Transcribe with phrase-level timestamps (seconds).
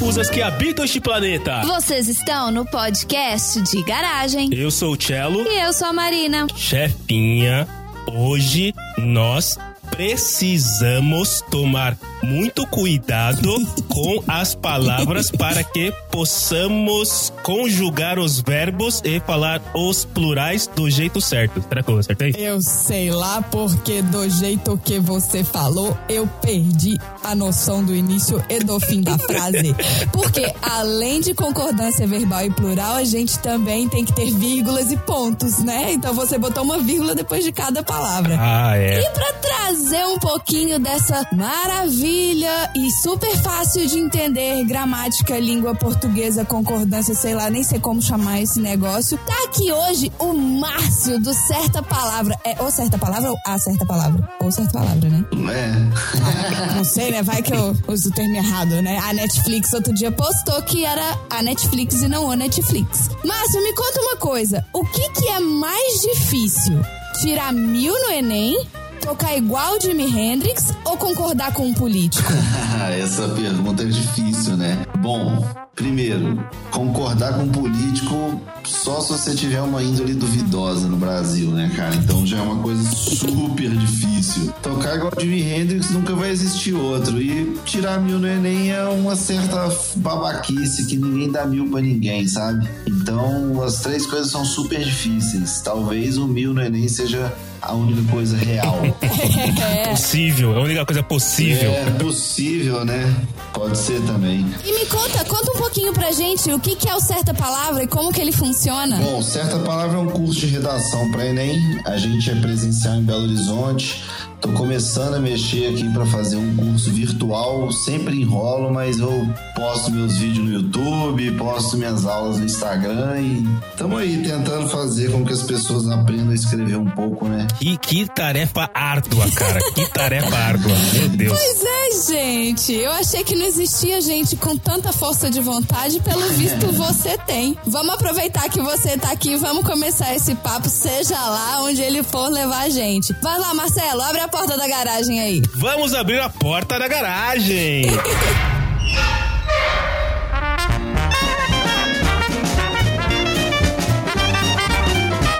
[0.00, 1.60] confusas que habitam este planeta.
[1.60, 4.48] Vocês estão no podcast de garagem.
[4.50, 5.46] Eu sou o Cello.
[5.46, 6.46] E eu sou a Marina.
[6.56, 7.68] Chefinha,
[8.06, 9.58] hoje nós
[9.90, 13.54] precisamos tomar muito cuidado
[13.88, 21.20] com as palavras para que possamos conjugar os verbos e falar os plurais do jeito
[21.20, 21.62] certo.
[21.68, 22.34] Será que eu acertei?
[22.36, 28.42] Eu sei lá, porque do jeito que você falou, eu perdi a noção do início
[28.48, 29.74] e do fim da frase.
[30.12, 34.96] Porque além de concordância verbal e plural, a gente também tem que ter vírgulas e
[34.96, 35.92] pontos, né?
[35.92, 38.36] Então você botou uma vírgula depois de cada palavra.
[38.38, 39.00] Ah, é.
[39.00, 45.99] E para trazer um pouquinho dessa maravilha e super fácil de entender gramática, língua portuguesa,
[46.44, 51.32] concordância, sei lá, nem sei como chamar esse negócio, tá aqui hoje o Márcio do
[51.32, 52.38] Certa Palavra.
[52.44, 54.28] É ou certa palavra ou a certa palavra?
[54.40, 55.24] Ou certa palavra, né?
[55.52, 56.74] É.
[56.74, 57.22] Não sei, né?
[57.22, 58.98] Vai que eu uso o termo errado, né?
[58.98, 63.10] A Netflix outro dia postou que era a Netflix e não o Netflix.
[63.24, 64.64] Márcio, me conta uma coisa.
[64.72, 66.80] O que que é mais difícil?
[67.20, 68.56] Tirar mil no Enem
[69.00, 72.32] tocar igual Jimi Hendrix ou concordar com um político?
[73.02, 74.84] Essa pergunta é difícil, né?
[74.98, 81.50] Bom, primeiro, concordar com um político só se você tiver uma índole duvidosa no Brasil,
[81.50, 81.94] né, cara?
[81.96, 84.52] Então já é uma coisa super difícil.
[84.62, 87.20] Tocar igual Jimi Hendrix nunca vai existir outro.
[87.20, 92.28] E tirar mil no Enem é uma certa babaquice que ninguém dá mil pra ninguém,
[92.28, 92.68] sabe?
[92.86, 95.60] Então as três coisas são super difíceis.
[95.62, 98.80] Talvez o mil no Enem seja a única coisa real.
[99.02, 99.90] é.
[99.90, 101.70] Possível, é a única coisa possível.
[101.70, 103.14] É possível, né?
[103.52, 104.46] Pode ser também.
[104.64, 107.82] E me conta, conta um pouquinho pra gente o que, que é o Certa Palavra
[107.82, 108.96] e como que ele funciona.
[108.96, 111.58] Bom, Certa Palavra é um curso de redação para Enem.
[111.84, 114.02] A gente é presencial em Belo Horizonte.
[114.40, 117.70] Tô começando a mexer aqui para fazer um curso virtual.
[117.70, 123.44] Sempre enrolo, mas eu posto meus vídeos no YouTube, posto minhas aulas no Instagram e
[123.70, 127.46] estamos aí tentando fazer com que as pessoas aprendam a escrever um pouco, né?
[127.58, 129.60] Que, que tarefa árdua, cara.
[129.74, 130.72] Que tarefa árdua.
[130.94, 131.38] Meu Deus.
[131.38, 132.72] Pois é, gente.
[132.72, 137.58] Eu achei que não existia gente com tanta força de vontade, pelo visto você tem.
[137.66, 142.30] Vamos aproveitar que você tá aqui, vamos começar esse papo, seja lá onde ele for
[142.30, 143.14] levar a gente.
[143.20, 145.42] Vai lá, Marcelo, abre a porta da garagem aí.
[145.54, 147.82] Vamos abrir a porta da garagem.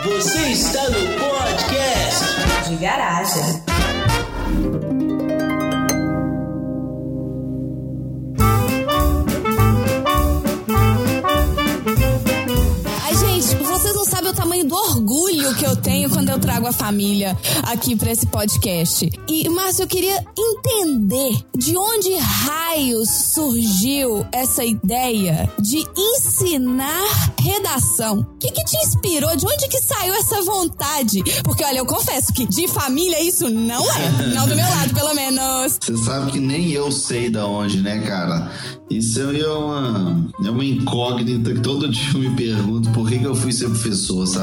[0.04, 3.69] Você está no podcast de garagem.
[14.50, 19.08] Tamanho do orgulho que eu tenho quando eu trago a família aqui para esse podcast.
[19.28, 28.20] E, Márcio, eu queria entender de onde raios surgiu essa ideia de ensinar redação.
[28.20, 29.36] O que, que te inspirou?
[29.36, 31.22] De onde que saiu essa vontade?
[31.44, 34.34] Porque, olha, eu confesso que de família isso não é.
[34.34, 35.78] Não do meu lado, pelo menos.
[35.80, 38.50] Você sabe que nem eu sei da onde, né, cara?
[38.90, 43.24] Isso é uma, é uma incógnita que todo dia eu me pergunto por que, que
[43.24, 44.39] eu fui ser professor, sabe?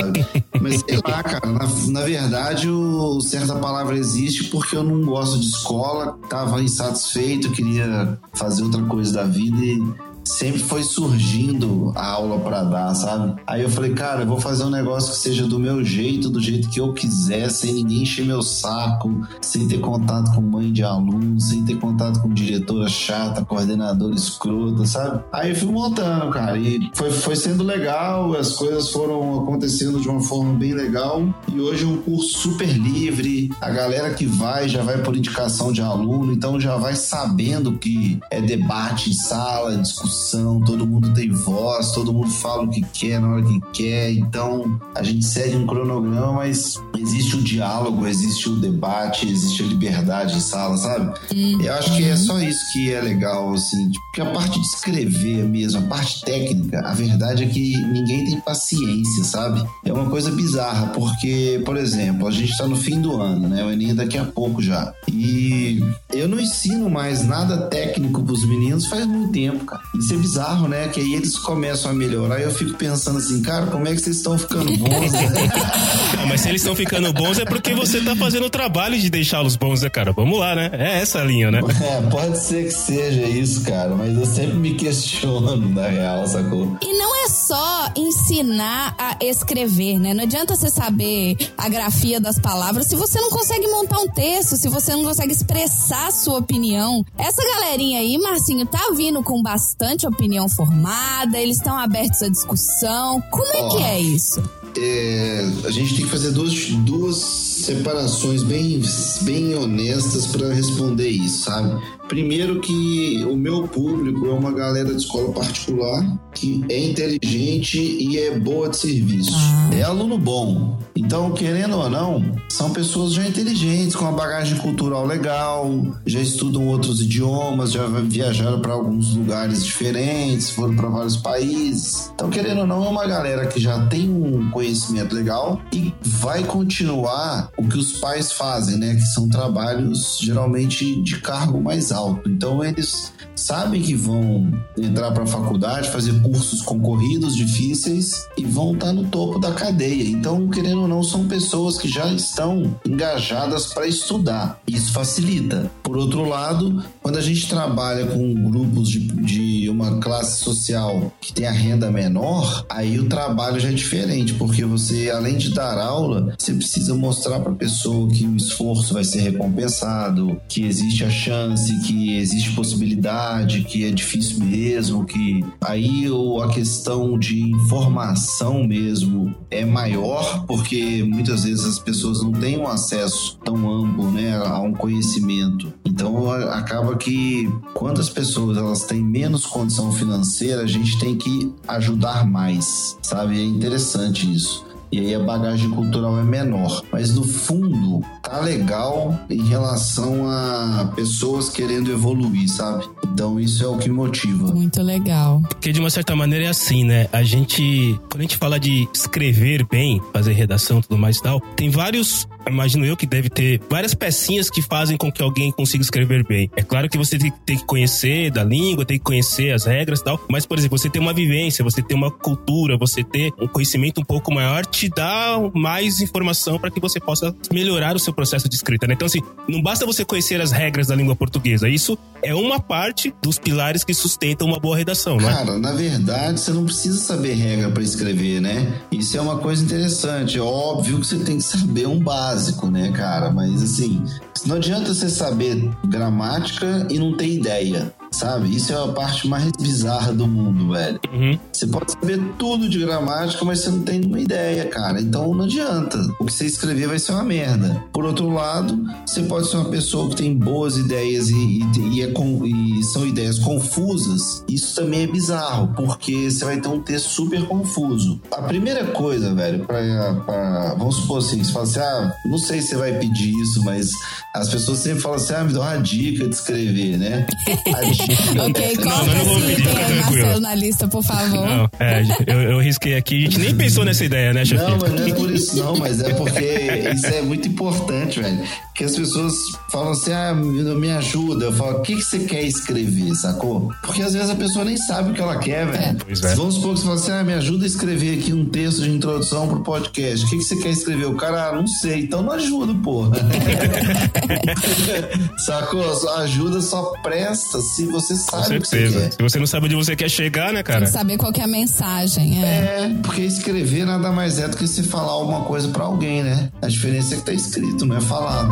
[0.61, 5.39] Mas sei lá, cara, na, na verdade o Certa Palavra existe porque eu não gosto
[5.39, 9.81] de escola, tava insatisfeito, queria fazer outra coisa da vida e
[10.27, 13.39] sempre foi surgindo a aula para dar, sabe?
[13.47, 16.41] Aí eu falei, cara, eu vou fazer um negócio que seja do meu jeito, do
[16.41, 20.83] jeito que eu quiser, sem ninguém encher meu saco, sem ter contato com mãe de
[20.83, 25.23] aluno, sem ter contato com diretora chata, coordenadora escrota, sabe?
[25.31, 30.09] Aí eu fui montando, cara, e foi, foi sendo legal, as coisas foram acontecendo de
[30.09, 34.67] uma forma bem legal, e hoje é um curso super livre, a galera que vai
[34.67, 39.77] já vai por indicação de aluno, então já vai sabendo que é debate em sala,
[39.77, 40.16] discussão
[40.65, 44.79] todo mundo tem voz, todo mundo fala o que quer na hora que quer, então
[44.95, 50.35] a gente segue um cronograma, mas existe o diálogo, existe o debate, existe a liberdade
[50.35, 51.13] em sala, sabe?
[51.33, 51.61] Uhum.
[51.61, 55.43] Eu acho que é só isso que é legal, assim, porque a parte de escrever
[55.43, 59.63] mesmo, a parte técnica, a verdade é que ninguém tem paciência, sabe?
[59.85, 63.63] É uma coisa bizarra, porque, por exemplo, a gente tá no fim do ano, né?
[63.63, 64.93] O Enem daqui a pouco já.
[65.11, 65.79] E
[66.11, 69.81] eu não ensino mais nada técnico pros meninos faz muito tempo, cara.
[70.07, 70.87] Isso é bizarro, né?
[70.87, 73.99] Que aí eles começam a melhorar e eu fico pensando assim, cara, como é que
[73.99, 75.11] vocês estão ficando bons?
[75.11, 75.51] Né?
[76.29, 79.57] Mas se eles estão ficando bons é porque você tá fazendo o trabalho de deixá-los
[79.57, 80.13] bons, né, cara?
[80.13, 80.69] Vamos lá, né?
[80.71, 81.59] É essa a linha, né?
[81.81, 86.77] É, pode ser que seja isso, cara, mas eu sempre me questiono, na real, sacou?
[86.81, 90.13] E não é só ensinar a escrever, né?
[90.13, 94.55] Não adianta você saber a grafia das palavras se você não consegue montar um texto,
[94.55, 97.05] se você não consegue expressar a sua opinião.
[97.17, 102.29] Essa galerinha aí, Marcinho, tá vindo com bastante bastante opinião formada, eles estão abertos à
[102.29, 103.21] discussão.
[103.31, 103.69] Como é Ó.
[103.69, 104.43] que é isso?
[104.77, 106.53] É, a gente tem que fazer duas,
[106.85, 108.79] duas separações bem,
[109.21, 111.81] bem honestas para responder isso, sabe?
[112.07, 116.05] Primeiro que o meu público é uma galera de escola particular
[116.37, 119.33] que é inteligente e é boa de serviço.
[119.71, 120.77] É aluno bom.
[120.95, 125.69] Então, querendo ou não, são pessoas já inteligentes, com uma bagagem cultural legal,
[126.05, 132.11] já estudam outros idiomas, já viajaram para alguns lugares diferentes, foram para vários países.
[132.13, 136.43] Então, querendo ou não, é uma galera que já tem um conhecimento legal e vai
[136.43, 138.95] continuar o que os pais fazem, né?
[138.95, 142.27] Que são trabalhos geralmente de cargo mais alto.
[142.29, 148.73] Então, eles sabem que vão entrar para a faculdade, fazer cursos concorridos, difíceis e vão
[148.73, 150.09] estar no topo da cadeia.
[150.09, 154.59] Então, querendo ou não, são pessoas que já estão engajadas para estudar.
[154.67, 155.71] Isso facilita.
[155.83, 161.33] Por outro lado, quando a gente trabalha com grupos de, de uma classe social que
[161.33, 165.77] tem a renda menor, aí o trabalho já é diferente, porque você, além de dar
[165.77, 171.03] aula, você precisa mostrar para a pessoa que o esforço vai ser recompensado, que existe
[171.03, 176.09] a chance, que existe possibilidade, que é difícil mesmo, que aí
[176.41, 182.67] a questão de informação mesmo é maior, porque muitas vezes as pessoas não têm um
[182.67, 185.73] acesso tão amplo, né, a um conhecimento.
[185.85, 191.53] Então acaba que quando as pessoas elas têm menos condição financeira, a gente tem que
[191.67, 193.39] ajudar mais, sabe?
[193.39, 194.66] É interessante isso.
[194.91, 196.83] E aí a bagagem cultural é menor.
[196.91, 202.85] Mas no fundo, tá legal em relação a pessoas querendo evoluir, sabe?
[203.03, 204.53] Então isso é o que motiva.
[204.53, 205.41] Muito legal.
[205.49, 207.07] Porque de uma certa maneira é assim, né?
[207.11, 211.23] A gente, quando a gente fala de escrever bem, fazer redação e tudo mais e
[211.23, 215.51] tal, tem vários, imagino eu que deve ter várias pecinhas que fazem com que alguém
[215.51, 216.49] consiga escrever bem.
[216.55, 220.03] É claro que você tem, que conhecer da língua, tem que conhecer as regras e
[220.03, 223.47] tal, mas, por exemplo, você tem uma vivência, você tem uma cultura, você ter um
[223.47, 228.13] conhecimento um pouco maior, te dá mais informação para que você possa melhorar o seu
[228.13, 228.93] processo de escrita, né?
[228.93, 233.13] Então, assim, não basta você conhecer as regras da língua portuguesa, isso é uma parte
[233.21, 235.33] dos pilares que sustentam uma boa redação, não é?
[235.33, 238.73] Cara, na verdade, você não precisa saber regra para escrever, né?
[238.91, 240.37] Isso é uma coisa interessante.
[240.37, 243.29] É óbvio que você tem que saber um básico, né, cara?
[243.31, 244.03] Mas assim,
[244.45, 248.55] não adianta você saber gramática e não ter ideia, sabe?
[248.55, 250.99] Isso é a parte mais bizarra do mundo, velho.
[251.11, 251.37] Uhum.
[251.51, 255.01] Você pode saber tudo de gramática, mas você não tem nenhuma ideia, cara.
[255.01, 255.97] Então não adianta.
[256.19, 257.83] O que você escrever vai ser uma merda.
[257.91, 261.35] Por outro lado, você pode ser uma pessoa que tem boas ideias e,
[261.77, 264.43] e- e é com- e são ideias confusas.
[264.49, 268.19] Isso também é bizarro, porque você vai ter um texto super confuso.
[268.31, 272.61] A primeira coisa, velho, pra, pra- vamos supor assim, você fala assim, ah, não sei
[272.61, 273.89] se você vai pedir isso, mas
[274.35, 277.25] as pessoas sempre falam assim, ah, me dá uma dica de escrever, né?
[277.47, 279.73] A dica Ok, Não, coloca não, vou esse item.
[279.97, 281.45] Marcelo, na lista, por favor.
[281.47, 284.63] Não, é, eu, eu risquei aqui, a gente nem pensou nessa ideia, né, chefe?
[284.63, 288.39] Não, mas não é por isso não, mas é porque isso é muito importante, velho.
[288.75, 289.33] Que as pessoas
[289.71, 291.45] falam assim, ah, me ajuda.
[291.45, 293.71] Eu falo, o que, que você quer escrever, sacou?
[293.81, 295.97] Porque às vezes a pessoa nem sabe o que ela quer, velho.
[296.05, 296.35] Pois é.
[296.35, 298.91] Vamos supor que você fala assim, ah, me ajuda a escrever aqui um texto de
[298.91, 300.25] introdução pro podcast.
[300.25, 301.05] O que, que você quer escrever?
[301.05, 303.11] O cara, ah, não sei, então não ajuda, porra.
[305.45, 305.83] sacou?
[306.17, 308.99] Ajuda só presta se você Com sabe o que você certeza.
[309.01, 309.11] quer.
[309.13, 310.85] Se você não sabe onde você quer chegar, né, Tem cara?
[310.85, 312.43] que saber qual que é a mensagem.
[312.43, 312.47] É.
[312.47, 316.49] É, porque escrever nada mais é do que se falar alguma coisa pra alguém, né?
[316.61, 318.49] A diferença é que tá escrito, não é falado.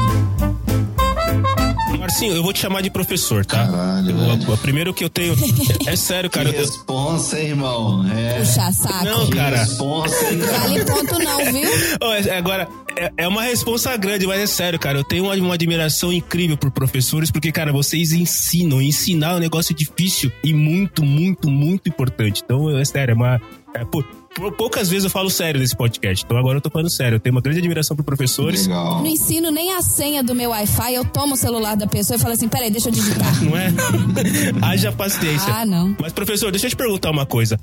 [1.97, 3.65] Marcinho, eu vou te chamar de professor, tá?
[3.67, 5.35] Caralho, Eu- o primeiro que eu tenho.
[5.87, 6.49] É sério, cara.
[6.49, 8.05] que eu- responsa, hein, irmão?
[8.09, 8.39] É.
[8.39, 9.05] Puxa saco.
[9.05, 9.57] Não, que cara.
[9.57, 10.57] responsa, hein, cara?
[10.59, 11.69] Vale ponto não, viu?
[12.29, 14.97] É- Agora, é, é uma responsa grande, mas é sério, cara.
[14.99, 18.81] Eu tenho uma, uma admiração incrível por professores, porque, cara, vocês ensinam.
[18.81, 22.41] Ensinar é um negócio difícil e muito, muito, muito importante.
[22.43, 23.41] Então, é sério, é uma.
[23.73, 24.24] é, pô, por
[24.57, 26.23] poucas vezes eu falo sério nesse podcast.
[26.25, 27.15] Então agora eu tô falando sério.
[27.15, 28.67] Eu tenho uma grande admiração por professores.
[28.67, 28.99] Legal.
[28.99, 32.19] Não ensino nem a senha do meu Wi-Fi, eu tomo o celular da pessoa e
[32.19, 33.33] falo assim, peraí, deixa eu digitar.
[33.43, 33.67] Não é?
[34.61, 35.53] Haja paciência.
[35.53, 35.95] Ah, não.
[35.99, 37.59] Mas, professor, deixa eu te perguntar uma coisa.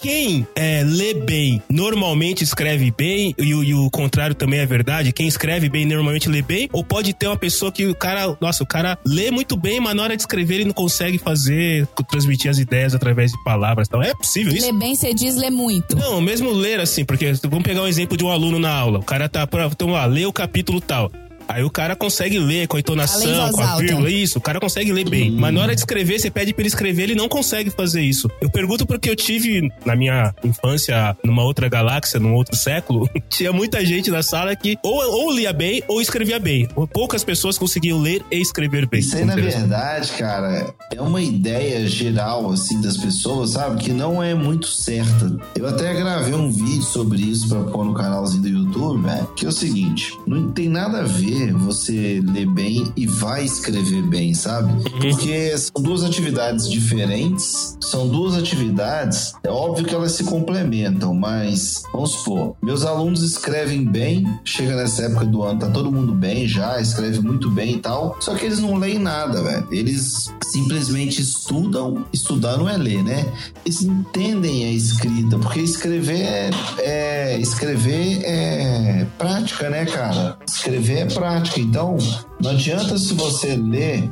[0.00, 5.12] Quem é, lê bem normalmente escreve bem e, o- e o contrário também é verdade?
[5.12, 6.68] Quem escreve bem normalmente lê bem?
[6.72, 9.94] Ou pode ter uma pessoa que o cara, nossa, o cara lê muito bem, mas
[9.96, 13.88] na hora de escrever ele não consegue fazer, transmitir as ideias através de palavras?
[13.88, 14.66] Então é possível isso?
[14.66, 15.96] Lê bem, você diz, lê muito.
[15.96, 18.98] Não, mesmo ler assim, porque vamos pegar um exemplo de um aluno na aula.
[18.98, 21.10] O cara tá, então lá, lê o capítulo tal.
[21.48, 24.92] Aí o cara consegue ler com a entonação, com a vírgula, isso, o cara consegue
[24.92, 25.30] ler bem.
[25.30, 28.28] Mas na hora de escrever, você pede pra ele escrever, ele não consegue fazer isso.
[28.40, 33.52] Eu pergunto porque eu tive, na minha infância, numa outra galáxia, num outro século, tinha
[33.52, 36.68] muita gente na sala que ou, ou lia bem ou escrevia bem.
[36.92, 39.00] Poucas pessoas conseguiam ler e escrever bem.
[39.00, 43.82] Isso aí, na verdade, cara, é uma ideia geral, assim, das pessoas, sabe?
[43.82, 45.36] Que não é muito certa.
[45.54, 49.26] Eu até gravei um vídeo sobre isso pra pôr no canalzinho do YouTube, né?
[49.36, 54.02] Que é o seguinte: não tem nada a ver você ler bem e vai escrever
[54.02, 54.72] bem, sabe?
[55.00, 61.82] Porque são duas atividades diferentes, são duas atividades, é óbvio que elas se complementam, mas
[61.92, 66.46] vamos supor, meus alunos escrevem bem, chega nessa época do ano, tá todo mundo bem
[66.46, 69.66] já, escreve muito bem e tal, só que eles não leem nada, velho.
[69.70, 73.26] Eles simplesmente estudam, estudar não é ler, né?
[73.64, 80.38] Eles entendem a escrita, porque escrever é, é- escrever é prática, né, cara?
[80.46, 81.20] Escrever é prática,
[81.60, 81.96] então
[82.40, 84.10] não adianta se você ler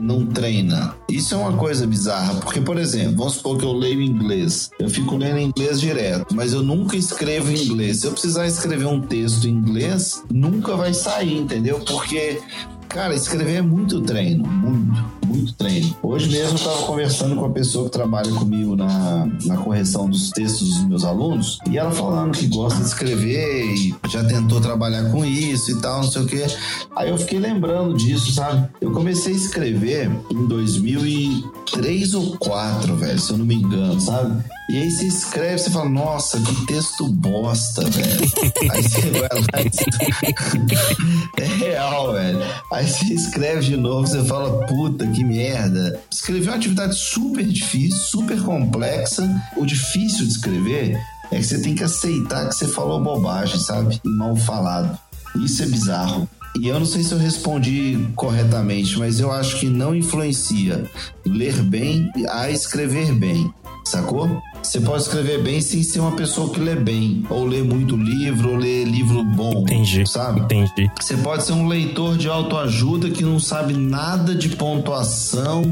[0.00, 0.94] não treina.
[1.08, 4.70] Isso é uma coisa bizarra, porque, por exemplo, vamos supor que eu leio inglês.
[4.78, 8.00] Eu fico lendo inglês direto, mas eu nunca escrevo em inglês.
[8.00, 11.80] Se eu precisar escrever um texto em inglês, nunca vai sair, entendeu?
[11.80, 12.40] Porque
[12.94, 15.96] Cara, escrever é muito treino, muito, muito treino.
[16.02, 20.30] Hoje mesmo eu estava conversando com a pessoa que trabalha comigo na, na correção dos
[20.30, 25.10] textos dos meus alunos e ela falando que gosta de escrever e já tentou trabalhar
[25.10, 26.46] com isso e tal, não sei o quê.
[26.96, 28.68] Aí eu fiquei lembrando disso, sabe?
[28.80, 34.42] Eu comecei a escrever em 2003 ou 2004, velho, se eu não me engano, sabe?
[34.70, 38.32] E aí você escreve, você fala, nossa, que texto bosta, velho.
[38.72, 39.60] Aí você vai lá
[41.36, 41.42] e...
[41.42, 42.38] É real, velho.
[42.72, 46.00] Aí você escreve de novo, você fala, puta, que merda.
[46.10, 49.28] Escrever é uma atividade super difícil, super complexa.
[49.56, 54.00] O difícil de escrever é que você tem que aceitar que você falou bobagem, sabe?
[54.04, 54.98] E mal falado.
[55.36, 56.28] Isso é bizarro.
[56.60, 60.84] E eu não sei se eu respondi corretamente, mas eu acho que não influencia
[61.26, 63.52] ler bem a escrever bem,
[63.86, 64.42] sacou?
[64.62, 68.52] Você pode escrever bem sem ser uma pessoa que lê bem, ou lê muito livro,
[68.52, 70.06] ou lê livro bom, Entendi.
[70.08, 70.40] sabe?
[70.40, 70.90] Entendi.
[71.00, 75.62] Você pode ser um leitor de autoajuda que não sabe nada de pontuação,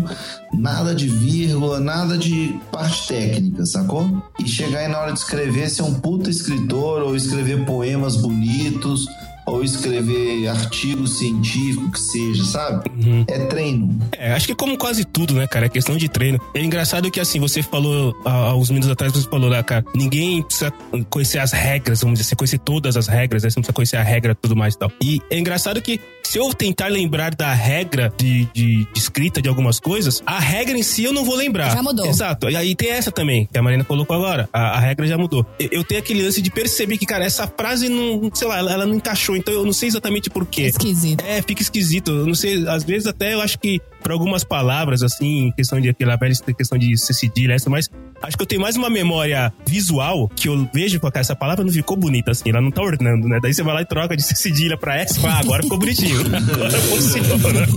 [0.53, 4.23] nada de vírgula, nada de parte técnica, sacou?
[4.39, 9.07] E chegar aí na hora de escrever, ser um puta escritor, ou escrever poemas bonitos,
[9.47, 12.91] ou escrever artigo científico que seja, sabe?
[13.27, 13.99] É treino.
[14.13, 15.67] É, acho que como quase tudo, né, cara?
[15.67, 16.41] É questão de treino.
[16.55, 20.43] É engraçado que, assim, você falou, há uns minutos atrás, você falou, né, cara, ninguém
[20.43, 20.73] precisa
[21.11, 23.51] conhecer as regras, vamos dizer assim, conhecer todas as regras, né?
[23.51, 24.93] Você não precisa conhecer a regra e tudo mais e tal.
[25.03, 29.49] E é engraçado que, se eu tentar lembrar da regra de, de- de escrita de
[29.49, 31.71] algumas coisas, a regra em si eu não vou lembrar.
[31.71, 32.07] Já mudou.
[32.07, 32.49] Exato.
[32.51, 34.49] E aí tem essa também, que a Marina colocou agora.
[34.53, 35.45] A, a regra já mudou.
[35.59, 38.73] Eu, eu tenho aquele lance de perceber que, cara, essa frase não, sei lá, ela,
[38.73, 40.63] ela não encaixou, então eu não sei exatamente por quê.
[40.63, 41.23] Esquisito.
[41.27, 42.11] É, fica esquisito.
[42.11, 45.89] Eu não sei, às vezes até eu acho que para algumas palavras, assim, questão de
[45.89, 47.89] aquela velha questão de ser cedilha, essa, mas
[48.23, 51.73] acho que eu tenho mais uma memória visual que eu vejo com essa palavra não
[51.73, 53.39] ficou bonita, assim, ela não tá ornando, né?
[53.41, 55.63] Daí você vai lá e troca de ser cedilha pra essa, e fala, ah, agora
[55.63, 56.21] ficou bonitinho.
[56.53, 57.29] Agora funciona.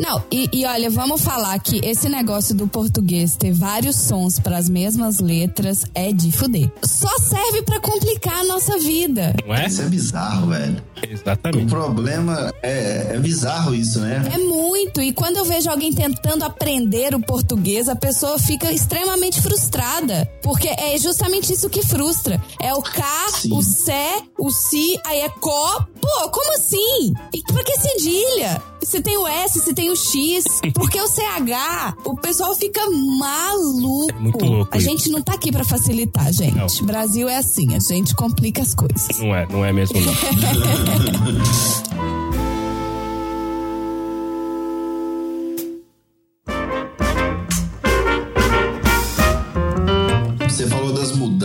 [0.00, 4.56] Não, e, e olha, vamos falar que esse negócio do português ter vários sons para
[4.56, 6.70] as mesmas letras é de fuder.
[6.82, 9.34] Só serve pra complicar a nossa vida.
[9.46, 9.66] Não é?
[9.66, 10.76] Isso é bizarro, velho.
[10.76, 11.70] O Exatamente.
[11.70, 14.22] problema é, é bizarro isso, né?
[14.34, 15.00] É muito.
[15.02, 20.28] E quando eu vejo alguém tentando aprender o português, a pessoa fica extremamente frustrada.
[20.42, 22.42] Porque é justamente isso que frustra.
[22.60, 23.02] É o K,
[23.40, 23.54] Sim.
[23.56, 25.84] o Sé, o Si, aí é Có.
[26.00, 27.12] Pô, como assim?
[27.34, 28.62] E pra que cedilha?
[28.82, 34.10] Se tem o S, se tem o X, porque o CH, o pessoal fica maluco.
[34.10, 34.88] É muito louco A isso.
[34.88, 36.54] gente não tá aqui pra facilitar, gente.
[36.54, 36.66] Não.
[36.86, 39.18] Brasil é assim, a gente complica as coisas.
[39.18, 40.00] Não é, não é mesmo.
[40.00, 40.14] Não.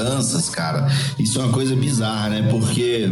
[0.03, 0.87] mudanças, cara.
[1.17, 2.47] Isso é uma coisa bizarra, né?
[2.49, 3.09] Porque,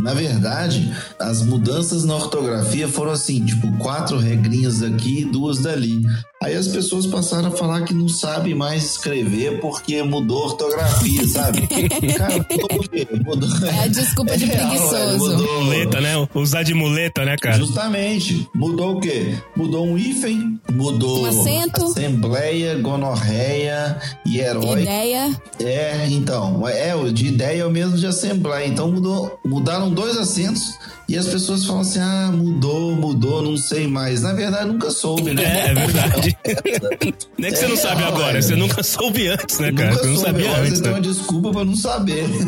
[0.00, 6.02] na verdade, as mudanças na ortografia foram assim, tipo, quatro regrinhas daqui e duas dali.
[6.40, 11.26] Aí as pessoas passaram a falar que não sabem mais escrever porque mudou a ortografia,
[11.26, 11.66] sabe?
[12.16, 13.08] Cara, mudou o quê?
[13.26, 13.66] Mudou...
[13.68, 14.94] É a desculpa de real, preguiçoso.
[14.94, 15.64] velho, mudou...
[15.64, 16.28] muleta, né?
[16.36, 17.56] Usar de muleta, né, cara?
[17.58, 18.48] Justamente.
[18.54, 19.34] Mudou o quê?
[19.56, 21.86] Mudou um hífen, mudou Um acento.
[21.86, 24.82] assembleia, gonorreia e herói.
[24.82, 25.36] Ideia.
[25.58, 28.66] É, então, é, o de ideia é o mesmo de assembleia.
[28.66, 30.78] Então mudou, mudaram dois acentos
[31.08, 34.22] e as pessoas falam assim: ah, mudou, mudou, não sei mais.
[34.22, 35.42] Na verdade, nunca soube, né?
[35.48, 36.38] É, é verdade.
[37.38, 38.42] não é que você não É, sabe agora, velho.
[38.42, 39.90] você nunca soube antes, né, cara?
[39.90, 40.30] Nunca Você não soube.
[40.30, 40.96] sabia antes, Você tem né?
[40.98, 42.24] uma desculpa pra não saber.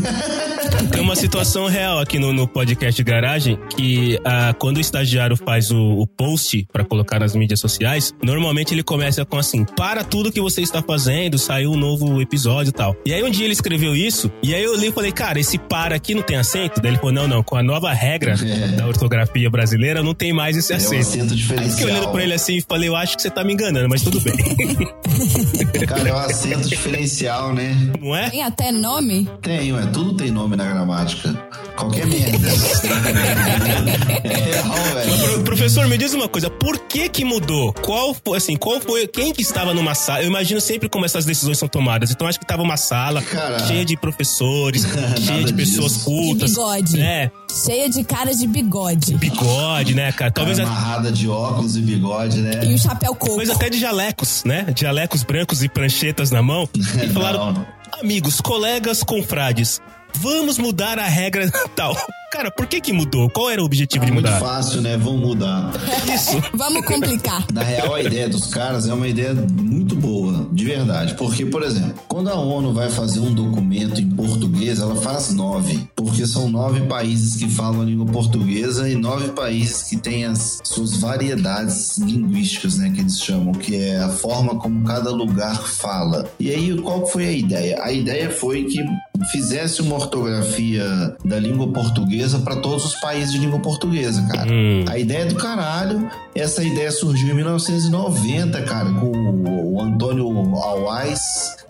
[0.92, 5.70] Tem uma situação real aqui no, no podcast Garagem que ah, quando o estagiário faz
[5.70, 10.32] o, o post pra colocar nas mídias sociais, normalmente ele começa com assim: para tudo
[10.32, 12.96] que você está fazendo, saiu um novo episódio e tal.
[13.04, 15.58] E aí um dia ele escreveu isso, e aí eu li e falei, cara, esse
[15.58, 16.80] para aqui não tem acento?
[16.80, 18.68] Daí ele falou: não, não, com a nova regra É.
[18.68, 20.96] da ortografia brasileira não tem mais esse É um acento.
[21.00, 22.12] acento Aí eu fiquei olhando diferencial.
[22.12, 24.34] pra ele assim e falei, eu acho que você tá me enganando, mas tudo bem.
[25.86, 27.76] Cara, é um acento diferencial, né?
[28.00, 28.30] não é?
[28.30, 29.28] Tem até nome?
[29.42, 31.32] Tem, ué, tudo tem nome na gramática.
[31.76, 32.48] Qualquer merda.
[34.24, 35.18] é real, velho.
[35.34, 37.72] Pro- professor, me diz uma coisa, por que que mudou?
[37.72, 40.22] Qual foi, assim, qual foi, quem que estava numa sala?
[40.22, 42.10] Eu imagino sempre como essas decisões são tomadas.
[42.10, 43.66] Então acho que tava uma sala Cara.
[43.66, 44.84] cheia de professores,
[45.26, 46.04] cheia de pessoas disso.
[46.04, 46.50] cultas.
[46.50, 47.00] De bigode.
[47.00, 47.30] É,
[47.64, 49.14] Cheia de cara de bigode.
[49.16, 50.30] bigode, né, cara?
[50.30, 52.64] Talvez, Cara, amarrada de óculos e bigode, né?
[52.64, 53.26] E o chapéu coco.
[53.28, 54.62] talvez até de jalecos, né?
[54.74, 56.68] De jalecos brancos e pranchetas na mão.
[57.02, 57.66] E falaram,
[58.00, 59.80] amigos, colegas, confrades,
[60.14, 61.96] vamos mudar a regra tal.
[62.30, 63.28] Cara, por que que mudou?
[63.28, 64.38] Qual era o objetivo de Muito mudar?
[64.38, 64.96] fácil, né?
[64.96, 65.72] Vão mudar.
[66.14, 66.40] Isso.
[66.54, 67.44] Vamos complicar.
[67.52, 71.14] Na real, a ideia dos caras é uma ideia muito boa, de verdade.
[71.14, 75.84] Porque, por exemplo, quando a ONU vai fazer um documento em português, ela faz nove.
[75.96, 80.60] Porque são nove países que falam a língua portuguesa e nove países que têm as
[80.62, 82.92] suas variedades linguísticas, né?
[82.94, 86.30] Que eles chamam, que é a forma como cada lugar fala.
[86.38, 87.82] E aí, qual foi a ideia?
[87.82, 88.84] A ideia foi que
[89.32, 94.50] fizesse uma ortografia da língua portuguesa para todos os países de língua portuguesa, cara.
[94.50, 94.84] Hum.
[94.88, 96.10] A ideia é do caralho.
[96.34, 101.20] Essa ideia surgiu em 1990, cara, com o, o Antônio Alwais,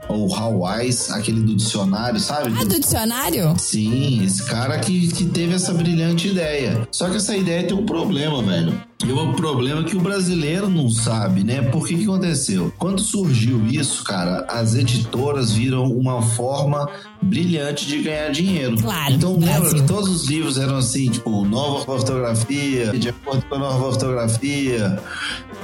[0.09, 2.53] ou Hawais, aquele do dicionário, sabe?
[2.59, 3.55] Ah, do dicionário?
[3.59, 6.89] Sim, esse cara que, que teve essa brilhante ideia.
[6.91, 8.81] Só que essa ideia tem um problema, velho.
[9.07, 11.63] E o problema é que o brasileiro não sabe, né?
[11.63, 12.73] Por que que aconteceu?
[12.77, 16.89] Quando surgiu isso, cara, as editoras viram uma forma
[17.23, 18.77] brilhante de ganhar dinheiro.
[18.81, 23.55] Claro, Então, lembra que todos os livros eram assim, tipo, nova ortografia, de acordo com
[23.55, 24.99] a nova ortografia.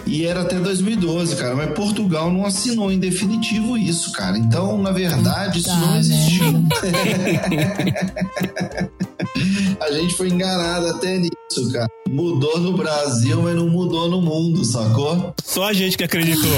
[0.07, 1.57] E era até 2012, cara.
[1.57, 4.39] Mas Portugal não assinou em definitivo isso, cara.
[4.39, 6.45] Então, na verdade, isso Tá, não existiu.
[9.81, 11.89] A gente foi enganado até nisso, cara.
[12.09, 15.35] Mudou no Brasil, mas não mudou no mundo, sacou?
[15.45, 16.51] Só a gente que acreditou.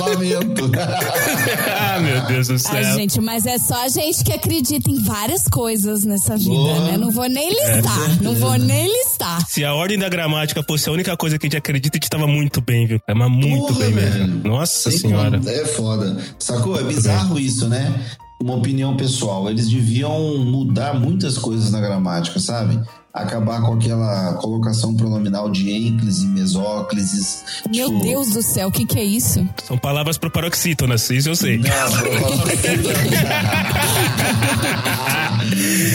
[0.00, 0.70] Lamento.
[1.78, 2.72] ah, meu Deus do céu.
[2.74, 6.80] Ai, gente, mas é só a gente que acredita em várias coisas nessa vida, Boa.
[6.90, 6.96] né?
[6.96, 8.22] Não vou nem listar.
[8.22, 9.46] não vou nem listar.
[9.48, 12.10] Se a ordem da gramática fosse a única coisa que a gente acredita, a gente
[12.10, 13.00] tava muito bem, viu?
[13.14, 14.10] Mas muito Porra, bem mesmo.
[14.12, 14.40] velho.
[14.48, 15.38] Nossa Tem senhora.
[15.38, 16.16] como, É foda.
[16.38, 16.78] Sacou?
[16.78, 17.94] É bizarro isso, né?
[18.42, 19.48] Uma opinião pessoal.
[19.48, 22.78] Eles deviam mudar muitas coisas na gramática, sabe?
[23.16, 27.42] Acabar com aquela colocação pronominal de ênclise, mesóclises.
[27.74, 29.48] Meu tipo, Deus do céu, o que que é isso?
[29.66, 31.56] São palavras pro paroxítonas, isso eu sei.
[31.56, 31.66] Não,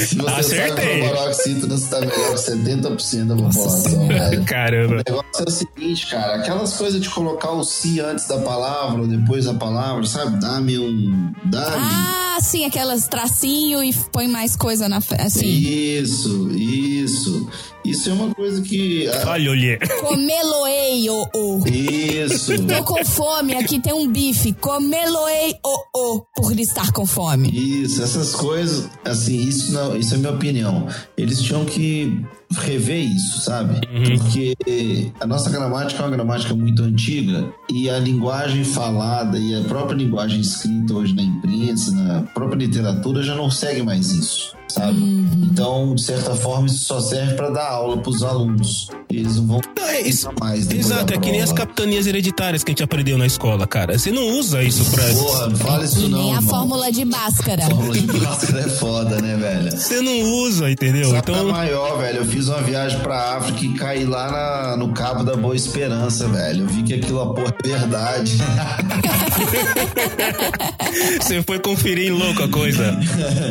[0.08, 1.02] Se você Acertei.
[1.02, 4.44] sabe paroxítona, você tá melhor que 70% da população, velho.
[4.46, 4.94] Caramba.
[4.94, 9.02] O negócio é o seguinte, cara, aquelas coisas de colocar o si antes da palavra
[9.02, 10.40] ou depois da palavra, sabe?
[10.40, 11.32] Dá-me um.
[11.46, 11.76] Dá-me.
[11.78, 15.22] Ah, sim, aquelas tracinho e põe mais coisa na frente.
[15.22, 15.48] Assim.
[15.48, 17.48] Isso, isso.
[17.84, 19.08] Isso é uma coisa que.
[19.08, 19.80] ah, Olha, olhê.
[20.02, 21.64] Comeloei, ô, ô.
[21.68, 22.54] Isso.
[22.68, 24.54] Tô com fome, aqui tem um bife.
[24.54, 27.50] Comeloei, ô, ô, por estar com fome.
[27.52, 30.88] Isso, essas coisas, assim, isso não, isso é minha opinião.
[31.18, 33.80] Eles tinham que rever isso, sabe?
[34.18, 39.62] Porque a nossa gramática é uma gramática muito antiga e a linguagem falada e a
[39.62, 44.98] própria linguagem escrita hoje na imprensa, na própria literatura já não segue mais isso, sabe?
[45.44, 48.88] Então, de certa forma, isso só serve para dar aula para os alunos.
[49.10, 50.30] Eles não vão Não, é isso.
[50.40, 53.98] mais Exato, é que nem as capitanias hereditárias que a gente aprendeu na escola, cara.
[54.00, 55.04] Você não usa isso pra.
[55.14, 56.50] Porra, não fala isso E não, nem a irmão.
[56.50, 57.62] fórmula de Bhaskara.
[57.64, 59.72] Fórmula de Bhaskara é foda, né, velho?
[59.72, 61.10] Você não usa, entendeu?
[61.12, 61.50] Sabe Então.
[61.50, 62.18] é maior, velho.
[62.20, 66.28] Eu fiz uma viagem pra África e caí lá na- no Cabo da Boa Esperança,
[66.30, 66.64] velho.
[66.64, 68.38] Eu vi que aquilo a porra é verdade.
[71.22, 72.98] Você foi conferir em louco a coisa.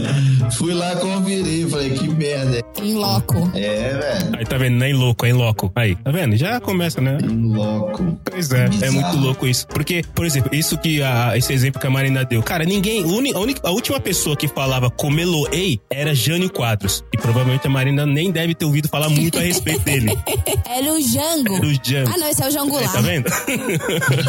[0.57, 2.61] Fui lá conferir, falei, que merda.
[2.83, 3.51] Em loco.
[3.55, 4.37] É, velho.
[4.39, 4.77] Aí tá vendo?
[4.77, 5.71] Nem louco, é em loco.
[5.75, 6.37] Aí, tá vendo?
[6.37, 7.19] Já começa, né?
[7.23, 8.19] Um louco.
[8.31, 9.67] Pois é, é muito louco isso.
[9.69, 12.43] Porque, por exemplo, isso que a, esse exemplo que a Marina deu.
[12.43, 13.05] Cara, ninguém.
[13.05, 17.05] uni- A, única, a última pessoa que falava comeloei era Jânio Quadros.
[17.13, 20.11] E provavelmente a Marina nem deve ter ouvido falar muito a respeito dele.
[20.67, 21.55] Era o Jango.
[21.57, 22.11] Era o Jango.
[22.15, 22.93] Ah, não, esse é o Jango Aí, lá.
[22.93, 23.31] tá vendo?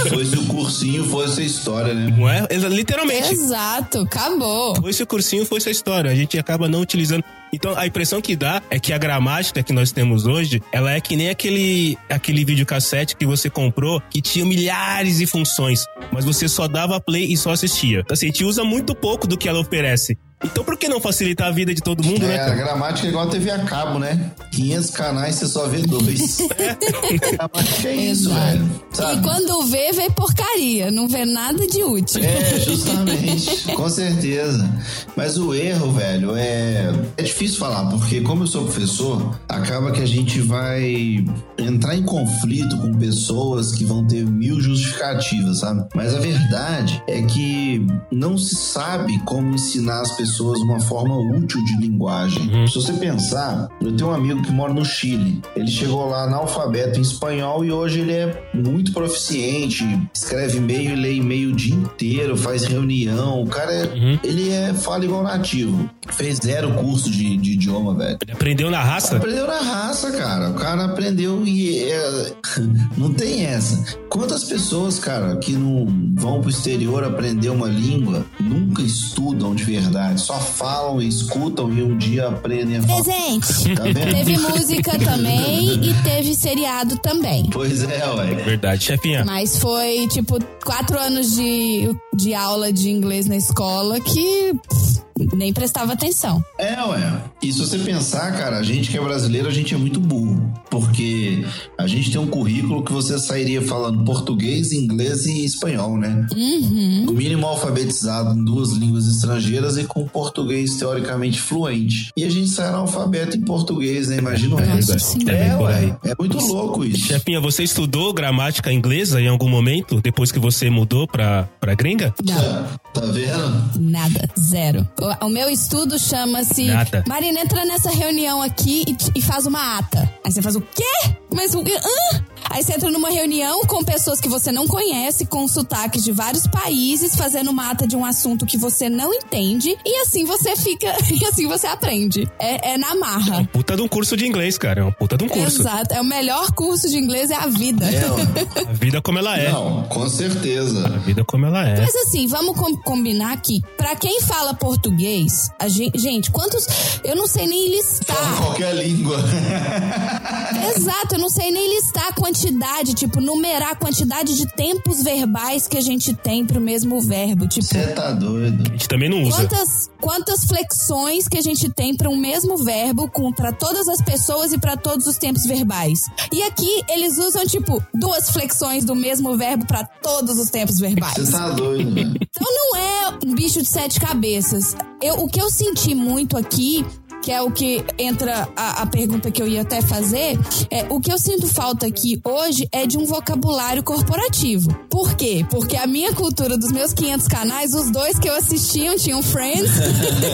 [0.10, 2.14] Foi se o cursinho, fosse a história, né?
[2.18, 2.48] Não é?
[2.70, 3.32] Literalmente.
[3.34, 4.76] Exato, acabou.
[4.76, 6.10] Foi esse cursinho, foi essa história.
[6.12, 7.24] A gente acaba não utilizando.
[7.54, 11.02] Então, a impressão que dá é que a gramática que nós temos hoje, ela é
[11.02, 16.48] que nem aquele, aquele videocassete que você comprou que tinha milhares de funções, mas você
[16.48, 18.04] só dava play e só assistia.
[18.10, 20.18] Assim, a gente usa muito pouco do que ela oferece.
[20.44, 22.36] Então por que não facilitar a vida de todo mundo, né?
[22.36, 22.56] É, a cara?
[22.56, 24.32] gramática é igual a TV a cabo, né?
[24.52, 26.40] 500 canais, você só vê dois.
[26.42, 28.46] a gramática é isso, Exato.
[28.46, 28.82] velho.
[28.92, 29.22] E Sabe?
[29.22, 30.92] quando vê, vê porcaria.
[30.92, 32.22] Não vê nada de útil.
[32.24, 34.70] É, justamente, com certeza.
[35.16, 40.02] Mas o erro, velho, é, é difícil falar, porque como eu sou professor, acaba que
[40.02, 41.24] a gente vai
[41.58, 45.88] entrar em conflito com pessoas que vão ter mil justificativas, sabe?
[45.96, 51.64] Mas a verdade é que não se sabe como ensinar as pessoas uma forma útil
[51.66, 52.68] de linguagem.
[52.68, 55.42] Se você pensar, eu tenho um amigo que mora no Chile.
[55.56, 60.96] Ele chegou lá analfabeto em espanhol e hoje ele é muito proficiente, escreve e-mail e
[60.96, 63.44] lê e-mail o dia inteiro, faz reunião.
[63.44, 65.90] O cara, é, ele é fala igual nativo.
[66.10, 68.18] Fez zero curso de, de idioma, velho.
[68.22, 69.18] Ele aprendeu na raça?
[69.18, 70.50] Aprendeu na raça, cara.
[70.50, 72.34] O cara aprendeu e é...
[72.98, 74.01] não tem essa.
[74.12, 80.20] Quantas pessoas, cara, que não vão pro exterior aprender uma língua, nunca estudam de verdade,
[80.20, 83.04] só falam, escutam e um dia aprendem a falar.
[83.04, 83.74] Presente.
[83.74, 84.12] Tá vendo?
[84.12, 87.50] Teve música também e teve seriado também.
[87.54, 88.36] Pois é, ué.
[88.36, 89.24] Verdade, chefinha.
[89.24, 95.02] Mas foi, tipo, quatro anos de, de aula de inglês na escola que pff,
[95.34, 96.44] nem prestava atenção.
[96.58, 97.22] É, ué.
[97.42, 100.54] E se você pensar, cara, a gente que é brasileiro, a gente é muito burro.
[100.70, 101.46] Porque
[101.78, 106.26] a gente tem um currículo que você sairia falando português, inglês e espanhol, né?
[106.36, 107.04] Uhum.
[107.06, 112.12] No mínimo alfabetizado em duas línguas estrangeiras e com português teoricamente fluente.
[112.16, 114.18] E a gente sai analfabeto em português, né?
[114.18, 115.30] Imagina o Nossa resto.
[115.30, 115.98] É por ué.
[116.04, 117.08] É muito louco isso.
[117.08, 122.14] Chefinha, você estudou gramática inglesa em algum momento, depois que você mudou pra, pra gringa?
[122.24, 122.68] Não.
[122.94, 123.80] Tá vendo?
[123.80, 124.88] Nada, zero.
[125.00, 126.66] O, o meu estudo chama-se.
[126.66, 127.04] Nada.
[127.08, 130.12] Marina, entra nessa reunião aqui e, e faz uma ata.
[130.24, 131.16] Aí você faz o quê?
[131.34, 131.62] Mas o.
[131.62, 132.26] Hã?
[132.50, 136.46] Aí você entra numa reunião com pessoas que você não conhece, com sotaques de vários
[136.48, 140.92] países, fazendo uma ata de um assunto que você não entende, e assim você fica.
[141.22, 142.28] E assim você aprende.
[142.40, 143.48] É, é na marra.
[143.52, 144.82] Puta de um curso de inglês, cara.
[144.82, 145.62] É um puta de um curso.
[145.62, 145.94] Exato.
[145.94, 147.86] É o melhor curso de inglês é a vida.
[147.86, 148.62] É.
[148.68, 149.52] A vida como ela é.
[149.52, 150.86] Não, com certeza.
[150.88, 151.80] A vida como ela é.
[151.82, 156.66] Mas assim, vamos com- combinar que, pra quem fala português, a gente, gente, quantos.
[157.04, 158.38] Eu não sei nem Fala listar.
[158.38, 159.18] qualquer língua.
[160.76, 165.68] Exato, eu não sei nem listar a quantidade, tipo, numerar a quantidade de tempos verbais
[165.68, 167.46] que a gente tem pro mesmo verbo.
[167.48, 168.64] Tipo, Você tá doido.
[168.68, 169.36] A gente também não usa.
[169.38, 174.02] quantas, quantas flexões que a gente tem para um mesmo verbo com para todas as
[174.02, 176.06] pessoas e para todos os tempos verbais.
[176.32, 181.16] E aqui eles usam, tipo, duas flexões do mesmo verbo para todos os tempos verbais.
[181.16, 182.16] Você tá doido, velho.
[182.16, 184.76] Então não é um bicho de sete cabeças.
[185.02, 186.86] Eu, o que eu senti muito aqui,
[187.22, 190.38] que é o que entra a, a pergunta que eu ia até fazer,
[190.70, 194.74] é o que eu sinto falta aqui hoje é de um vocabulário corporativo.
[194.90, 195.46] Por quê?
[195.50, 199.72] Porque a minha cultura dos meus 500 canais, os dois que eu assistia tinham Friends.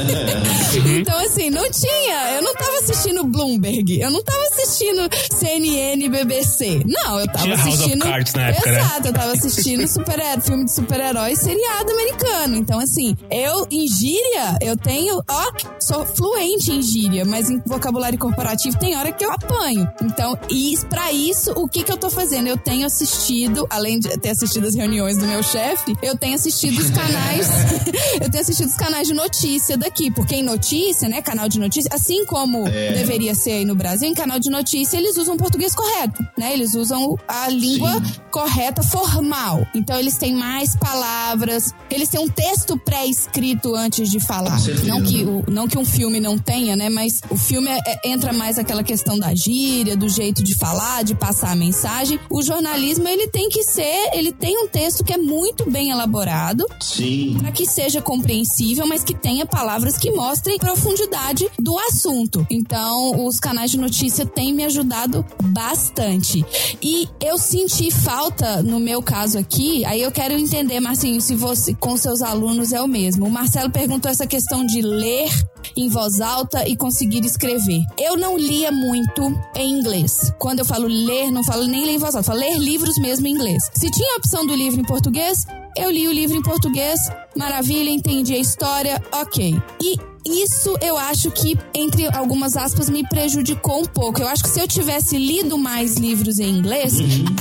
[0.98, 2.36] então assim, não tinha.
[2.36, 6.84] Eu não tava assistindo Bloomberg, eu não tava assistindo CNN, BBC.
[6.86, 8.80] Não, eu tava Tinha House of assistindo Cards na época, né?
[8.80, 12.56] Exato, eu tava assistindo super, filme de super-herói seriado americano.
[12.56, 18.18] Então, assim, eu, em gíria, eu tenho, ó, sou fluente em gíria, mas em vocabulário
[18.18, 19.90] corporativo tem hora que eu apanho.
[20.02, 22.48] Então, e pra isso, o que que eu tô fazendo?
[22.48, 26.80] Eu tenho assistido, além de ter assistido as reuniões do meu chefe, eu tenho assistido
[26.80, 27.48] os canais,
[28.22, 31.90] eu tenho assistido os canais de notícia daqui, porque em notícia, né, canal de notícia,
[31.94, 36.26] assim como deveria ser aí no Brasil, em canal de notícia eles usam português correto,
[36.38, 36.54] né?
[36.54, 38.14] Eles usam a língua Sim.
[38.32, 39.66] correta formal.
[39.74, 44.60] Então eles têm mais palavras, eles têm um texto pré-escrito antes de falar.
[44.84, 46.90] Não que, o, não que um filme não tenha, né?
[46.90, 51.04] Mas o filme é- é- entra mais aquela questão da gíria, do jeito de falar,
[51.04, 52.20] de passar a mensagem.
[52.30, 56.66] O jornalismo, ele tem que ser, ele tem um texto que é muito bem elaborado,
[56.82, 57.38] Sim.
[57.40, 62.46] para que seja compreensível, mas que tenha palavras que mostrem profundidade do assunto.
[62.50, 66.46] Então, os canais de notícia têm me ajudado bastante.
[66.82, 71.74] E eu senti falta, no meu caso aqui, aí eu quero entender, Marcinho, se você
[71.74, 73.26] com seus alunos é o mesmo.
[73.26, 75.30] O Marcelo perguntou essa questão de ler
[75.76, 77.84] em voz alta e conseguir escrever.
[78.00, 79.22] Eu não lia muito
[79.56, 80.34] em inglês.
[80.40, 83.28] Quando eu falo ler, não falo nem ler em voz alta, falo ler livros mesmo
[83.28, 83.64] em inglês.
[83.74, 87.00] Se tinha a opção do livro em português, eu li o livro em português,
[87.36, 89.56] maravilha, entendi a história, ok.
[89.82, 94.22] E isso eu acho que, entre algumas aspas, me prejudicou um pouco.
[94.22, 96.94] Eu acho que se eu tivesse lido mais livros em inglês,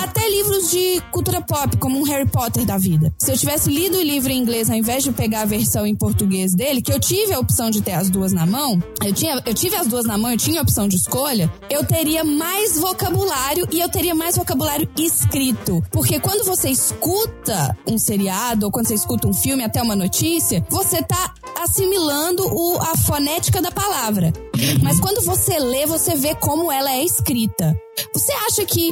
[0.02, 3.12] até livros de cultura pop, como um Harry Potter da vida.
[3.18, 5.94] Se eu tivesse lido o livro em inglês ao invés de pegar a versão em
[5.94, 9.42] português dele, que eu tive a opção de ter as duas na mão, eu, tinha,
[9.44, 12.78] eu tive as duas na mão, eu tinha a opção de escolha, eu teria mais
[12.78, 15.82] vocabulário e eu teria mais vocabulário escrito.
[15.90, 20.64] Porque quando você escuta um seriado ou quando você escuta um filme, até uma notícia,
[20.68, 24.32] você tá assimilando o, a fonética da palavra.
[24.82, 27.76] Mas quando você lê, você vê como ela é escrita.
[28.12, 28.90] Você acha que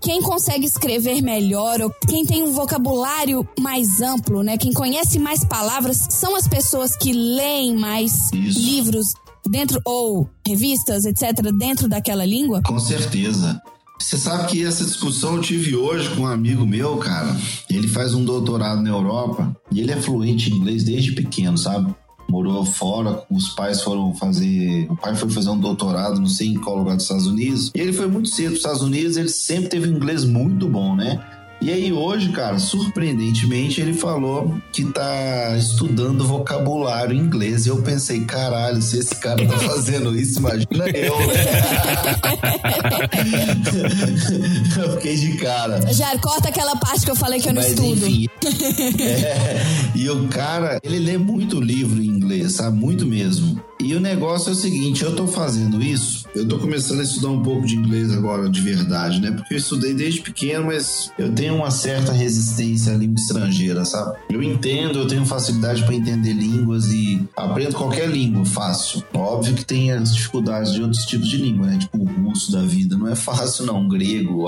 [0.00, 4.56] quem consegue escrever melhor ou quem tem um vocabulário mais amplo, né?
[4.56, 8.58] Quem conhece mais palavras são as pessoas que leem mais Isso.
[8.58, 9.06] livros
[9.46, 12.62] dentro ou revistas, etc, dentro daquela língua?
[12.62, 13.60] Com certeza.
[13.98, 17.36] Você sabe que essa discussão eu tive hoje com um amigo meu, cara.
[17.70, 21.94] Ele faz um doutorado na Europa e ele é fluente em inglês desde pequeno, sabe?
[22.34, 24.88] Morou fora, os pais foram fazer.
[24.90, 27.70] O pai foi fazer um doutorado, não sei em qual lugar dos Estados Unidos.
[27.72, 30.68] E ele foi muito cedo para os Estados Unidos, ele sempre teve um inglês muito
[30.68, 31.24] bom, né?
[31.64, 37.64] E aí hoje, cara, surpreendentemente, ele falou que tá estudando vocabulário inglês.
[37.64, 41.14] E eu pensei, caralho, se esse cara tá fazendo isso, imagina eu,
[44.82, 45.80] eu fiquei de cara.
[45.92, 48.06] Já corta aquela parte que eu falei que eu não Mas estudo.
[48.06, 48.26] enfim.
[49.00, 49.62] É,
[49.94, 52.76] e o cara, ele lê muito livro em inglês, sabe?
[52.76, 53.62] Muito mesmo.
[53.80, 57.28] E o negócio é o seguinte, eu tô fazendo isso, eu tô começando a estudar
[57.28, 59.30] um pouco de inglês agora de verdade, né?
[59.32, 64.16] Porque eu estudei desde pequeno, mas eu tenho uma certa resistência à língua estrangeira, sabe?
[64.30, 69.04] Eu entendo, eu tenho facilidade para entender línguas e aprendo qualquer língua fácil.
[69.12, 71.78] Óbvio que tem as dificuldades de outros tipos de língua, né?
[71.78, 74.46] Tipo o russo da vida, não é fácil não, grego,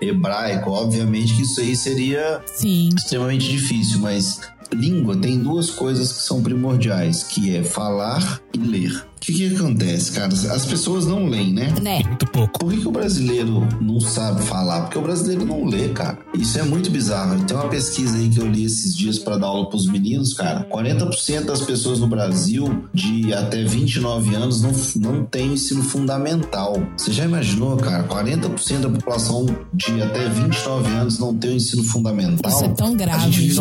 [0.00, 2.90] hebraico, obviamente que isso aí seria Sim.
[2.94, 4.40] extremamente difícil, mas
[4.84, 9.04] língua tem duas coisas que são primordiais, que é falar e ler.
[9.16, 10.28] O que, que acontece, cara?
[10.28, 11.72] As pessoas não leem, né?
[11.80, 12.02] Né?
[12.06, 12.58] Muito pouco.
[12.58, 14.82] Por que, que o brasileiro não sabe falar?
[14.82, 16.18] Porque o brasileiro não lê, cara.
[16.34, 17.42] Isso é muito bizarro.
[17.44, 20.68] Tem uma pesquisa aí que eu li esses dias para dar aula pros meninos, cara.
[20.70, 26.76] 40% das pessoas no Brasil de até 29 anos não, não tem ensino fundamental.
[26.94, 28.04] Você já imaginou, cara?
[28.04, 32.52] 40% da população de até 29 anos não tem o ensino fundamental.
[32.52, 33.54] Isso é tão A grave, gente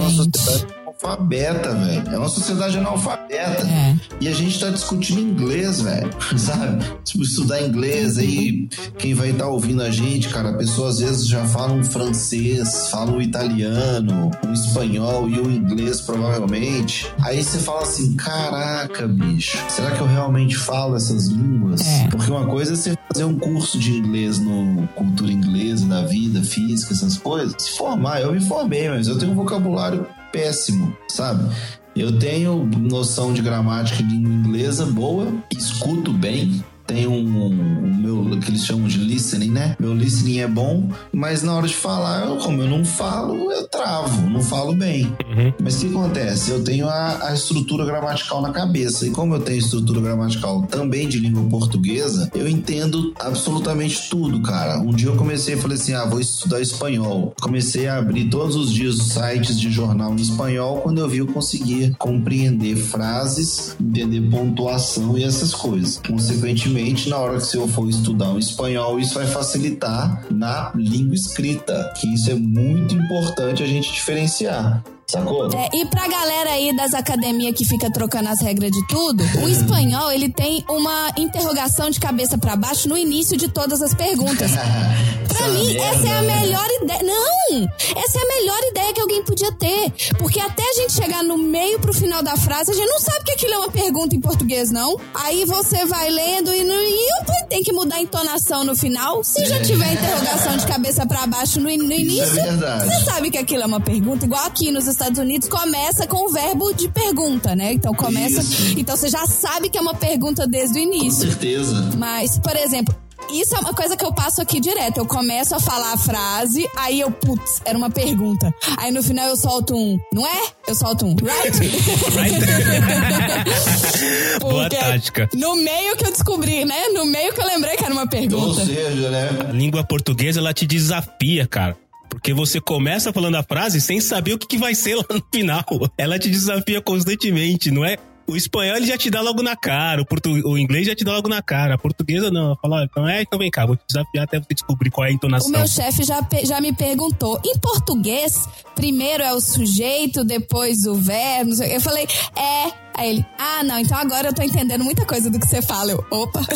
[1.04, 2.10] analfabeta, velho.
[2.10, 3.68] É uma sociedade analfabeta.
[3.68, 3.96] É.
[4.22, 6.10] E a gente tá discutindo inglês, velho.
[6.38, 6.84] Sabe?
[7.04, 11.28] Tipo, estudar inglês aí, quem vai estar ouvindo a gente, cara, a pessoa às vezes
[11.28, 17.08] já fala um francês, fala um italiano, um espanhol e o inglês provavelmente.
[17.22, 21.82] Aí você fala assim: caraca, bicho, será que eu realmente falo essas línguas?
[21.86, 22.08] É.
[22.08, 26.42] Porque uma coisa é você fazer um curso de inglês no cultura inglesa, da vida,
[26.42, 27.56] física, essas coisas.
[27.58, 31.56] Se formar, eu me formei, mas eu tenho um vocabulário péssimo, sabe?
[31.96, 38.40] Eu tenho noção de gramática e língua inglesa boa, escuto bem, tenho um, um meu
[38.40, 39.76] que eles chamam de listening, né?
[39.80, 43.68] Meu listening é bom, mas na hora de falar, eu, como eu não falo, eu
[43.68, 45.06] travo, não falo bem.
[45.06, 45.54] Uhum.
[45.62, 46.52] Mas o que acontece?
[46.52, 49.06] Eu tenho a, a estrutura gramatical na cabeça.
[49.06, 54.80] E como eu tenho estrutura gramatical também de língua portuguesa, eu entendo absolutamente tudo, cara.
[54.80, 57.34] Um dia eu comecei e falei assim: ah, vou estudar espanhol.
[57.42, 60.78] Comecei a abrir todos os dias os sites de jornal em espanhol.
[60.82, 66.00] Quando eu vi, eu conseguia compreender frases, entender pontuação e essas coisas.
[66.08, 66.73] Consequentemente,
[67.10, 72.12] na hora que eu for estudar o espanhol, isso vai facilitar na língua escrita, que
[72.14, 74.84] isso é muito importante a gente diferenciar.
[75.08, 75.50] Sacou?
[75.54, 79.50] É, e pra galera aí das academias que fica trocando as regras de tudo, o
[79.50, 84.52] espanhol, ele tem uma interrogação de cabeça pra baixo no início de todas as perguntas.
[85.34, 87.02] Pra mim, essa é a melhor ideia.
[87.02, 87.70] Não!
[88.04, 89.92] Essa é a melhor ideia que alguém podia ter.
[90.20, 93.26] Porque até a gente chegar no meio pro final da frase, a gente não sabe
[93.26, 94.96] que aquilo é uma pergunta em português, não.
[95.14, 99.24] Aí você vai lendo e, e eu tem que mudar a entonação no final.
[99.24, 102.86] Se já tiver interrogação de cabeça pra baixo no, no início, verdade.
[102.86, 106.32] você sabe que aquilo é uma pergunta, igual aqui nos Estados Unidos começa com o
[106.32, 107.74] verbo de pergunta, né?
[107.74, 108.40] Então começa.
[108.42, 108.80] Isso.
[108.80, 111.28] Então você já sabe que é uma pergunta desde o Com início.
[111.28, 111.92] certeza.
[111.98, 112.96] Mas, por exemplo,
[113.32, 114.98] isso é uma coisa que eu passo aqui direto.
[114.98, 118.54] Eu começo a falar a frase, aí eu, putz, era uma pergunta.
[118.78, 120.42] Aí no final eu solto um, não é?
[120.68, 121.58] Eu solto um, right?
[124.40, 125.30] Boa Porque tática.
[125.34, 126.90] No meio que eu descobri, né?
[126.94, 128.66] No meio que eu lembrei que era uma Ou pergunta.
[128.66, 129.30] seja, né?
[129.50, 131.76] A língua portuguesa, ela te desafia, cara.
[132.14, 135.24] Porque você começa falando a frase sem saber o que, que vai ser lá no
[135.34, 135.64] final.
[135.98, 137.98] Ela te desafia constantemente, não é?
[138.26, 140.30] O espanhol ele já te dá logo na cara, o, portu...
[140.30, 142.46] o inglês já te dá logo na cara, a portuguesa não.
[142.52, 145.06] Ela Fala, "Ó, então é, então vem cá, vou te desafiar até você descobrir qual
[145.06, 145.52] é a O entonação.
[145.52, 151.52] meu chefe já, já me perguntou, em português, primeiro é o sujeito, depois o verbo.
[151.52, 151.64] o.
[151.66, 155.40] Eu falei, é, Aí ele, ah, não, então agora eu tô entendendo muita coisa do
[155.40, 155.92] que você fala.
[155.92, 156.42] Eu, opa.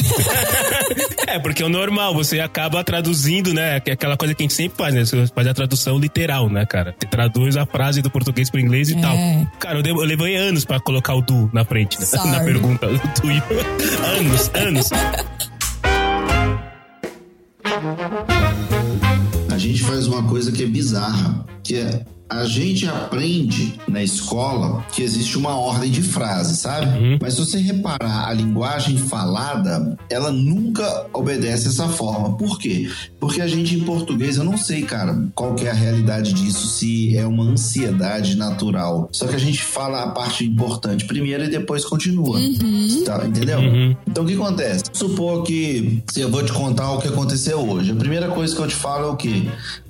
[1.27, 3.81] É, porque é o normal, você acaba traduzindo, né?
[3.81, 5.03] que é Aquela coisa que a gente sempre faz, né?
[5.03, 6.95] Você faz a tradução literal, né, cara?
[6.97, 9.01] Você traduz a frase do português pro inglês e É.
[9.01, 9.17] tal.
[9.59, 12.05] Cara, eu, levei anos pra colocar o do na frente, né?
[12.07, 12.29] Sorry.
[12.29, 12.93] na pergunta do
[14.17, 14.89] anos, anos.
[19.51, 24.85] A gente faz uma coisa que é bizarra, que é a gente aprende na escola
[24.91, 26.87] que existe uma ordem de frases, sabe?
[27.21, 32.37] Mas se você reparar a linguagem falada, ela nunca obedece essa forma.
[32.37, 32.89] Por quê?
[33.19, 36.67] Porque a gente em português, eu não sei, cara, qual que é a realidade disso,
[36.67, 39.09] se é uma ansiedade natural.
[39.11, 42.39] Só que a gente fala a parte importante primeiro e depois continua.
[43.05, 43.59] Tá, entendeu?
[44.05, 44.85] Então o que acontece?
[44.93, 47.91] Supor que se eu vou te contar o que aconteceu hoje.
[47.91, 49.47] A primeira coisa que eu te falo é o quê?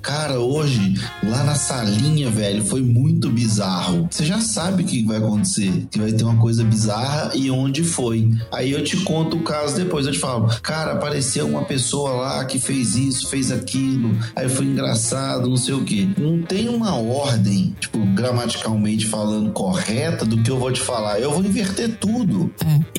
[0.08, 4.08] Cara, hoje, lá na salinha, velho, foi muito bizarro.
[4.10, 5.86] Você já sabe o que vai acontecer.
[5.90, 8.26] Que vai ter uma coisa bizarra e onde foi.
[8.50, 10.06] Aí eu te conto o caso depois.
[10.06, 14.18] Eu te falo, cara, apareceu uma pessoa lá que fez isso, fez aquilo.
[14.34, 16.08] Aí foi engraçado, não sei o quê.
[16.16, 21.20] Não tem uma ordem, tipo, gramaticalmente falando correta do que eu vou te falar.
[21.20, 22.50] Eu vou inverter tudo.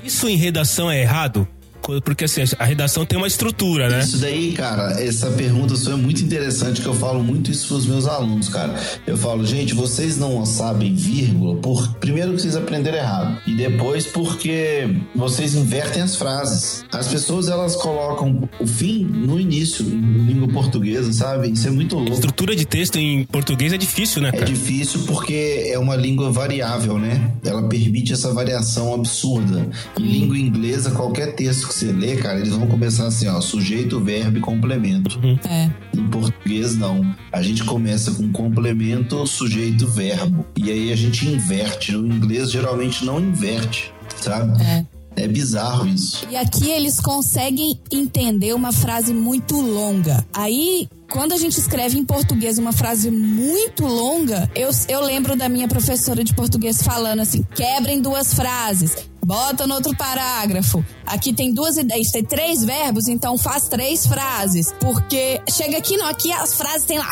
[0.04, 1.48] Isso em redação é errado?
[2.04, 4.02] Porque assim, a redação tem uma estrutura, né?
[4.02, 7.86] Isso daí, cara, essa pergunta sua é muito interessante, que eu falo muito isso pros
[7.86, 8.76] meus alunos, cara.
[9.08, 14.06] Eu falo, gente, vocês não sabem vírgula, por primeiro que vocês aprenderam errado, e depois
[14.06, 16.84] porque vocês invertem as frases.
[16.92, 21.50] As pessoas, elas colocam o fim no início, em língua portuguesa, sabe?
[21.52, 22.14] Isso é muito louco.
[22.14, 24.46] Estrutura de texto em português é difícil, né, É cara?
[24.46, 27.32] difícil porque é uma língua variável, né?
[27.44, 29.68] Ela permite essa variação absurda.
[29.98, 34.00] Em língua inglesa, qualquer texto que você lê, cara, eles vão começar assim, ó, sujeito,
[34.00, 35.20] verbo e complemento.
[35.48, 35.70] É.
[35.96, 37.16] Em português, não.
[37.32, 40.46] A gente começa com complemento, sujeito, verbo.
[40.58, 41.92] E aí a gente inverte.
[41.92, 44.62] No inglês, geralmente não inverte, sabe?
[44.64, 44.86] É.
[45.16, 46.26] É bizarro isso.
[46.30, 50.26] E aqui eles conseguem entender uma frase muito longa.
[50.34, 55.50] Aí, quando a gente escreve em português uma frase muito longa, eu, eu lembro da
[55.50, 59.09] minha professora de português falando assim: quebrem duas frases.
[59.30, 60.84] Bota no outro parágrafo.
[61.06, 64.74] Aqui tem duas ideias, tem três verbos, então faz três frases.
[64.80, 67.12] Porque chega aqui, não, aqui as frases tem lá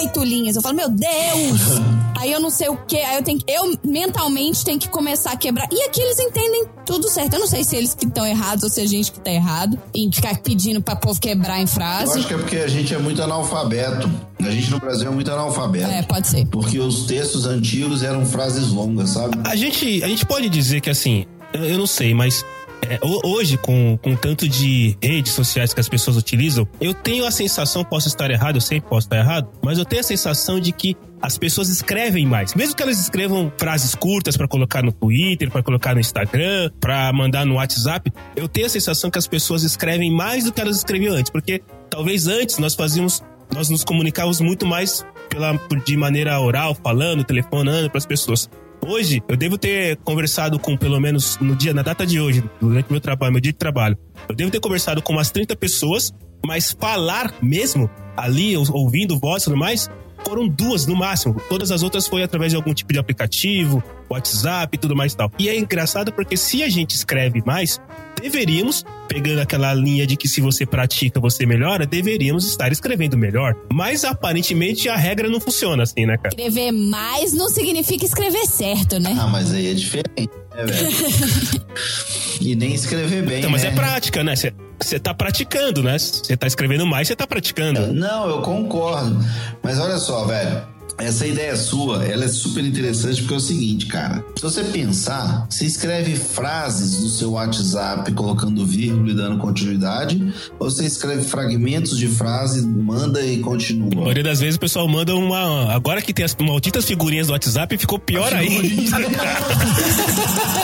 [0.00, 0.56] oito linhas.
[0.56, 1.60] Eu falo, meu Deus!
[2.18, 5.32] Aí eu não sei o que, aí eu tenho que, eu mentalmente tenho que começar
[5.32, 5.66] a quebrar.
[5.72, 7.32] E aqui eles entendem tudo certo.
[7.34, 9.76] Eu não sei se eles que estão errados ou se a gente que tá errado
[9.92, 12.18] em ficar pedindo pra povo quebrar em Eu frase.
[12.20, 14.08] acho que é porque a gente é muito analfabeto.
[14.38, 15.90] A gente no Brasil é muito analfabeto.
[15.90, 16.46] É, pode ser.
[16.46, 19.36] Porque os textos antigos eram frases longas, sabe?
[19.44, 22.44] A gente, a gente pode dizer que assim, eu, eu não sei, mas
[22.88, 27.24] é, ho- hoje, com, com tanto de redes sociais que as pessoas utilizam, eu tenho
[27.26, 30.58] a sensação, posso estar errado, eu sempre posso estar errado, mas eu tenho a sensação
[30.58, 32.52] de que as pessoas escrevem mais.
[32.54, 37.12] Mesmo que elas escrevam frases curtas pra colocar no Twitter, pra colocar no Instagram, pra
[37.12, 40.78] mandar no WhatsApp, eu tenho a sensação que as pessoas escrevem mais do que elas
[40.78, 43.22] escreviam antes, porque talvez antes nós fazíamos,
[43.54, 48.50] nós nos comunicávamos muito mais pela, de maneira oral, falando, telefonando pras pessoas.
[48.84, 52.90] Hoje, eu devo ter conversado com, pelo menos no dia, na data de hoje, durante
[52.90, 53.96] meu trabalho, meu dia de trabalho,
[54.28, 56.10] eu devo ter conversado com umas 30 pessoas,
[56.44, 59.88] mas falar mesmo, ali, ou- ouvindo voz e tudo mais,
[60.24, 61.40] foram duas no máximo.
[61.48, 65.16] Todas as outras foi através de algum tipo de aplicativo, WhatsApp e tudo mais e
[65.16, 65.30] tal.
[65.38, 67.80] E é engraçado porque se a gente escreve mais,
[68.20, 73.54] deveríamos, pegando aquela linha de que se você pratica, você melhora, deveríamos estar escrevendo melhor.
[73.72, 76.28] Mas aparentemente a regra não funciona assim, né, cara?
[76.28, 79.16] Escrever mais não significa escrever certo, né?
[79.18, 81.62] Ah, mas aí é diferente, velho?
[82.40, 83.38] e nem escrever bem.
[83.38, 83.68] Então, mas né?
[83.70, 84.34] é prática, né?
[84.36, 85.98] Você tá praticando, né?
[85.98, 87.92] Você tá escrevendo mais, você tá praticando.
[87.92, 89.24] Não, eu concordo.
[89.62, 90.62] Mas olha só, velho.
[91.02, 94.24] Essa ideia sua, ela é super interessante porque é o seguinte, cara.
[94.36, 100.70] Se você pensar, você escreve frases no seu WhatsApp colocando vírgula e dando continuidade, ou
[100.70, 103.90] você escreve fragmentos de frase, manda e A continua.
[103.94, 105.72] maioria das vezes o pessoal manda uma.
[105.72, 108.62] Agora que tem as malditas figurinhas do WhatsApp, ficou pior ainda.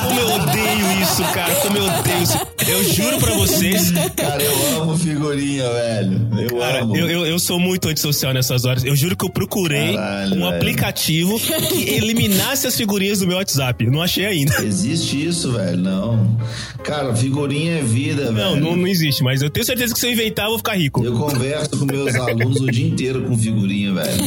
[0.08, 1.54] Como eu odeio isso, cara.
[1.56, 2.38] Como eu odeio isso.
[2.66, 3.92] Eu juro pra vocês.
[4.16, 6.28] Cara, eu amo figurinha, velho.
[6.38, 6.96] Eu Cara, amo.
[6.96, 8.84] eu, eu, eu sou muito antissocial nessas horas.
[8.84, 10.56] Eu juro que eu procurei Caralho, um velho.
[10.56, 11.52] aplicativo que
[11.94, 13.86] eliminasse as figurinhas do meu WhatsApp.
[13.86, 14.62] Não achei ainda.
[14.64, 15.76] Existe isso, velho?
[15.78, 16.38] Não.
[16.84, 18.60] Cara, figurinha é vida, Não, velho.
[18.60, 21.04] não, não existe, mas eu tenho certeza que se eu inventar, eu vou ficar rico.
[21.04, 24.24] Eu converso com meus alunos o dia inteiro com figurinha, velho.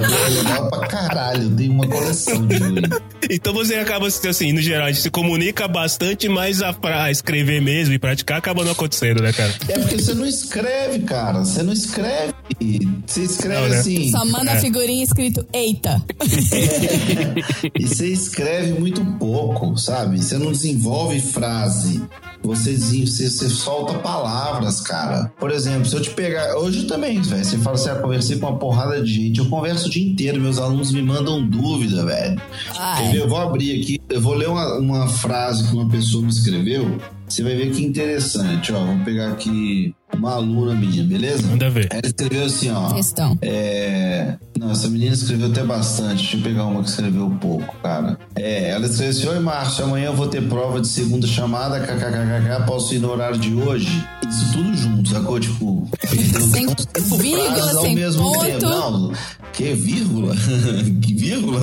[0.00, 1.42] Eu legal pra caralho.
[1.44, 2.88] Eu tenho uma coleção de figurinha.
[3.30, 7.60] Então você acaba, assim, no geral, a gente se comunica bastante, mas a, pra escrever
[7.60, 9.54] mesmo e praticar acaba não acontecendo, né, cara?
[9.68, 11.40] É porque você não escreve, cara.
[11.40, 12.32] Você não escreve.
[13.06, 13.76] Você escreve Não, né?
[13.78, 14.10] assim.
[14.10, 16.02] Só manda a figurinha escrito Eita.
[17.78, 20.22] E você escreve muito pouco, sabe?
[20.22, 22.02] Você não desenvolve frase.
[22.42, 25.32] Você, você, você solta palavras, cara.
[25.38, 26.56] Por exemplo, se eu te pegar.
[26.56, 27.44] Hoje também, velho.
[27.44, 29.40] Você fala assim, ah, conversei com uma porrada de gente.
[29.40, 32.40] Eu converso o dia inteiro, meus alunos me mandam dúvida, velho.
[32.78, 33.16] Ah, é.
[33.16, 36.98] Eu vou abrir aqui, eu vou ler uma, uma frase que uma pessoa me escreveu.
[37.28, 38.84] Você vai ver que interessante, ó.
[38.84, 41.46] Vou pegar aqui uma aluna minha, beleza?
[41.46, 41.88] Manda ver.
[41.90, 42.92] Ela escreveu assim, ó.
[42.92, 43.38] Questão.
[43.42, 44.34] É.
[44.58, 46.16] Não, essa menina escreveu até bastante.
[46.22, 48.18] Deixa eu pegar uma que escreveu pouco, cara.
[48.34, 52.66] É, ela escreveu assim: Oi, Márcio, amanhã eu vou ter prova de segunda chamada, kkkk,
[52.66, 54.04] posso ir no horário de hoje?
[54.28, 55.38] Isso tudo junto, sacou?
[55.38, 55.88] Tipo.
[56.50, 56.66] Sem
[57.18, 58.44] vírgula, ao sem mesmo ponto.
[58.44, 58.66] tempo.
[58.68, 59.12] Não,
[59.52, 60.34] que vírgula?
[61.02, 61.60] que vírgula?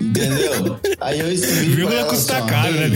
[0.00, 0.78] Entendeu?
[1.00, 1.66] Aí eu escrevi.
[1.66, 2.88] pra Vírgula ela custa assim, caro, né?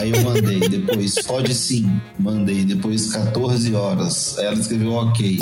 [0.00, 2.00] Aí eu mandei depois, pode sim.
[2.18, 3.95] Mandei depois 14 horas.
[4.38, 5.38] Aí ela escreveu ok.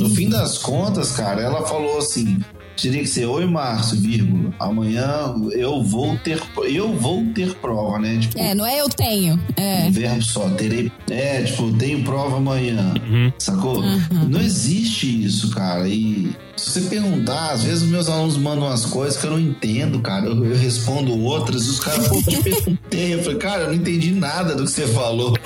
[0.00, 2.38] No fim das contas, cara, ela falou assim.
[2.80, 4.54] Teria que ser, oi Márcio, vírgula.
[4.60, 8.18] Amanhã eu vou ter, eu vou ter prova, né?
[8.20, 9.36] Tipo, É, não é eu tenho.
[9.56, 9.86] É.
[9.88, 10.92] um verbo só, terei.
[11.10, 12.94] É, tipo, tenho prova amanhã.
[13.36, 13.82] Sacou?
[14.28, 15.88] Não existe isso, cara.
[15.88, 19.40] E se você perguntar, às vezes os meus alunos mandam umas coisas que eu não
[19.40, 20.26] entendo, cara.
[20.26, 23.14] Eu, eu respondo outras e os caras, pô, eu te perguntei.
[23.14, 25.34] Eu falei, cara, eu não entendi nada do que você falou.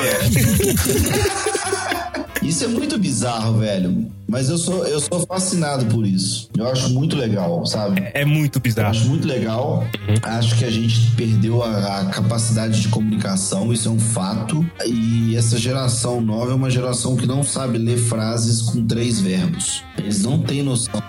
[2.42, 4.10] Isso é muito bizarro, velho.
[4.28, 6.48] Mas eu sou, eu sou fascinado por isso.
[6.56, 8.00] Eu acho muito legal, sabe?
[8.14, 8.88] É muito Eu bizarro.
[8.88, 9.84] acho muito legal.
[10.22, 14.64] Acho que a gente perdeu a, a capacidade de comunicação, isso é um fato.
[14.86, 19.84] E essa geração nova é uma geração que não sabe ler frases com três verbos.
[19.98, 21.02] Eles não têm noção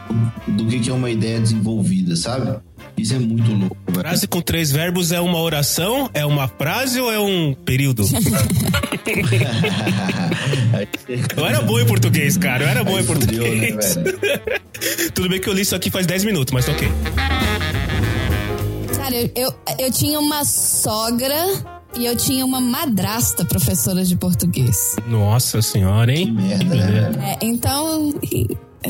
[0.47, 2.57] do que que é uma ideia desenvolvida, sabe?
[2.97, 3.99] Isso é muito louco, velho.
[4.01, 6.09] Frase com três verbos é uma oração?
[6.13, 8.03] É uma frase ou é um período?
[11.35, 12.63] Eu era bom em português, cara.
[12.65, 13.95] Eu era bom Aí em fudeu, né, português.
[13.95, 14.19] velho?
[15.13, 16.87] Tudo bem que eu li isso aqui faz 10 minutos, mas tá ok.
[18.97, 21.35] Cara, eu, eu, eu tinha uma sogra
[21.97, 24.95] e eu tinha uma madrasta professora de português.
[25.07, 26.31] Nossa senhora, Que hein?
[26.31, 27.21] merda, né, velho?
[27.21, 28.13] É, então,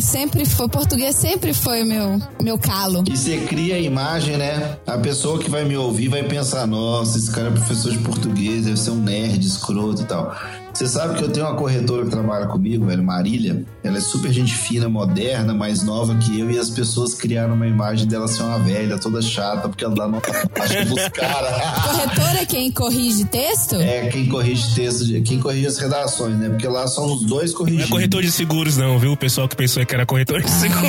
[0.02, 3.04] sempre foi, português sempre foi meu, meu calo.
[3.08, 4.78] E você cria a imagem, né?
[4.88, 8.66] A pessoa que vai me ouvir vai pensar: nossa, esse cara é professor de português,
[8.66, 10.36] deve ser um nerd, escroto e tal.
[10.74, 13.64] Você sabe que eu tenho uma corretora que trabalha comigo, velho, Marília.
[13.84, 17.68] Ela é super gente fina, moderna, mais nova que eu, e as pessoas criaram uma
[17.68, 21.54] imagem dela ser uma velha, toda chata, porque ela dá nota baixa pros caras.
[21.84, 23.76] Corretor é quem corrige texto?
[23.76, 26.50] É quem corrige texto, quem corrige as redações, né?
[26.50, 29.12] Porque lá são os dois Não é corretor de seguros, não, viu?
[29.12, 30.84] O pessoal que pensou que era corretor de seguros.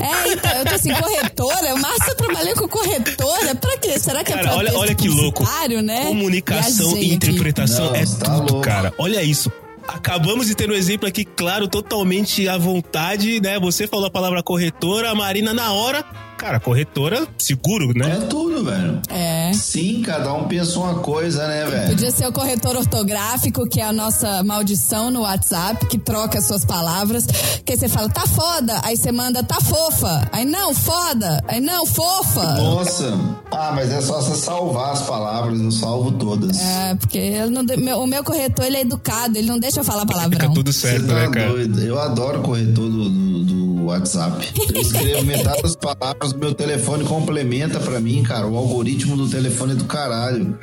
[0.00, 1.74] É, então, eu tô assim, corretora?
[1.74, 3.54] O Márcio trabalhou com corretora?
[3.56, 3.98] Pra quê?
[3.98, 5.44] Será que é Cara, pra olha, olha que louco.
[5.82, 6.06] né?
[6.06, 8.60] Comunicação Viajei e interpretação Não, é tá tudo, louco.
[8.60, 8.91] cara.
[8.98, 9.50] Olha isso.
[9.88, 13.58] Acabamos de ter um exemplo aqui, claro, totalmente à vontade, né?
[13.58, 16.04] Você falou a palavra corretora, a Marina na hora.
[16.42, 18.16] Cara, corretora, seguro, né?
[18.20, 19.00] É tudo, velho.
[19.08, 19.52] É.
[19.54, 21.90] Sim, cada um pensa uma coisa, né, velho?
[21.90, 26.46] Podia ser o corretor ortográfico, que é a nossa maldição no WhatsApp, que troca as
[26.48, 27.26] suas palavras.
[27.64, 28.80] Que aí você fala, tá foda.
[28.82, 30.28] Aí você manda, tá fofa.
[30.32, 31.44] Aí não, foda.
[31.46, 32.42] Aí não, fofa.
[32.54, 33.16] Nossa.
[33.52, 36.58] Ah, mas é só você salvar as palavras, eu salvo todas.
[36.60, 40.00] É, porque não meu- o meu corretor, ele é educado, ele não deixa eu falar
[40.02, 40.52] Fica palavrão.
[40.54, 41.50] tudo Você certo, tá né, cara?
[41.50, 41.80] doido.
[41.82, 44.48] Eu adoro o corretor do, do, do WhatsApp.
[44.74, 48.46] Eu escrevo metade das palavras, meu telefone complementa pra mim, cara.
[48.46, 50.58] O algoritmo do telefone é do caralho.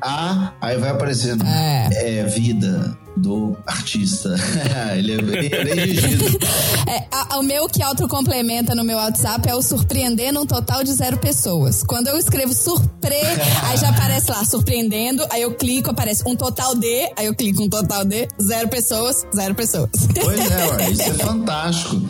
[0.00, 1.44] A, aí vai aparecendo.
[1.44, 2.20] É.
[2.20, 4.34] É vida do artista.
[4.96, 6.24] Ele é bem, bem dirigido.
[6.88, 10.92] É, a- o meu que autocomplementa no meu WhatsApp é o surpreendendo um total de
[10.92, 11.82] zero pessoas.
[11.82, 13.16] Quando eu escrevo surpre,
[13.64, 17.62] aí já aparece lá, surpreendendo, aí eu clico, aparece um total de, aí eu clico
[17.64, 19.90] um total de zero pessoas, zero pessoas.
[20.22, 22.00] Pois é, ué, isso é fantástico.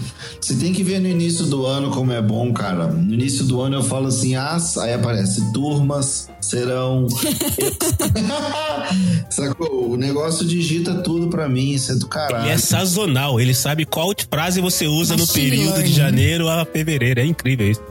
[0.46, 2.86] Você tem que ver no início do ano como é bom, cara.
[2.86, 7.08] No início do ano eu falo assim, as, aí aparece turmas, serão.
[9.28, 9.90] Sacou?
[9.90, 12.48] O negócio digita tudo pra mim, isso é do Ele caralho.
[12.48, 17.18] é sazonal, ele sabe qual frase você usa no período de janeiro a fevereiro.
[17.18, 17.82] É incrível isso.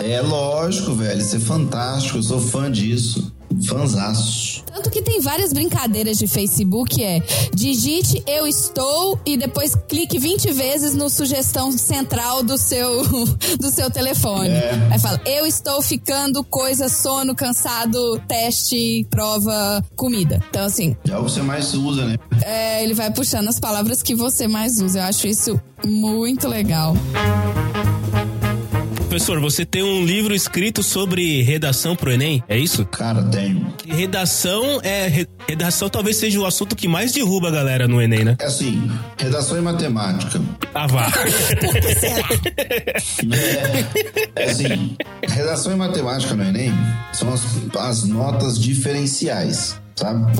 [0.00, 2.18] É lógico, velho, isso é fantástico.
[2.18, 3.32] Eu sou fã disso.
[3.68, 4.49] Fanzaço.
[4.72, 7.20] Tanto que tem várias brincadeiras de Facebook, é
[7.54, 13.02] digite eu estou e depois clique 20 vezes no sugestão central do seu,
[13.58, 14.48] do seu telefone.
[14.50, 14.88] É.
[14.92, 20.42] Aí fala, eu estou ficando, coisa, sono, cansado, teste, prova, comida.
[20.48, 22.16] Então, assim, É o que você mais usa, né?
[22.42, 25.00] é, ele vai puxando as palavras que você mais usa.
[25.00, 26.94] Eu acho isso muito legal.
[29.10, 32.86] Professor, você tem um livro escrito sobre redação pro Enem, é isso?
[32.86, 33.74] Cara, tenho.
[33.84, 35.08] Redação é.
[35.08, 38.36] re- redação talvez seja o assunto que mais derruba a galera no Enem, né?
[38.38, 38.88] É assim,
[39.18, 40.40] redação e matemática.
[40.72, 41.08] Ah, vá.
[44.36, 44.96] É, é assim,
[45.28, 46.72] redação e matemática no Enem
[47.12, 47.42] são as,
[47.76, 50.32] as notas diferenciais, sabe?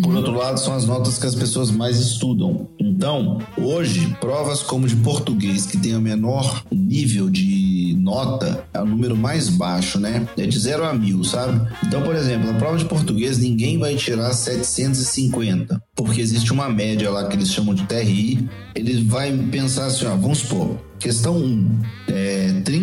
[0.00, 2.68] Por outro lado, são as notas que as pessoas mais estudam.
[2.78, 8.86] Então, hoje, provas como de português, que tem o menor nível de nota, é o
[8.86, 10.26] número mais baixo, né?
[10.36, 11.68] É de 0 a 1000, sabe?
[11.84, 17.10] Então, por exemplo, na prova de português, ninguém vai tirar 750, porque existe uma média
[17.10, 18.48] lá que eles chamam de TRI.
[18.74, 22.81] Ele vai pensar assim, ó, vamos supor, questão 1, é, 30%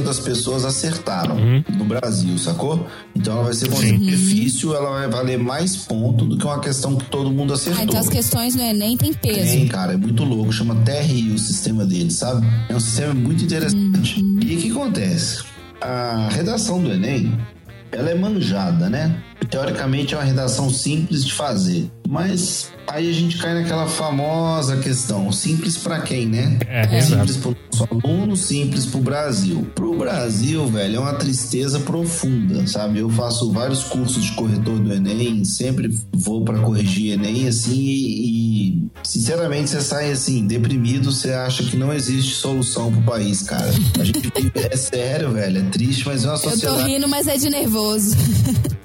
[0.00, 1.36] das pessoas acertaram
[1.76, 2.86] no Brasil, sacou?
[3.14, 6.96] Então ela vai ser muito difícil, ela vai valer mais ponto do que uma questão
[6.96, 7.80] que todo mundo acertou.
[7.80, 9.40] Ah, então as questões no Enem têm peso.
[9.40, 10.52] Tem, cara, é muito louco.
[10.52, 12.46] Chama TRI o sistema dele, sabe?
[12.68, 14.20] É um sistema muito interessante.
[14.20, 15.44] E o que acontece?
[15.80, 17.36] A redação do Enem,
[17.92, 19.16] ela é manjada, né?
[19.50, 21.90] Teoricamente é uma redação simples de fazer.
[22.14, 26.60] Mas aí a gente cai naquela famosa questão: simples pra quem, né?
[26.68, 27.26] É, exato.
[27.26, 29.66] simples pro nosso aluno, simples pro Brasil.
[29.74, 33.00] Pro Brasil, velho, é uma tristeza profunda, sabe?
[33.00, 38.68] Eu faço vários cursos de corretor do Enem, sempre vou pra corrigir Enem, assim, e,
[38.68, 43.66] e, sinceramente você sai assim, deprimido, você acha que não existe solução pro país, cara.
[43.98, 46.84] A gente é sério, velho, é triste, mas é uma Eu tô sociedade.
[46.84, 48.16] rindo, mas é de nervoso.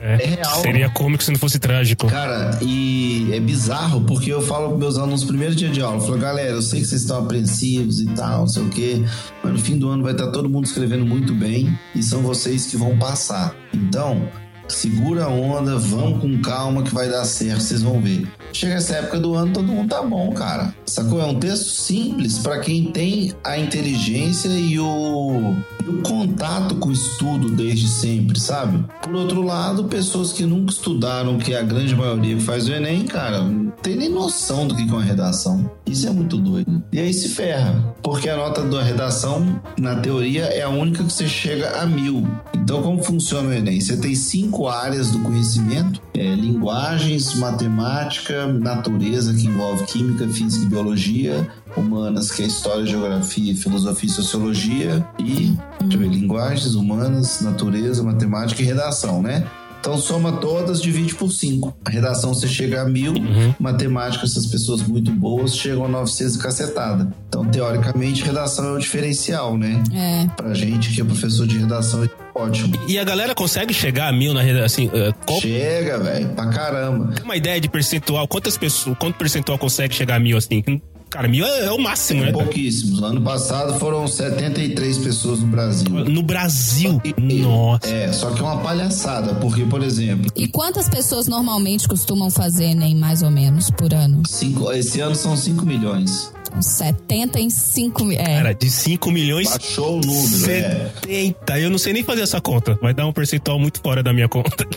[0.00, 0.62] É, real.
[0.62, 2.06] Seria cômico se não fosse trágico.
[2.06, 5.96] Cara, e é bizarro porque eu falo pros meus alunos no primeiro dia de aula,
[5.96, 9.02] eu falo, galera, eu sei que vocês estão apreensivos e tal, não sei o quê,
[9.42, 12.66] mas no fim do ano vai estar todo mundo escrevendo muito bem e são vocês
[12.66, 13.54] que vão passar.
[13.72, 14.28] Então,
[14.68, 18.28] segura a onda, vamos com calma que vai dar certo, vocês vão ver.
[18.52, 20.74] Chega essa época do ano, todo mundo tá bom, cara.
[20.86, 21.20] Sacou?
[21.20, 25.54] É um texto simples para quem tem a inteligência e o,
[25.84, 28.84] e o contato com o estudo desde sempre, sabe?
[29.02, 32.72] Por outro lado, pessoas que nunca estudaram, que é a grande maioria que faz o
[32.72, 35.70] Enem, cara, não tem nem noção do que é uma redação.
[35.86, 36.82] Isso é muito doido.
[36.92, 41.12] E aí se ferra, porque a nota da redação, na teoria, é a única que
[41.12, 42.26] você chega a mil.
[42.68, 43.80] Então, como funciona o Enem?
[43.80, 50.68] Você tem cinco áreas do conhecimento: é, linguagens, matemática, natureza, que envolve química, física e
[50.68, 55.56] biologia, humanas, que é história, geografia, filosofia e sociologia, e
[55.96, 59.46] ver, linguagens, humanas, natureza, matemática e redação, né?
[59.80, 61.76] Então soma todas, divide por 5.
[61.84, 63.14] A redação você chega a mil,
[63.58, 67.12] matemática, essas pessoas muito boas chegam a 900 e cacetada.
[67.28, 69.82] Então, teoricamente, redação é o diferencial, né?
[69.94, 70.26] É.
[70.36, 72.74] Pra gente que é professor de redação, é ótimo.
[72.88, 74.64] E a galera consegue chegar a mil na redação?
[74.64, 74.90] Assim,
[75.24, 77.14] qual Chega, velho, pra caramba.
[77.22, 78.26] uma ideia de percentual?
[78.26, 80.62] Quantas pessoas, quanto percentual consegue chegar a mil assim?
[81.10, 82.32] Cara, mil é, é o máximo, né?
[82.32, 83.02] Pouquíssimos.
[83.02, 85.90] Ano passado foram 73 pessoas no Brasil.
[85.90, 87.00] No Brasil.
[87.18, 87.88] Nossa.
[87.88, 92.64] É, só que é uma palhaçada, porque, por exemplo, E quantas pessoas normalmente costumam fazer
[92.66, 94.22] Enem, mais ou menos, por ano?
[94.26, 96.32] cinco, esse ano são 5 milhões.
[96.56, 98.18] Uns 75 mil.
[98.18, 98.24] É.
[98.24, 99.48] Cara, de 5 milhões.
[99.48, 100.90] Baixou o número, é.
[101.02, 101.58] 70.
[101.58, 102.78] Eu não sei nem fazer essa conta.
[102.80, 104.66] Vai dar um percentual muito fora da minha conta.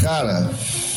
[0.00, 0.50] Cara,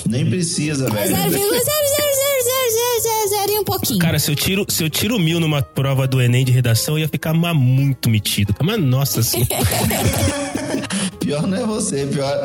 [0.05, 1.15] nem precisa, velho.
[1.15, 3.99] 0,0000000 e um pouquinho.
[3.99, 6.99] Cara, se eu tiro, se eu tiro mil numa prova do Enem de redação, eu
[6.99, 8.55] ia ficar muito metido.
[8.61, 9.47] Mas nossa assim.
[11.29, 12.35] Pior não é você, pior,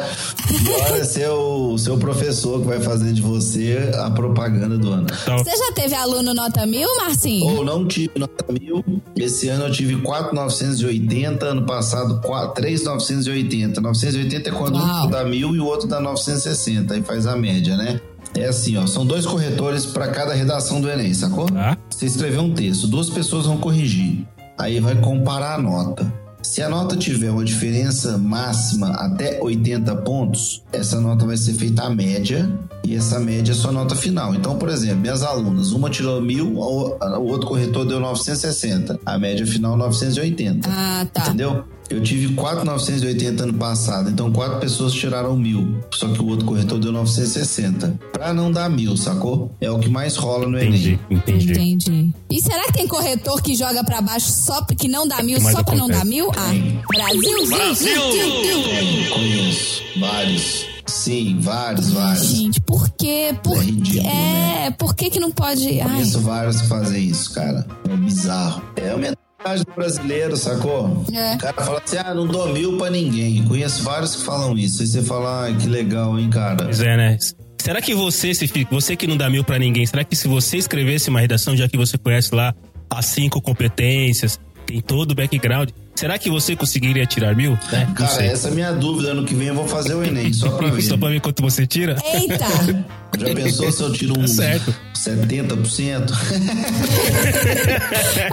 [0.47, 5.07] pior é ser o seu professor que vai fazer de você a propaganda do ano.
[5.22, 7.47] Então, Você já teve aluno nota mil, Marcinho?
[7.47, 8.85] Ou não tive nota mil,
[9.16, 13.80] esse ano eu tive 4,980, ano passado 4 3,980.
[13.80, 15.07] 980 é quando Uau.
[15.07, 17.99] um dá mil e o outro dá 960, aí faz a média, né?
[18.35, 21.47] É assim, ó, são dois corretores para cada redação do Enem, sacou?
[21.47, 21.78] Tá.
[21.89, 24.26] Você escreveu um texto, duas pessoas vão corrigir.
[24.59, 26.24] Aí vai comparar a nota.
[26.45, 31.84] Se a nota tiver uma diferença máxima até 80 pontos, essa nota vai ser feita
[31.84, 32.47] a média
[32.85, 34.35] e essa média é sua nota final.
[34.35, 39.47] Então, por exemplo, minhas alunas, uma tirou 1000, o outro corretor deu 960, a média
[39.47, 40.68] final 980.
[40.70, 41.22] Ah, tá.
[41.28, 41.64] Entendeu?
[41.91, 46.78] Eu tive 4,980 ano passado, então quatro pessoas tiraram mil, só que o outro corretor
[46.78, 48.01] deu 960.
[48.11, 49.55] Pra não dar mil, sacou?
[49.61, 51.18] É o que mais rola no entendi, Enem.
[51.18, 51.53] entendi.
[51.53, 52.14] Entendi.
[52.30, 55.62] E será que tem corretor que joga pra baixo só que não dá mil, só
[55.62, 55.99] pra não acontece.
[56.01, 56.30] dar mil?
[56.35, 56.53] Ah,
[56.89, 58.01] Brasil, Brasil!
[58.12, 59.82] Tem, conheço.
[60.01, 60.74] Vários.
[60.95, 62.26] Sim, vários, vários.
[62.28, 63.34] Gente, por quê?
[63.42, 65.80] Por É ridículo, é, por que que não pode...
[65.80, 67.66] Ai, Conheço vários que fazem isso, cara.
[67.90, 68.62] É bizarro.
[68.76, 71.05] É a mentalidade do brasileiro, sacou?
[71.12, 71.34] É.
[71.34, 73.45] O cara fala assim: ah, não dou mil pra ninguém.
[73.45, 74.82] Conheço vários que falam isso.
[74.82, 76.64] Aí você fala, ah, que legal, hein, cara.
[76.64, 77.18] Pois é, né?
[77.61, 80.59] Será que você, se você que não dá mil pra ninguém, será que se você
[80.59, 82.55] escrevesse uma redação, já que você conhece lá
[82.88, 85.70] as cinco competências, tem todo o background.
[85.94, 87.52] Será que você conseguiria tirar mil?
[87.70, 87.84] Né?
[87.86, 88.26] Não Cara, sei.
[88.26, 89.12] essa é a minha dúvida.
[89.12, 90.82] Ano que vem eu vou fazer o Enem, só pra ver.
[90.82, 91.96] Só pra ver quanto você tira?
[92.04, 92.44] Eita!
[93.16, 94.74] Já pensou se eu tiro um certo.
[94.96, 96.10] 70%?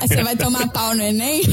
[0.01, 1.43] Aí você vai tomar pau no Enem?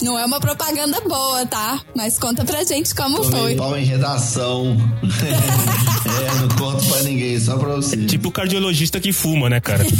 [0.00, 1.78] Não é uma propaganda boa, tá?
[1.94, 3.54] Mas conta pra gente como Tomei foi.
[3.56, 4.74] pau em redação.
[5.04, 8.06] é, não conto pra ninguém, só pra você.
[8.06, 9.84] Tipo o cardiologista que fuma, né, cara?
[9.84, 9.90] Eu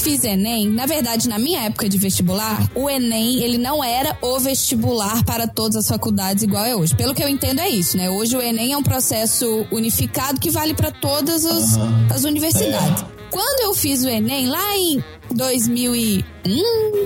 [0.00, 4.40] fiz Enem, na verdade, na minha época de vestibular, o Enem, ele não era o
[4.40, 6.96] vestibular para todas as faculdades igual é hoje.
[6.96, 8.10] Pelo que eu entendo é isso, né?
[8.10, 11.76] Hoje o Enem é um processo unificado que vale para todas as,
[12.12, 13.04] as universidades.
[13.30, 16.22] Quando eu fiz o Enem, lá em 2001,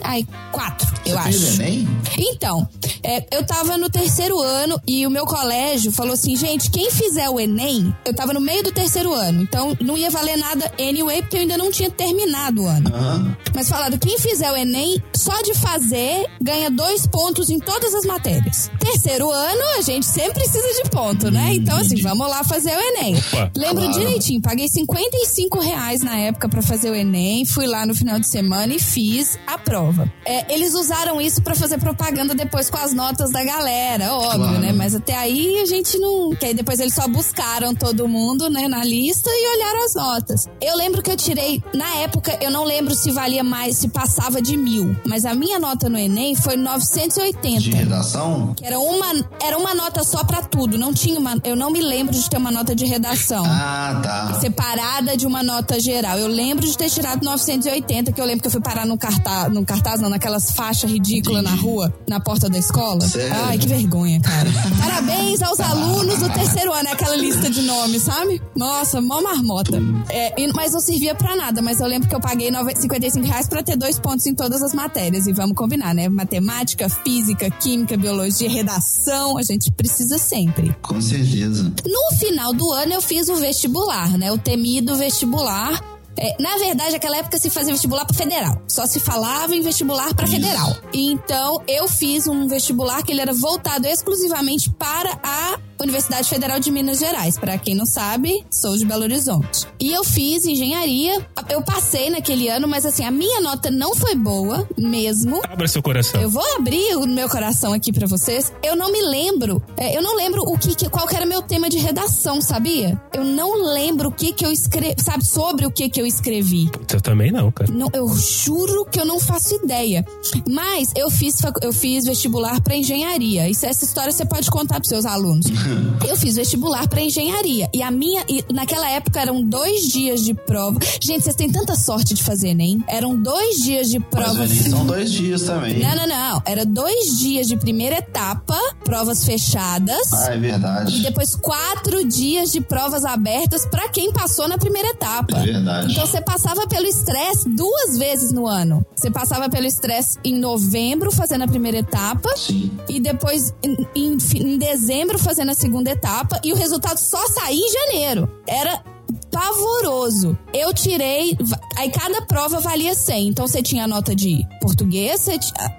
[0.03, 1.62] ai, 4, eu Você acho.
[1.62, 1.89] Enem?
[2.18, 2.68] Então,
[3.03, 7.29] é, eu tava no terceiro ano e o meu colégio falou assim, gente, quem fizer
[7.29, 11.20] o Enem, eu tava no meio do terceiro ano, então não ia valer nada anyway,
[11.22, 12.95] porque eu ainda não tinha terminado o ano.
[12.95, 13.37] Aham.
[13.55, 18.05] Mas falaram, quem fizer o Enem, só de fazer, ganha dois pontos em todas as
[18.05, 18.70] matérias.
[18.81, 21.55] Terceiro ano, a gente sempre precisa de ponto, né?
[21.55, 23.16] Então, assim, vamos lá fazer o Enem.
[23.16, 23.99] Opa, Lembro claro.
[23.99, 28.27] direitinho, paguei 55 reais na época pra fazer o Enem, fui lá no final de
[28.27, 30.11] semana e fiz a prova.
[30.25, 34.59] É, eles usaram isso pra fazer propaganda depois com as notas da galera, óbvio, Claro.
[34.61, 34.73] né?
[34.73, 36.31] Mas até aí a gente não.
[36.35, 40.49] Que aí depois eles só buscaram todo mundo, né, na lista e olharam as notas.
[40.61, 44.41] Eu lembro que eu tirei, na época, eu não lembro se valia mais, se passava
[44.41, 47.61] de mil, mas a minha nota no Enem foi 980.
[47.61, 48.55] De redação?
[48.55, 49.07] Que era uma,
[49.43, 50.77] era uma nota só pra tudo.
[50.79, 51.37] Não tinha uma.
[51.45, 53.45] Eu não me lembro de ter uma nota de redação.
[53.47, 54.41] Ah, tá.
[54.41, 56.19] Separada de uma nota geral.
[56.19, 59.53] Eu lembro de ter tirado 980, que eu lembro que eu fui parar no cartaz,
[59.67, 63.01] cartaz não, naquelas faixas ridículas na rua, na porta da escola.
[63.01, 63.35] Sério?
[63.45, 64.51] Ai, que vergonha, cara.
[64.81, 68.41] Parabéns aos alunos do terceiro ano, é aquela lista de nomes, sabe?
[68.57, 69.79] Nossa, mó marmota.
[70.11, 73.49] É, mas não servia pra nada, mas eu lembro que eu paguei nove- 55 reais
[73.49, 75.27] pra ter dois pontos em todas as matérias.
[75.27, 76.09] E vamos combinar, né?
[76.09, 80.75] Matemática, física, química, biologia, redação, a gente precisa sempre.
[80.83, 81.73] Com certeza.
[81.85, 84.31] No final do ano eu fiz o vestibular, né?
[84.33, 85.83] O temido vestibular.
[86.19, 88.62] É, na verdade, naquela época se fazia vestibular para federal.
[88.69, 90.77] Só se falava em vestibular para federal.
[90.93, 96.70] Então, eu fiz um vestibular que ele era voltado exclusivamente para a Universidade Federal de
[96.70, 97.39] Minas Gerais.
[97.39, 99.66] Para quem não sabe, sou de Belo Horizonte.
[99.81, 101.25] E eu fiz engenharia.
[101.49, 105.41] Eu passei naquele ano, mas assim, a minha nota não foi boa mesmo.
[105.45, 106.20] Abra seu coração.
[106.20, 108.53] Eu vou abrir o meu coração aqui pra vocês.
[108.62, 109.62] Eu não me lembro.
[109.77, 113.01] é, eu não lembro o que, que- qual que era meu tema de redação, sabia?
[113.12, 116.70] Eu não lembro o que que eu escrevi, sabe, sobre o que que eu escrevi.
[116.93, 117.70] Eu também não, cara.
[117.72, 120.05] Não, eu juro que eu não faço ideia.
[120.51, 123.49] Mas eu fiz, eu fiz vestibular pra engenharia.
[123.49, 125.47] Isso, essa história você pode contar pros seus alunos.
[126.09, 127.69] Eu fiz vestibular pra engenharia.
[127.73, 128.25] E a minha.
[128.29, 130.79] e naquela época eram dois dias de prova.
[131.01, 132.83] Gente, vocês têm tanta sorte de fazer Enem.
[132.89, 134.41] Eram dois dias de Mas prova.
[134.41, 135.79] o Enem são dois dias também.
[135.81, 136.43] Não, não, não.
[136.47, 140.12] Era dois dias de primeira etapa, provas fechadas.
[140.12, 140.99] Ah, é verdade.
[140.99, 145.39] E depois quatro dias de provas abertas pra quem passou na primeira etapa.
[145.39, 145.93] É verdade.
[145.93, 148.85] Então você passava pelo estresse duas vezes no ano.
[148.95, 152.29] Você passava pelo estresse em novembro, fazendo a primeira etapa.
[152.37, 152.71] Sim.
[152.89, 156.41] E depois em, em em dezembro fazendo a segunda etapa.
[156.43, 158.43] E o resultado só saía em janeiro.
[158.47, 158.83] Era
[159.31, 160.39] pavoroso.
[160.53, 161.37] Eu tirei.
[161.77, 163.29] Aí cada prova valia 100.
[163.29, 165.27] Então você tinha a nota de português,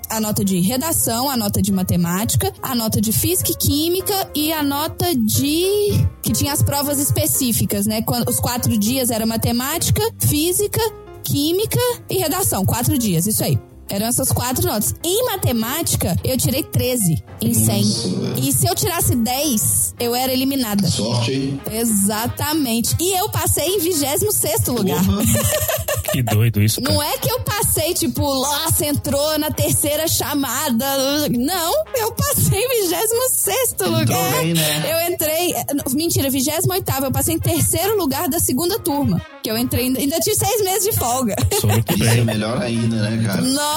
[0.10, 4.52] a, nota de redação, a nota de matemática, a nota de física e química e
[4.52, 6.06] a nota de.
[6.22, 8.04] que tinha as provas específicas, né?
[8.28, 10.82] Os quatro dias era matemática, física,
[11.24, 12.66] química e redação.
[12.66, 13.58] Quatro dias, isso aí.
[13.90, 14.94] Eram essas quatro notas.
[15.04, 17.84] Em matemática, eu tirei 13 em 100.
[17.84, 20.88] Nossa, e se eu tirasse 10, eu era eliminada.
[20.90, 21.62] Sorte, hein?
[21.72, 22.96] Exatamente.
[23.00, 25.02] E eu passei em 26 lugar.
[26.16, 26.94] Que doido isso, cara.
[26.94, 30.86] Não é que eu passei, tipo, nossa, entrou na terceira chamada.
[31.30, 34.32] Não, eu passei em 26 lugar.
[34.40, 34.94] bem, né?
[34.94, 35.54] Eu entrei.
[35.94, 36.68] Mentira, 28.
[37.04, 39.22] Eu passei em terceiro lugar da segunda turma.
[39.44, 39.88] Que eu entrei.
[39.88, 41.36] Ainda tive seis meses de folga.
[41.60, 42.24] Sou muito Isso é bem.
[42.24, 43.42] melhor ainda, né, cara?
[43.42, 43.75] Nossa!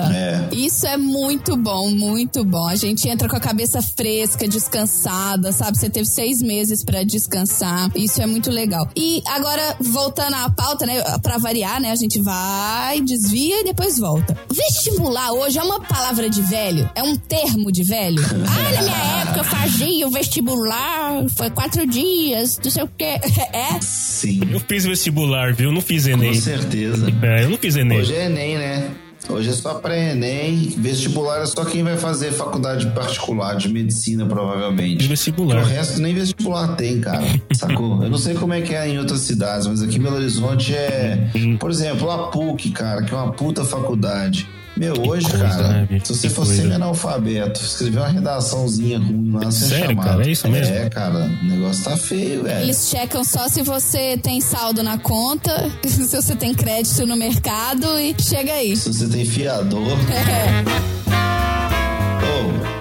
[0.00, 0.48] É.
[0.52, 2.66] Isso é muito bom, muito bom.
[2.66, 5.78] A gente entra com a cabeça fresca, descansada, sabe?
[5.78, 7.90] Você teve seis meses pra descansar.
[7.94, 8.88] Isso é muito legal.
[8.96, 11.00] E agora, voltando à pauta, né?
[11.22, 11.90] Pra variar, né?
[11.90, 14.36] A gente vai, desvia e depois volta.
[14.52, 16.90] Vestibular hoje é uma palavra de velho?
[16.94, 18.22] É um termo de velho?
[18.54, 23.18] Ah, na minha época eu fazia o vestibular, foi quatro dias, não sei o quê.
[23.52, 23.80] É?
[23.80, 24.40] Sim.
[24.50, 25.70] Eu fiz vestibular, viu?
[25.72, 26.34] Não fiz Com Enem.
[26.40, 27.06] certeza.
[27.22, 28.00] É, eu não fiz Enem.
[28.00, 28.90] Hoje é Enem, né?
[29.28, 34.98] Hoje é só pré-ENEM, vestibular é só quem vai fazer faculdade particular de medicina, provavelmente.
[34.98, 35.64] De O vestibular.
[35.64, 37.24] resto nem vestibular tem, cara.
[37.54, 38.02] Sacou?
[38.02, 40.74] Eu não sei como é que é em outras cidades, mas aqui em Belo Horizonte
[40.74, 41.30] é.
[41.58, 44.46] Por exemplo, a PUC, cara, que é uma puta faculdade.
[44.76, 46.12] Meu, hoje, coisa, cara, né, bicho?
[46.14, 46.54] se você coisa.
[46.56, 50.08] semi-analfabeto, escrever uma redaçãozinha ruim lá, você Sério, chamava.
[50.08, 50.26] cara?
[50.26, 50.74] É isso mesmo?
[50.74, 52.62] É, cara, o negócio tá feio, velho.
[52.64, 57.86] Eles checam só se você tem saldo na conta, se você tem crédito no mercado
[58.00, 58.76] e chega aí.
[58.76, 59.80] Se você tem fiador.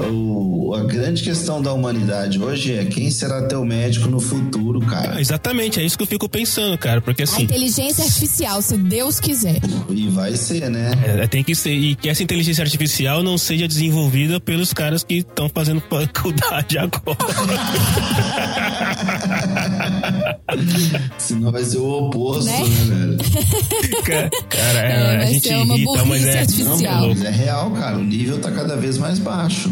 [0.01, 4.81] Oh, o- a grande questão da humanidade hoje é quem será teu médico no futuro,
[4.87, 5.21] Ah, cara.
[5.21, 7.01] exatamente, é isso que eu fico pensando, cara.
[7.01, 9.59] Porque A assim, inteligência artificial, se Deus quiser.
[9.89, 10.91] E vai ser, né?
[11.05, 11.73] é, tem que ser.
[11.73, 17.17] E que essa inteligência artificial não seja desenvolvida pelos caras que estão fazendo faculdade agora.
[21.17, 22.59] Senão vai ser o oposto, Né?
[22.59, 23.17] né, velho?
[24.49, 26.63] Cara, é, É, a gente irrita, mas burrice é.
[26.63, 27.97] Não, mas é real, cara.
[27.97, 29.71] O nível tá cada vez mais baixo.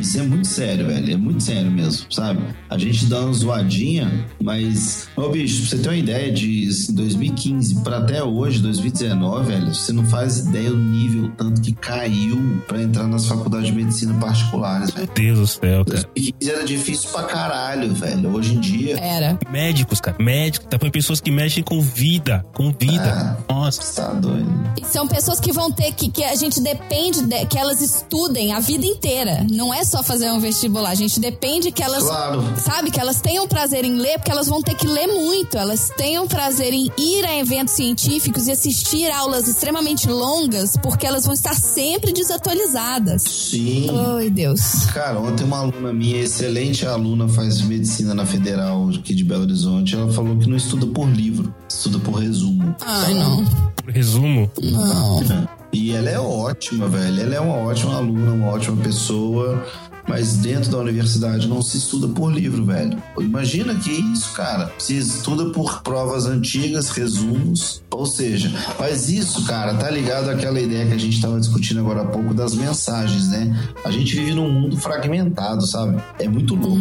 [0.00, 1.12] Isso é muito sério, velho.
[1.12, 2.42] É muito sério mesmo, sabe?
[2.68, 5.08] A gente dá uma zoadinha, mas.
[5.16, 9.92] Ô, bicho, pra você ter uma ideia, de 2015 pra até hoje, 2019, velho, você
[9.92, 14.90] não faz ideia do nível tanto que caiu pra entrar nas faculdades de medicina particulares,
[14.90, 15.06] velho.
[15.06, 16.10] Meu Deus do céu, cara.
[16.14, 18.34] 2015 era difícil pra caralho, velho.
[18.34, 18.98] Hoje em dia.
[18.98, 19.38] Era.
[19.50, 20.16] Médicos, cara.
[20.20, 22.44] Médicos, tá pessoas que mexem com vida.
[22.54, 23.38] Com vida.
[23.48, 23.82] Nossa.
[23.82, 24.48] Você tá doido.
[24.80, 28.52] E são pessoas que vão ter que, que a gente depende de, que elas estudem
[28.52, 29.46] a vida inteira.
[29.50, 30.90] Não é só fazer um vestibular.
[30.90, 32.04] A gente depende que elas.
[32.04, 32.44] Claro.
[32.62, 35.56] Sabe, que elas tenham prazer em ler, porque elas vão ter que ler muito.
[35.56, 41.24] Elas tenham prazer em ir a eventos científicos e assistir aulas extremamente longas, porque elas
[41.24, 43.22] vão estar sempre desatualizadas.
[43.22, 43.88] Sim.
[44.16, 44.86] Ai, Deus.
[44.92, 49.94] Cara, ontem uma aluna minha, excelente aluna, faz medicina na Federal aqui de Belo Horizonte,
[49.94, 52.74] ela falou que não estuda por livro, estuda por resumo.
[52.80, 53.44] Ai, não.
[53.76, 55.57] Por resumo, Não.
[55.72, 57.20] E ela é ótima, velho.
[57.20, 59.64] Ela é uma ótima aluna, uma ótima pessoa.
[60.08, 62.96] Mas dentro da universidade não se estuda por livro, velho.
[63.20, 64.72] Imagina que isso, cara.
[64.78, 67.82] Se estuda por provas antigas, resumos.
[67.90, 68.50] Ou seja,
[68.80, 72.32] mas isso, cara, tá ligado àquela ideia que a gente tava discutindo agora há pouco
[72.32, 73.54] das mensagens, né?
[73.84, 76.02] A gente vive num mundo fragmentado, sabe?
[76.18, 76.78] É muito louco.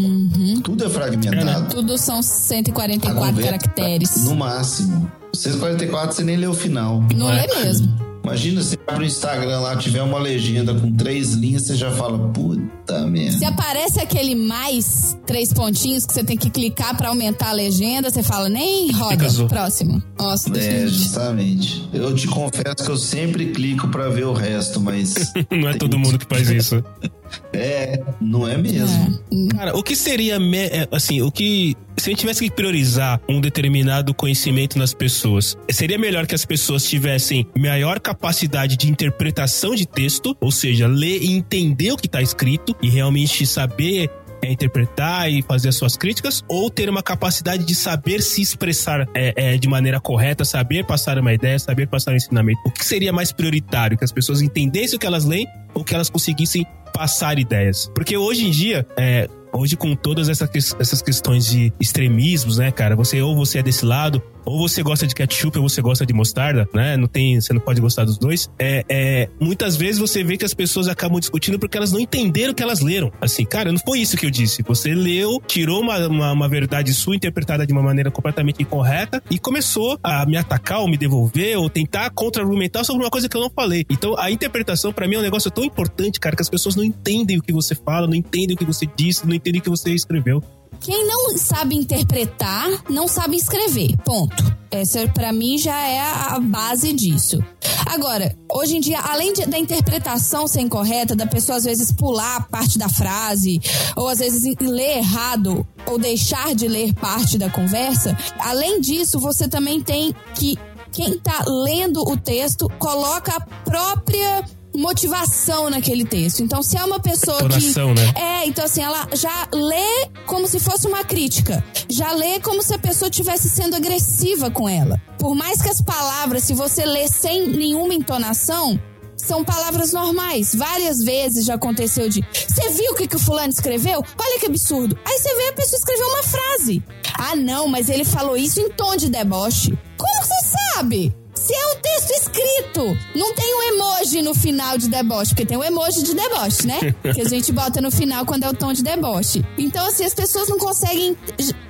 [0.63, 1.75] Tudo é fragmentado.
[1.75, 4.23] Tudo são 144 A novela- caracteres.
[4.23, 5.11] No máximo.
[5.33, 7.03] 144 você nem lê o final.
[7.13, 8.06] Não é mesmo.
[8.27, 12.19] Imagina se abre o Instagram lá, tiver uma legenda com três linhas, você já fala,
[12.29, 13.37] puta merda.
[13.37, 18.09] Se aparece aquele mais três pontinhos que você tem que clicar pra aumentar a legenda,
[18.09, 19.15] você fala, nem roda.
[19.47, 20.03] Próximo.
[20.19, 21.87] Nossa, É, justamente.
[21.93, 25.15] Eu te confesso que eu sempre clico pra ver o resto, mas.
[25.49, 26.83] não é todo mundo que faz isso.
[27.53, 29.19] É, não é mesmo.
[29.51, 31.75] Cara, o que seria, é, assim, o que.
[31.97, 36.45] Se a gente tivesse que priorizar um determinado conhecimento nas pessoas, seria melhor que as
[36.45, 42.05] pessoas tivessem maior capacidade de interpretação de texto, ou seja, ler e entender o que
[42.05, 44.11] está escrito e realmente saber
[44.41, 49.07] é, interpretar e fazer as suas críticas, ou ter uma capacidade de saber se expressar
[49.15, 52.59] é, é, de maneira correta, saber passar uma ideia, saber passar um ensinamento.
[52.65, 53.97] O que seria mais prioritário?
[53.97, 56.65] Que as pessoas entendessem o que elas leem ou que elas conseguissem
[56.97, 57.91] passar ideias?
[57.93, 62.71] Porque hoje em dia, é, hoje com todas essa que- essas questões de extremismos, né,
[62.71, 62.95] cara?
[62.95, 66.13] Você ou você é desse lado, ou você gosta de ketchup ou você gosta de
[66.13, 66.95] mostarda, né?
[66.95, 68.49] Não tem, você não pode gostar dos dois.
[68.57, 72.53] É, é, muitas vezes você vê que as pessoas acabam discutindo porque elas não entenderam
[72.53, 73.11] o que elas leram.
[73.19, 74.63] Assim, cara, não foi isso que eu disse.
[74.63, 79.37] Você leu, tirou uma, uma, uma verdade sua interpretada de uma maneira completamente incorreta e
[79.37, 83.41] começou a me atacar ou me devolver ou tentar contra-argumentar sobre uma coisa que eu
[83.41, 83.85] não falei.
[83.89, 86.85] Então, a interpretação pra mim é um negócio tão importante, cara, que as pessoas não
[86.85, 89.69] entendem o que você fala, não entendem o que você disse, não entendem o que
[89.69, 90.41] você escreveu.
[90.79, 93.95] Quem não sabe interpretar, não sabe escrever.
[94.05, 94.55] Ponto.
[94.69, 97.43] Essa, pra mim, já é a base disso.
[97.85, 102.47] Agora, hoje em dia, além de- da interpretação ser incorreta, da pessoa às vezes pular
[102.49, 103.61] parte da frase,
[103.95, 109.47] ou às vezes ler errado, ou deixar de ler parte da conversa, além disso, você
[109.47, 110.57] também tem que.
[110.91, 114.43] Quem tá lendo o texto coloca a própria
[114.77, 116.43] motivação naquele texto.
[116.43, 117.45] Então, se é uma pessoa que.
[117.45, 118.13] Entonação, né?
[118.15, 121.63] É, então assim, ela já lê como se fosse uma crítica.
[121.89, 125.01] Já lê como se a pessoa estivesse sendo agressiva com ela.
[125.17, 128.79] Por mais que as palavras, se você lê sem nenhuma entonação,
[129.15, 130.53] são palavras normais.
[130.53, 132.23] Várias vezes já aconteceu de.
[132.31, 134.03] Você viu o que, que o fulano escreveu?
[134.17, 134.97] Olha que absurdo.
[135.03, 136.83] Aí você vê a pessoa escrever uma frase.
[137.15, 139.77] Ah, não, mas ele falou isso em tom de deboche.
[139.97, 141.15] Como que você sabe?
[141.37, 145.57] Se é um texto escrito, não tem um emoji no final de deboche, porque tem
[145.57, 146.79] um emoji de deboche, né?
[147.13, 149.43] que a gente bota no final quando é o tom de deboche.
[149.57, 151.15] Então, assim, as pessoas não conseguem,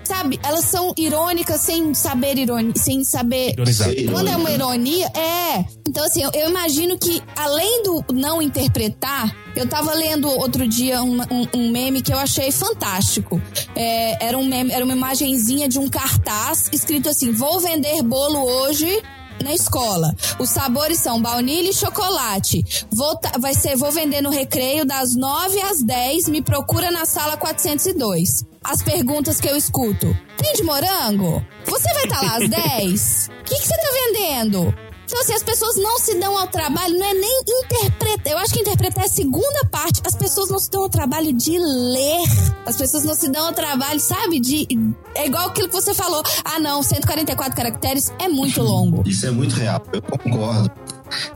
[0.04, 0.40] sabe?
[0.44, 3.52] Elas são irônicas sem saber irônia, sem saber.
[3.52, 3.90] Ironizar.
[4.12, 5.66] Quando é uma ironia, é.
[5.88, 11.02] Então, assim, eu, eu imagino que, além do não interpretar, eu tava lendo outro dia
[11.02, 13.42] um, um- um meme que eu achei fantástico.
[13.76, 18.40] É, era, um meme, era uma imagenzinha de um cartaz escrito assim: Vou vender bolo
[18.44, 19.02] hoje.
[19.44, 20.14] Na escola.
[20.40, 22.64] Os sabores são baunilha e chocolate.
[22.94, 26.30] Vou, vai ser, vou vender no recreio das 9 às 10.
[26.30, 28.44] Me procura na sala 402.
[28.64, 30.16] As perguntas que eu escuto.
[30.38, 31.46] Tem de morango?
[31.66, 33.30] Você vai estar lá às 10?
[33.42, 34.74] O que que você tá vendendo?
[35.08, 38.34] Então, assim, as pessoas não se dão ao trabalho, não é nem interpretar.
[38.34, 40.02] Eu acho que interpretar é a segunda parte.
[40.06, 42.24] As pessoas não se dão ao trabalho de ler.
[42.66, 44.38] As pessoas não se dão ao trabalho, sabe?
[44.38, 44.68] De.
[45.16, 46.22] É igual aquilo que você falou.
[46.44, 49.08] Ah, não, 144 caracteres é muito longo.
[49.08, 50.70] Isso é muito real, eu concordo.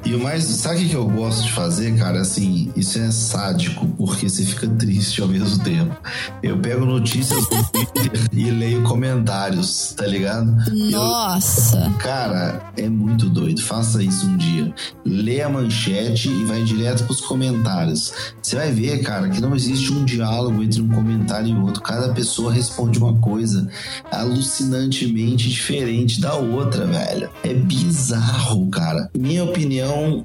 [0.05, 2.21] E o mais, sabe o que eu gosto de fazer, cara?
[2.21, 5.95] Assim, isso é sádico, porque você fica triste ao mesmo tempo.
[6.41, 10.55] Eu pego notícias do Twitter e leio comentários, tá ligado?
[10.69, 11.91] Eu- Nossa.
[11.99, 13.61] Cara, é muito doido.
[13.61, 14.73] Faça isso um dia.
[15.05, 18.13] Lê a manchete e vai direto pros comentários.
[18.41, 21.81] Você vai ver, cara, que não existe um diálogo entre um comentário e outro.
[21.81, 23.67] Cada pessoa responde uma coisa
[24.11, 27.29] alucinantemente diferente da outra, velho.
[27.43, 29.09] É bizarro, cara.
[29.17, 29.60] Minha opinião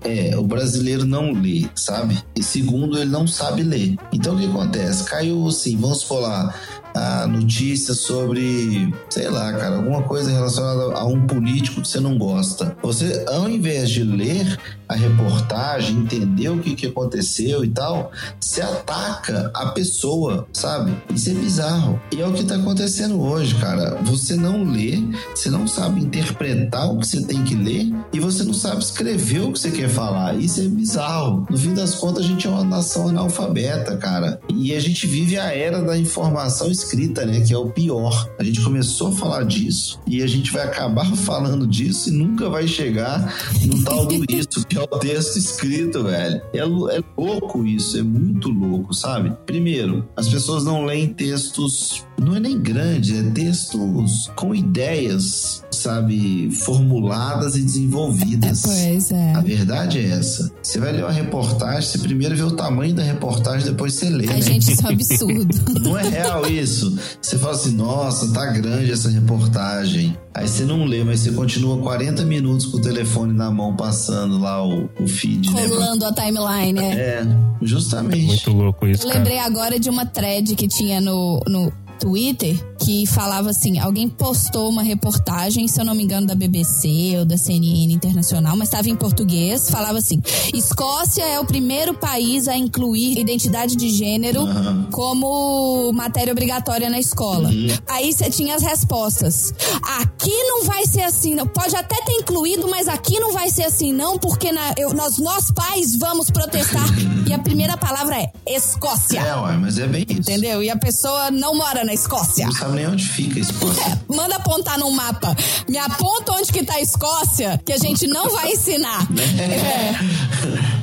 [0.04, 2.18] é: o brasileiro não lê, sabe?
[2.34, 3.96] E segundo, ele não sabe ler.
[4.12, 5.04] Então o que acontece?
[5.04, 6.54] Caiu assim, vamos lá
[6.96, 12.16] a notícia sobre, sei lá, cara, alguma coisa relacionada a um político que você não
[12.16, 12.74] gosta.
[12.82, 14.58] Você, ao invés de ler
[14.88, 18.10] a reportagem, entender o que, que aconteceu e tal,
[18.40, 20.94] você ataca a pessoa, sabe?
[21.14, 22.00] Isso é bizarro.
[22.12, 23.96] E é o que tá acontecendo hoje, cara.
[24.04, 25.02] Você não lê,
[25.34, 29.40] você não sabe interpretar o que você tem que ler e você não sabe escrever
[29.40, 30.34] o que você quer falar.
[30.34, 31.46] Isso é bizarro.
[31.50, 34.40] No fim das contas, a gente é uma nação analfabeta, cara.
[34.52, 37.40] E a gente vive a era da informação escrita, né?
[37.40, 38.28] Que é o pior.
[38.38, 42.48] A gente começou a falar disso e a gente vai acabar falando disso e nunca
[42.48, 43.34] vai chegar
[43.64, 46.40] no tal do isso, que é o texto escrito, velho.
[46.52, 49.32] É, é louco isso, é muito louco, sabe?
[49.46, 56.50] Primeiro, as pessoas não leem textos, não é nem grande, é textos com ideias, sabe,
[56.50, 58.62] formuladas e desenvolvidas.
[58.62, 59.34] Pois é.
[59.34, 60.52] A verdade é essa.
[60.62, 64.28] Você vai ler uma reportagem, você primeiro vê o tamanho da reportagem, depois você lê,
[64.28, 64.42] A né?
[64.42, 65.56] gente, isso é um absurdo.
[65.80, 66.98] Não é real isso.
[67.20, 70.16] Você fala assim, nossa, tá grande essa reportagem.
[70.36, 74.38] Aí você não lê, mas você continua 40 minutos com o telefone na mão, passando
[74.38, 75.64] lá o, o feed, né?
[75.66, 76.92] Rolando a timeline, né?
[76.92, 77.26] É,
[77.62, 78.26] justamente.
[78.26, 79.18] Muito louco isso, Eu cara.
[79.18, 84.68] lembrei agora de uma thread que tinha no, no Twitter que falava assim: alguém postou
[84.68, 88.88] uma reportagem, se eu não me engano, da BBC ou da CNN Internacional, mas estava
[88.88, 89.68] em português.
[89.70, 90.20] Falava assim:
[90.54, 94.88] Escócia é o primeiro país a incluir identidade de gênero Aham.
[94.92, 97.50] como matéria obrigatória na escola.
[97.88, 99.52] Aí você tinha as respostas.
[100.00, 101.46] Aqui não vai ser assim, não.
[101.46, 105.18] Pode até ter incluído, mas aqui não vai ser assim, não, porque na- eu- nós,
[105.18, 106.86] nós pais vamos protestar.
[107.28, 109.20] e a primeira palavra é Escócia.
[109.20, 110.20] É, ué, mas é bem isso.
[110.20, 110.62] Entendeu?
[110.62, 112.46] E a pessoa não mora na Escócia.
[112.46, 114.02] Não sabe nem onde fica a Escócia.
[114.08, 115.34] Manda apontar num mapa.
[115.68, 119.06] Me aponta onde que tá a Escócia, que a gente não vai ensinar.
[119.36, 120.75] É.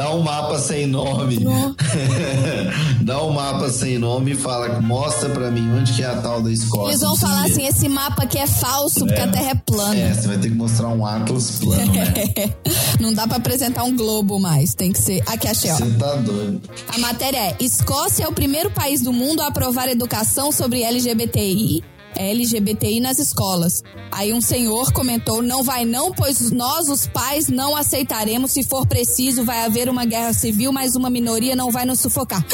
[0.00, 1.44] Dá um mapa sem nome.
[3.04, 6.40] Dá um mapa sem nome e fala, mostra pra mim onde que é a tal
[6.40, 6.88] da Escócia.
[6.92, 9.24] Eles vão falar assim: esse mapa aqui é falso, porque É.
[9.24, 9.94] a Terra é plana.
[9.94, 12.14] É, você vai ter que mostrar um atlas plano, né?
[12.98, 14.72] Não dá pra apresentar um globo mais.
[14.72, 15.22] Tem que ser.
[15.26, 15.76] Aqui achei, ó.
[15.76, 16.62] Você tá doido.
[16.94, 21.84] A matéria é: Escócia é o primeiro país do mundo a aprovar educação sobre LGBTI.
[22.16, 23.82] LGBTI nas escolas.
[24.10, 28.52] Aí um senhor comentou: não vai não, pois nós, os pais, não aceitaremos.
[28.52, 32.44] Se for preciso, vai haver uma guerra civil, mas uma minoria não vai nos sufocar.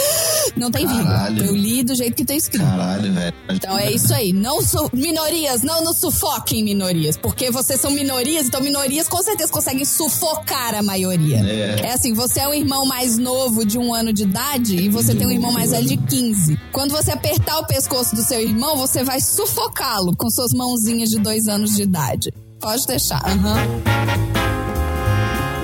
[0.57, 1.29] Não tem vírgula.
[1.37, 2.65] Eu li do jeito que tá escrito.
[2.65, 3.35] Caralho, velho.
[3.51, 4.33] Então é isso aí.
[4.33, 4.59] Não
[4.93, 7.17] minorias, não nos sufoquem minorias.
[7.17, 11.39] Porque vocês são minorias, então minorias com certeza conseguem sufocar a maioria.
[11.39, 11.89] É.
[11.89, 15.15] É assim, você é um irmão mais novo de um ano de idade e você
[15.15, 16.59] tem um irmão mais velho de 15.
[16.73, 21.18] Quando você apertar o pescoço do seu irmão, você vai sufocá-lo com suas mãozinhas de
[21.18, 22.32] dois anos de idade.
[22.61, 23.22] Pode deixar.
[23.24, 23.57] Aham.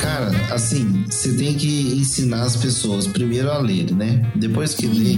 [0.00, 4.30] Cara, assim, você tem que ensinar as pessoas primeiro a ler, né?
[4.34, 5.16] Depois que lê,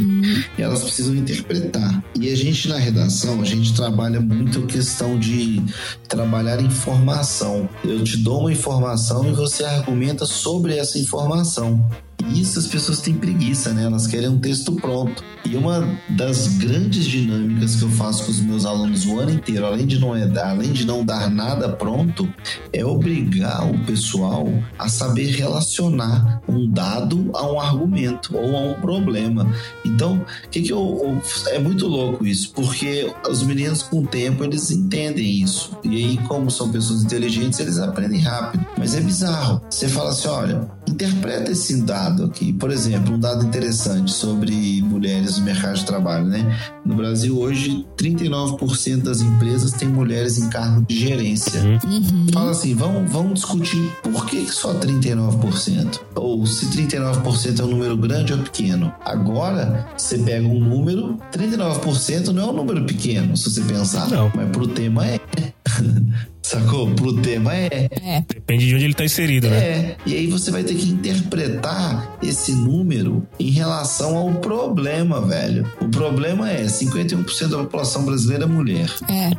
[0.58, 2.02] elas precisam interpretar.
[2.18, 5.62] E a gente na redação, a gente trabalha muito a questão de
[6.08, 7.68] trabalhar informação.
[7.84, 11.84] Eu te dou uma informação e você argumenta sobre essa informação.
[12.32, 13.84] Isso as pessoas têm preguiça, né?
[13.84, 15.22] Elas querem um texto pronto.
[15.44, 19.66] E uma das grandes dinâmicas que eu faço com os meus alunos o ano inteiro,
[19.66, 22.28] além de não, é, além de não dar nada pronto,
[22.72, 24.48] é obrigar o pessoal
[24.78, 29.46] a saber relacionar um dado a um argumento ou a um problema.
[29.84, 34.70] Então, que, que eu, é muito louco isso, porque os meninos com o tempo eles
[34.70, 35.76] entendem isso.
[35.84, 38.64] E aí, como são pessoas inteligentes, eles aprendem rápido.
[38.78, 39.60] Mas é bizarro.
[39.68, 42.52] Você fala assim, olha, interpreta esse dado aqui.
[42.52, 46.58] Por exemplo, um dado interessante sobre mulheres no mercado de trabalho, né?
[46.84, 51.60] No Brasil hoje, 39% das empresas têm mulheres em cargo de gerência.
[51.62, 52.26] Uhum.
[52.32, 56.00] Fala assim, vamos, vamos discutir por que, que só 39%?
[56.14, 58.92] Ou se 39% é um número grande ou pequeno.
[59.04, 64.08] Agora, você pega um número, 39% não é um número pequeno, se você pensar.
[64.08, 64.30] Não.
[64.34, 65.20] Mas pro tema é.
[66.44, 66.94] Sacou?
[66.94, 67.88] Pro tema é.
[67.90, 68.20] É.
[68.28, 69.56] Depende de onde ele tá inserido, né?
[69.56, 75.66] É, e aí você vai ter que interpretar esse número em relação ao problema, velho.
[75.80, 78.90] O problema é 51% da população brasileira é mulher.
[79.08, 79.30] É.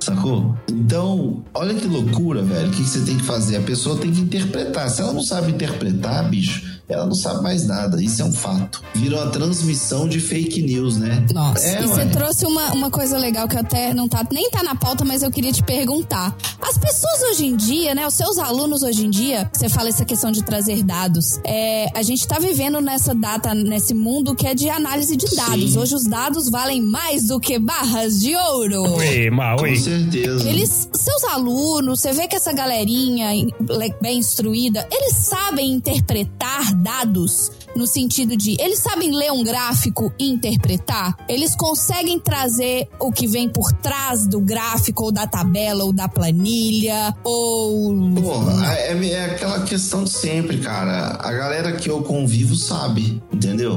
[0.00, 0.54] Sacou?
[0.68, 2.66] Então, olha que loucura, velho.
[2.66, 3.56] O que que você tem que fazer?
[3.58, 4.90] A pessoa tem que interpretar.
[4.90, 8.02] Se ela não sabe interpretar, bicho, ela não sabe mais nada.
[8.02, 8.82] Isso é um fato.
[8.94, 11.24] Vira uma transmissão de fake news, né?
[11.32, 14.62] Nossa, É, e você trouxe uma, uma coisa legal que até não tá, nem tá
[14.62, 16.36] na pauta, mas eu queria te perguntar.
[16.60, 20.04] As pessoas hoje em dia, né, os seus alunos hoje em dia, você fala essa
[20.04, 21.38] questão de trazer dados.
[21.44, 25.72] É, a gente tá vivendo nessa data, nesse mundo que é de análise de dados.
[25.72, 25.78] Sim.
[25.78, 28.82] Hoje os dados valem mais do que barras de ouro.
[28.96, 29.76] Oi, mal, Com oi.
[29.76, 30.48] certeza.
[30.48, 37.50] Eles, seus alunos, você vê que essa galerinha le- bem instruída, eles sabem interpretar dados
[37.76, 41.16] no sentido de, eles sabem ler um gráfico e interpretar?
[41.28, 46.08] Eles conseguem trazer o que vem por trás do gráfico ou da tabela ou da
[46.08, 51.16] planilha ou Porra, é, é aquela questão de sempre, cara.
[51.20, 53.76] A galera que eu convivo sabe, entendeu?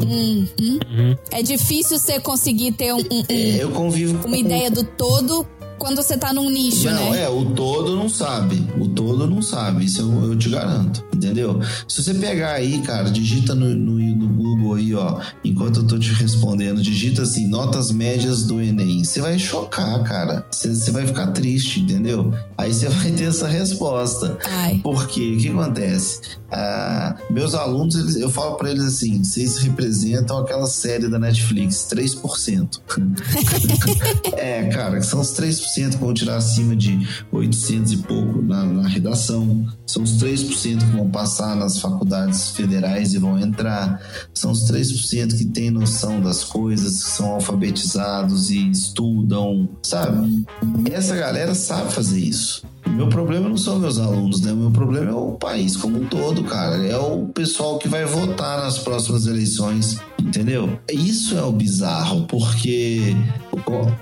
[1.32, 4.84] é difícil você conseguir ter um- um- um- É, eu convivo uma com- ideia do
[4.84, 5.46] todo
[5.78, 7.24] quando você tá num nicho, Não, né?
[7.24, 8.66] é, o todo não sabe.
[8.80, 9.86] O todo não sabe.
[9.86, 11.06] Isso eu, eu te garanto.
[11.14, 11.60] Entendeu?
[11.88, 15.98] Se você pegar aí, cara, digita no, no, no Google aí, ó, enquanto eu tô
[15.98, 19.04] te respondendo, digita assim, notas médias do Enem.
[19.04, 20.46] Você vai chocar, cara.
[20.52, 22.34] Você, você vai ficar triste, entendeu?
[22.58, 24.38] Aí você vai ter essa resposta.
[24.46, 24.80] Ai.
[24.84, 26.22] Porque o que acontece?
[26.52, 31.88] Ah, meus alunos, eles- eu falo pra eles assim: vocês representam aquela série da Netflix,
[31.92, 32.80] 3%.
[34.34, 38.64] é, cara, que são os 3% que vão tirar acima de 800 e pouco na,
[38.66, 39.66] na redação.
[39.86, 44.02] São os 3% que vão passar nas faculdades federais e vão entrar.
[44.34, 50.46] São os 3% que têm noção das coisas, que são alfabetizados e estudam, sabe?
[50.92, 52.64] Essa galera sabe fazer isso.
[52.88, 54.52] Meu problema não são meus alunos, né?
[54.52, 56.78] O meu problema é o país como um todo, cara.
[56.86, 60.80] É o pessoal que vai votar nas próximas eleições, entendeu?
[60.92, 63.16] Isso é o bizarro, porque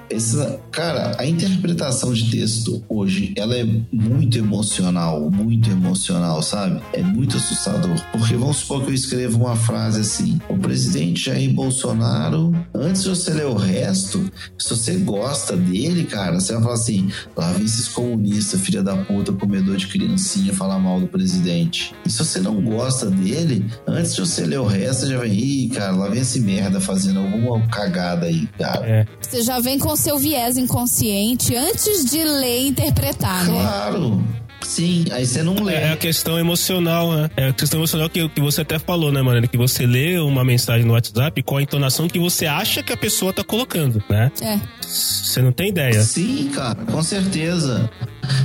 [0.09, 6.81] essa, cara, a interpretação de texto hoje, ela é muito emocional, muito emocional, sabe?
[6.93, 11.51] É muito assustador, porque vamos supor que eu escrevo uma frase assim: "O presidente Jair
[11.53, 16.75] Bolsonaro, antes de você ler o resto, se você gosta dele, cara, você vai falar
[16.75, 21.93] assim: lá vem esses comunistas, filha da puta, comedor de criancinha, falar mal do presidente.
[22.05, 25.69] E se você não gosta dele, antes de você ler o resto, já vem, ih,
[25.69, 28.85] cara, lá vem esse merda fazendo alguma cagada aí, cara.
[28.85, 29.05] É.
[29.19, 33.59] Você já vem com seu viés inconsciente antes de ler e interpretar, né?
[33.59, 34.23] Claro.
[34.61, 35.75] Sim, aí você não lê.
[35.75, 37.29] É a questão emocional, né?
[37.37, 39.47] É a questão emocional que, que você até falou, né, mano?
[39.47, 42.97] Que você lê uma mensagem no WhatsApp com a entonação que você acha que a
[42.97, 44.31] pessoa tá colocando, né?
[44.41, 44.59] É.
[44.95, 46.01] Você não tem ideia.
[46.01, 47.89] Sim, cara, com certeza.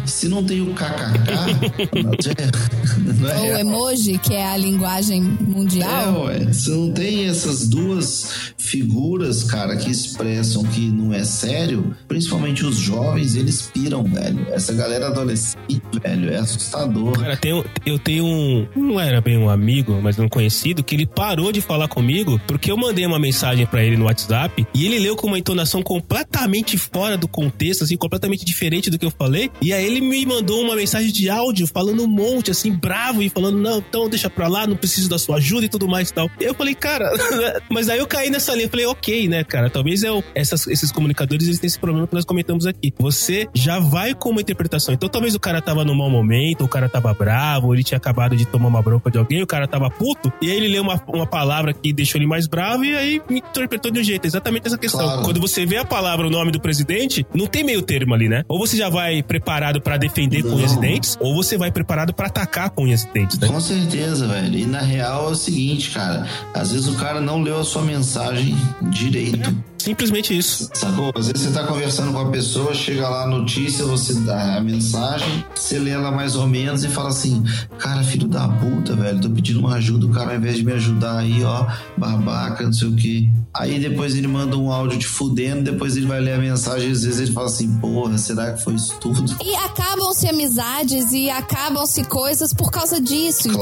[0.05, 6.25] Se não tem o kkk, não Ou é, emoji, que é a linguagem É, mundial.
[6.25, 6.53] ué.
[6.53, 12.77] Se não tem essas duas figuras, cara, que expressam que não é sério, principalmente os
[12.77, 14.47] jovens, eles piram, velho.
[14.51, 17.13] Essa galera adolescente, velho, é assustador.
[17.19, 18.67] Cara, tem um- eu tenho um.
[18.77, 22.71] Não era bem um amigo, mas um conhecido, que ele parou de falar comigo porque
[22.71, 26.40] eu mandei uma mensagem pra ele no WhatsApp e ele leu com uma entonação completamente
[26.79, 29.51] fora do contexto, assim, completamente diferente do que eu falei.
[29.61, 33.29] E aí ele me mandou uma mensagem de áudio falando um monte, assim, bravo e
[33.29, 36.15] falando: não, então deixa pra lá, não preciso da sua ajuda e tudo mais e
[36.15, 36.31] tal.
[36.41, 37.11] E eu falei, cara,
[37.71, 38.67] mas aí eu caí nessa linha.
[38.67, 39.69] Eu falei, ok, né, cara?
[39.71, 42.93] Talvez o- essas- esses comunicadores eles têm esse problema que nós comentamos aqui.
[42.99, 44.95] Você já vai com uma interpretação.
[44.95, 47.99] Então talvez o cara tava num mau momento, o cara tava bravo, ou ele tinha
[47.99, 50.83] acabado de tomar uma bronca de alguém, o cara tava puto, e aí ele leu
[50.83, 54.27] uma, uma palavra que deixou ele mais bravo e aí me interpretou de um jeito.
[54.27, 55.01] Exatamente essa questão.
[55.01, 55.23] Claro.
[55.23, 58.29] Quando você vê a palavra palavra o nome do presidente, não tem meio termo ali,
[58.29, 58.45] né?
[58.49, 60.57] Ou você já vai preparado pra defender com Não.
[60.57, 63.49] unhas e dentes, ou você vai preparado pra atacar com unhas e dentes, né?
[63.49, 64.59] Com certeza, velho.
[64.59, 66.27] E na real é o seguinte, cara.
[66.55, 68.57] Às vezes o cara não leu a sua mensagem
[68.91, 69.55] direito.
[69.81, 70.69] Simplesmente isso.
[70.75, 71.11] Sacou?
[71.15, 74.61] Às vezes você tá conversando com a pessoa, chega lá a notícia, você dá a
[74.61, 77.43] mensagem, você lê ela mais ou menos e fala assim:
[77.79, 80.73] Cara, filho da puta, velho, tô pedindo uma ajuda, o cara ao invés de me
[80.73, 81.67] ajudar aí, ó,
[81.97, 83.29] babaca, não sei o quê.
[83.55, 86.93] Aí depois ele manda um áudio te fudendo, depois ele vai ler a mensagem e
[86.93, 89.35] às vezes ele fala assim: Porra, será que foi isso tudo?
[89.45, 93.59] E acabam-se amizades e acabam-se coisas por causa disso, Claro.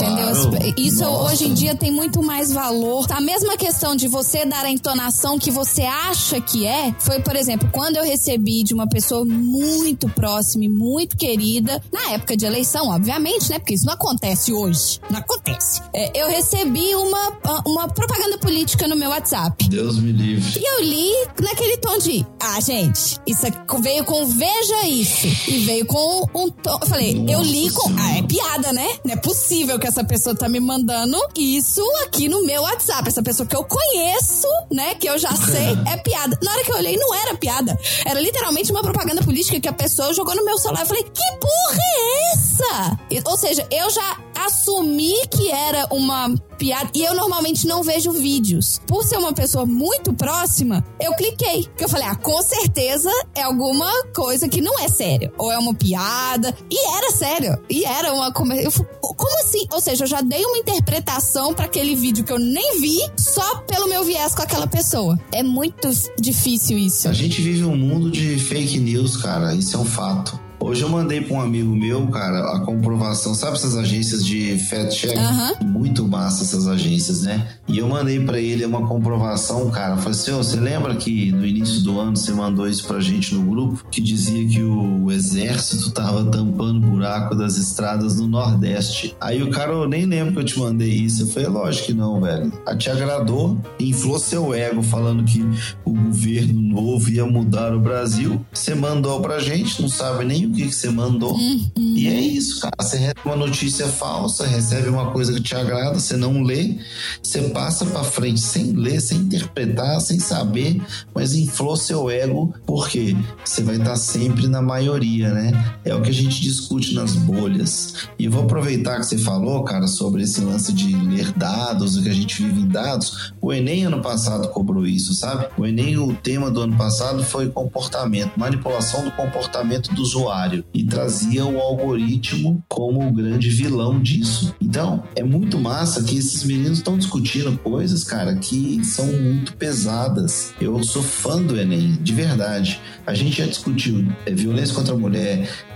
[0.52, 0.74] entendeu?
[0.76, 1.32] Isso Nossa.
[1.32, 3.06] hoje em dia tem muito mais valor.
[3.10, 6.07] A mesma questão de você dar a entonação que você acha
[6.40, 11.16] que é, foi, por exemplo, quando eu recebi de uma pessoa muito próxima e muito
[11.16, 13.58] querida, na época de eleição, obviamente, né?
[13.58, 15.00] Porque isso não acontece hoje.
[15.10, 15.82] Não acontece.
[15.92, 19.68] É, eu recebi uma, uma propaganda política no meu WhatsApp.
[19.68, 20.60] Deus me livre.
[20.60, 23.46] E eu li naquele tom de, ah, gente, isso
[23.80, 25.26] veio com veja isso.
[25.50, 26.78] E veio com um tom.
[26.80, 27.88] Eu falei, Nossa eu li com.
[27.88, 28.02] Senhora.
[28.02, 28.88] Ah, é piada, né?
[29.04, 33.08] Não é possível que essa pessoa tá me mandando isso aqui no meu WhatsApp.
[33.08, 34.94] Essa pessoa que eu conheço, né?
[34.94, 36.38] Que eu já sei, é piada.
[36.42, 37.78] Na hora que eu olhei, não era piada.
[38.06, 40.82] Era literalmente uma propaganda política que a pessoa jogou no meu celular.
[40.82, 42.98] Eu falei, que porra é essa?
[43.10, 46.90] E- Ou seja, eu já assumi que era uma piada.
[46.94, 48.80] E eu normalmente não vejo vídeos.
[48.86, 51.62] Por ser uma pessoa muito próxima, eu cliquei.
[51.64, 55.32] Porque eu falei, ah, com certeza é alguma coisa que não é séria.
[55.38, 56.54] Ou é uma piada.
[56.70, 57.58] E era sério.
[57.70, 58.32] E era uma.
[58.56, 59.66] Eu, falei, como assim?
[59.72, 63.58] Ou seja, eu já dei uma interpretação pra aquele vídeo que eu nem vi só
[63.60, 65.18] pelo meu viés com aquela pessoa.
[65.32, 65.88] É muito
[66.18, 67.08] difícil isso.
[67.08, 69.54] A gente vive um mundo de fake news, cara.
[69.54, 70.47] Isso é um fato.
[70.60, 73.32] Hoje eu mandei pra um amigo meu, cara, a comprovação.
[73.34, 75.16] Sabe essas agências de fact check?
[75.16, 75.52] Aham.
[75.64, 77.46] Muito massa essas agências, né?
[77.68, 79.96] E eu mandei pra ele uma comprovação, cara.
[79.96, 83.34] Falei assim: "Ô, você lembra que no início do ano você mandou isso pra gente
[83.34, 83.84] no grupo?
[83.90, 85.07] Que dizia que o
[85.38, 89.16] exército tava tampando buraco das estradas no Nordeste.
[89.20, 91.22] Aí o cara, eu nem lembro que eu te mandei isso.
[91.22, 92.52] Eu falei: lógico que não, velho.
[92.66, 95.44] A te agradou, inflou seu ego falando que
[95.84, 98.44] o governo novo ia mudar o Brasil.
[98.52, 101.36] Você mandou pra gente, não sabe nem o que, que você mandou.
[101.76, 102.74] E é isso, cara.
[102.80, 106.76] Você recebe uma notícia falsa, recebe uma coisa que te agrada, você não lê,
[107.22, 110.80] você passa pra frente sem ler, sem interpretar, sem saber,
[111.14, 115.52] mas inflou seu ego, porque você vai estar sempre na maioria, né?
[115.84, 118.08] É o que a gente discute nas bolhas.
[118.18, 122.02] E eu vou aproveitar que você falou, cara, sobre esse lance de ler dados, o
[122.02, 123.32] que a gente vive em dados.
[123.40, 125.46] O Enem ano passado cobrou isso, sabe?
[125.56, 130.84] O Enem, o tema do ano passado foi comportamento, manipulação do comportamento do usuário e
[130.84, 134.54] trazia o algoritmo como o grande vilão disso.
[134.60, 140.52] Então, é muito massa que esses meninos estão discutindo coisas, cara, que são muito pesadas.
[140.60, 142.80] Eu sou fã do Enem, de verdade.
[143.06, 145.17] A gente já discutiu é, violência contra a mulher,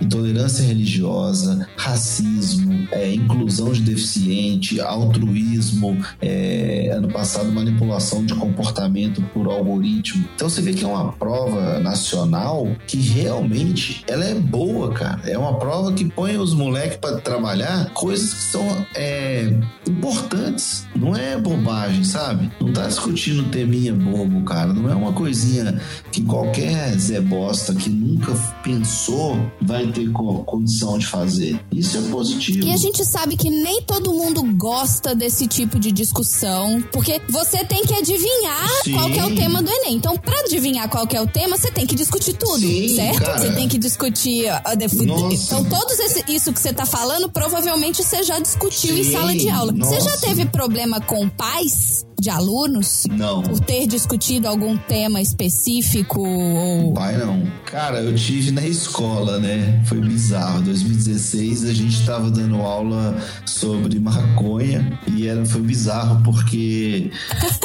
[0.01, 9.47] intolerância religiosa, racismo, é, inclusão de deficiente, altruísmo, é, ano passado manipulação de comportamento por
[9.47, 10.25] algoritmo.
[10.35, 15.21] Então você vê que é uma prova nacional que realmente ela é boa, cara.
[15.25, 19.53] É uma prova que põe os moleques para trabalhar coisas que são é,
[19.89, 20.87] importantes.
[20.95, 22.51] Não é bobagem, sabe?
[22.61, 24.73] Não tá discutindo teminha bobo, cara.
[24.73, 25.81] Não é uma coisinha
[26.11, 28.33] que qualquer Zé Bosta que nunca
[28.63, 31.59] pensou vai ter co- condição de fazer.
[31.73, 32.67] Isso é positivo.
[32.67, 37.65] E a gente sabe que nem todo mundo gosta desse tipo de discussão, porque você
[37.65, 38.93] tem que adivinhar Sim.
[38.93, 39.95] qual é o tema do Enem.
[39.95, 43.21] Então, pra adivinhar qual é o tema, você tem que discutir tudo, Sim, certo?
[43.23, 43.39] cara.
[43.39, 45.35] Você tem que discutir a a def- Nossa.
[45.35, 49.35] Então, todos esse- isso que você tá falando, provavelmente você já discutiu em Sim, sala
[49.35, 49.73] de aula.
[49.73, 50.27] Você já nossa.
[50.27, 53.03] teve problema com pais de alunos?
[53.11, 53.43] Não.
[53.43, 57.43] Por ter discutido algum tema específico ou Pai não.
[57.67, 59.83] Cara, eu tive na escola, né?
[59.87, 60.63] Foi bizarro.
[60.63, 67.11] 2016 a gente tava dando aula sobre maconha e era, foi bizarro porque.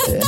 [0.08, 0.20] é,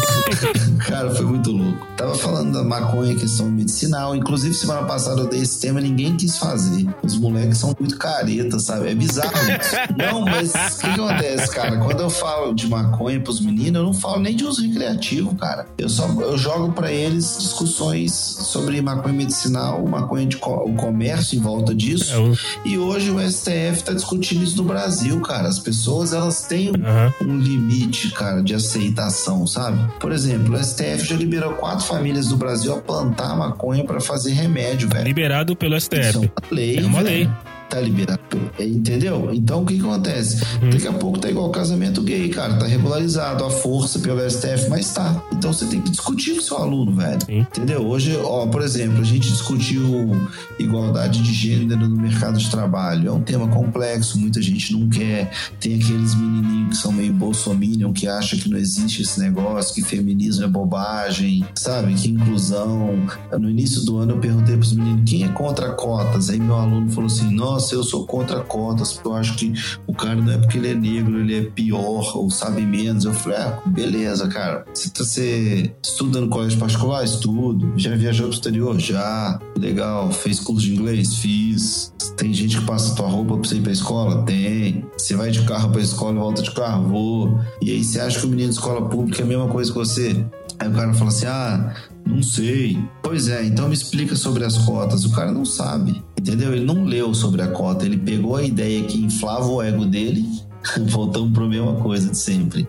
[0.86, 1.88] cara, foi muito louco.
[1.98, 4.16] Tava falando da maconha, questão medicinal.
[4.16, 6.88] Inclusive, semana passada eu dei esse tema e ninguém quis fazer.
[7.02, 8.92] Os moleques são muito caretas, sabe?
[8.92, 9.76] É bizarro isso.
[9.98, 11.78] Não, mas o que, que acontece, cara?
[11.78, 15.66] Quando eu falo de maconha pros meninos, eu não falo nem de uso recreativo, cara.
[15.78, 21.38] Eu só eu jogo pra eles discussões sobre maconha medicinal, maconha de co- o comércio
[21.38, 22.14] em volta disso.
[22.14, 25.48] É E hoje o STF tá discutindo isso no Brasil, cara.
[25.48, 27.14] As pessoas, elas têm um Aham.
[27.22, 29.80] um limite, cara, de aceitação, sabe?
[30.00, 34.32] Por exemplo, o STF já liberou quatro famílias do Brasil a plantar maconha pra fazer
[34.34, 35.06] remédio, velho.
[35.06, 36.18] Liberado pelo Isso é STF.
[36.18, 36.78] uma lei.
[36.78, 37.08] É uma velho.
[37.18, 37.30] lei.
[37.70, 38.20] Tá liberado.
[38.60, 39.30] Entendeu?
[39.34, 40.44] Então o que, que acontece?
[40.72, 42.56] Daqui a pouco tá igual casamento gay, cara.
[42.56, 45.24] Tá regularizado a força pelo STF, mas tá.
[45.32, 47.20] Então você tem que discutir com seu aluno, velho.
[47.26, 47.40] Sim.
[47.40, 47.86] Entendeu?
[47.86, 50.10] Hoje, ó, por exemplo, a gente discutiu
[50.58, 53.10] igualdade de gênero no mercado de trabalho.
[53.10, 55.32] É um tema complexo, muita gente não quer.
[55.60, 59.82] Tem aqueles menininhos que são meio bolsominion que acham que não existe esse negócio, que
[59.82, 61.94] feminismo é bobagem, sabe?
[61.94, 63.00] Que inclusão.
[63.40, 66.30] No início do ano eu perguntei pros meninos quem é contra cotas.
[66.30, 69.54] Aí meu aluno falou assim: Nossa, eu sou contra cotas, porque eu acho que
[69.88, 73.06] o cara não é porque ele é negro, ele é pior ou sabe menos.
[73.06, 74.66] Eu falei: Ah, beleza, cara.
[74.74, 77.04] Você, tá- você estuda no colégio particular?
[77.04, 77.72] Estudo.
[77.78, 78.80] Já viajou pro exterior?
[78.80, 79.40] Já.
[79.58, 80.12] Legal.
[80.12, 81.16] Fez curso de inglês?
[81.16, 81.94] Fiz.
[82.18, 84.24] Tem gente que passa tua roupa pra você ir pra escola?
[84.26, 84.86] Tem.
[84.98, 86.88] Você vai de carro pra escola e volta de carro?
[86.88, 87.40] Vou.
[87.62, 89.78] E aí você acha que o menino de escola pública é a mesma coisa que
[89.78, 90.26] você?
[90.60, 91.74] Aí o cara fala assim: ah,
[92.06, 92.78] não sei.
[93.02, 95.06] Pois é, então me explica sobre as cotas.
[95.06, 96.54] O cara não sabe, entendeu?
[96.54, 100.28] Ele não leu sobre a cota, ele pegou a ideia que inflava o ego dele.
[100.90, 102.68] Voltamos para a mesma coisa de sempre.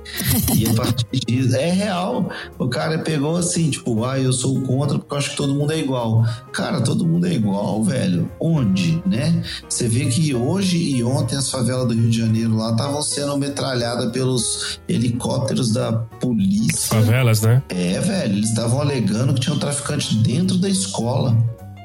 [0.56, 2.30] E a partir disso, é real.
[2.58, 5.72] O cara pegou assim, tipo, ah, eu sou contra porque eu acho que todo mundo
[5.72, 6.24] é igual.
[6.52, 8.30] Cara, todo mundo é igual, velho.
[8.38, 9.42] Onde, né?
[9.68, 13.36] Você vê que hoje e ontem as favelas do Rio de Janeiro lá estavam sendo
[13.36, 16.88] metralhadas pelos helicópteros da polícia.
[16.88, 17.62] Favelas, né?
[17.68, 21.36] É, velho, eles estavam alegando que tinha um traficante dentro da escola.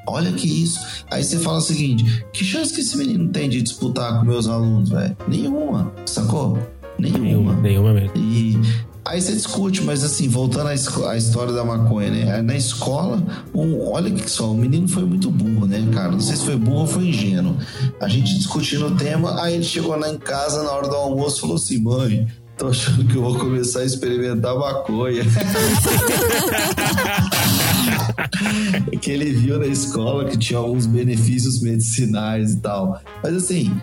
[0.08, 0.80] Olha que isso.
[1.10, 4.48] Aí você fala o seguinte: que chance que esse menino tem de disputar com meus
[4.48, 5.16] alunos, velho?
[5.28, 6.58] Nenhuma, sacou?
[7.00, 7.54] Nenhuma, Nenhuma.
[7.56, 8.12] nenhuma mesmo.
[8.16, 8.58] E
[9.04, 12.42] aí você discute, mas assim, voltando à história da maconha, né?
[12.42, 13.22] Na escola,
[13.54, 16.12] um- olha que só, o menino foi muito burro, né, cara?
[16.14, 17.58] Não sei se foi burro ou foi ingênuo.
[18.00, 21.38] A gente discutindo o tema, aí ele chegou lá em casa na hora do almoço
[21.38, 22.28] e falou assim: mãe.
[22.58, 25.24] Tô achando que eu vou começar a experimentar maconha.
[29.02, 33.02] que ele viu na escola que tinha alguns benefícios medicinais e tal.
[33.24, 33.76] Mas assim,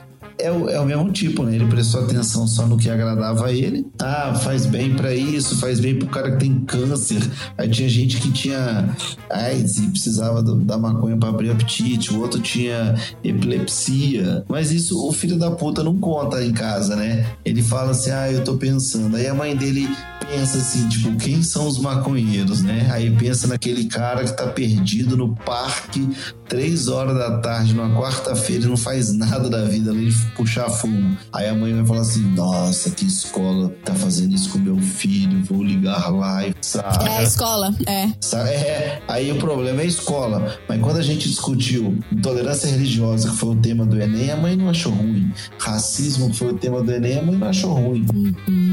[0.42, 1.54] é o, é o mesmo tipo, né?
[1.54, 3.86] Ele prestou atenção só no que agradava a ele.
[4.00, 7.20] Ah, faz bem pra isso, faz bem pro cara que tem câncer.
[7.56, 8.94] Aí tinha gente que tinha
[9.30, 14.44] AIDS e precisava do- da maconha pra abrir apetite, o outro tinha epilepsia.
[14.48, 17.26] Mas isso o filho da puta não conta em casa, né?
[17.44, 19.16] Ele fala assim: ah, eu tô pensando.
[19.16, 19.88] Aí a mãe dele
[20.30, 22.88] pensa assim, tipo, quem são os maconheiros, né?
[22.92, 26.08] Aí pensa naquele cara que tá perdido no parque
[26.52, 30.68] três horas da tarde, numa quarta-feira, e não faz nada da vida além de puxar
[30.68, 31.16] fumo.
[31.32, 35.42] Aí a mãe vai falar assim: Nossa, que escola tá fazendo isso com meu filho,
[35.44, 37.08] vou ligar lá e sabe?
[37.08, 38.12] É a escola, é.
[38.36, 40.58] É, aí o problema é a escola.
[40.68, 44.54] Mas quando a gente discutiu intolerância religiosa, que foi o tema do Enem, a mãe
[44.54, 45.32] não achou ruim.
[45.58, 48.04] Racismo, que foi o tema do Enem, a mãe não achou ruim.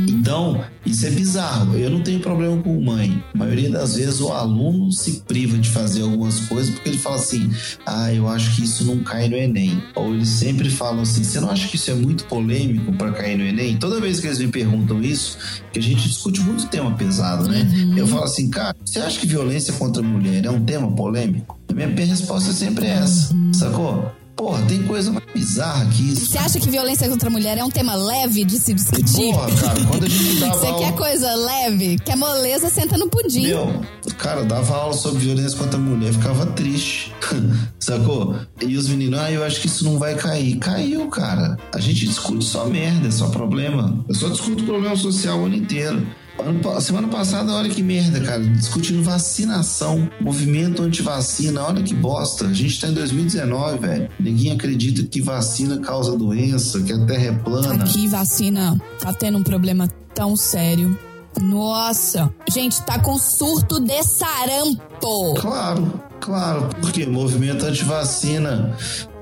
[0.10, 1.78] Então, isso é bizarro.
[1.78, 3.24] Eu não tenho problema com mãe.
[3.34, 7.16] A maioria das vezes o aluno se priva de fazer algumas coisas porque ele fala
[7.16, 7.50] assim:
[7.86, 9.82] ah, eu acho que isso não cai no Enem.
[9.96, 13.38] Ou eles sempre falam assim: você não acha que isso é muito polêmico para cair
[13.38, 13.78] no Enem?
[13.78, 15.38] Toda vez que eles me perguntam isso,
[15.72, 17.68] que a gente discute muito tema pesado, né?
[17.96, 21.60] Eu falo assim, cara, você acha que violência contra a mulher é um tema polêmico?
[21.70, 24.12] A minha, minha resposta é sempre essa, sacou?
[24.40, 26.28] Porra, tem coisa mais bizarra que isso.
[26.28, 29.34] Você acha que violência contra a mulher é um tema leve de se discutir?
[29.34, 30.80] Porra, cara, quando a gente dava Você aula...
[30.80, 32.00] quer coisa leve?
[32.00, 33.48] Quer moleza, senta no pudim.
[33.48, 33.82] Meu,
[34.18, 37.14] cara, dava aula sobre violência contra a mulher, ficava triste.
[37.82, 38.34] Sacou?
[38.66, 40.56] E os meninos, ah, eu acho que isso não vai cair.
[40.58, 41.58] Caiu, cara.
[41.74, 44.06] A gente discute só merda, é só problema.
[44.08, 46.08] Eu só discuto problema social o ano inteiro.
[46.40, 48.40] Ano semana passada, olha que merda, cara.
[48.40, 52.46] Discutindo vacinação, movimento antivacina, olha que bosta.
[52.46, 54.10] A gente tá em 2019, velho.
[54.20, 57.84] Ninguém acredita que vacina causa doença, que a terra é plana.
[57.84, 60.98] Aqui, vacina tá tendo um problema tão sério.
[61.42, 65.36] Nossa, gente, tá com surto de sarampo.
[65.40, 66.70] Claro, claro.
[66.82, 68.76] Porque movimento antivacina.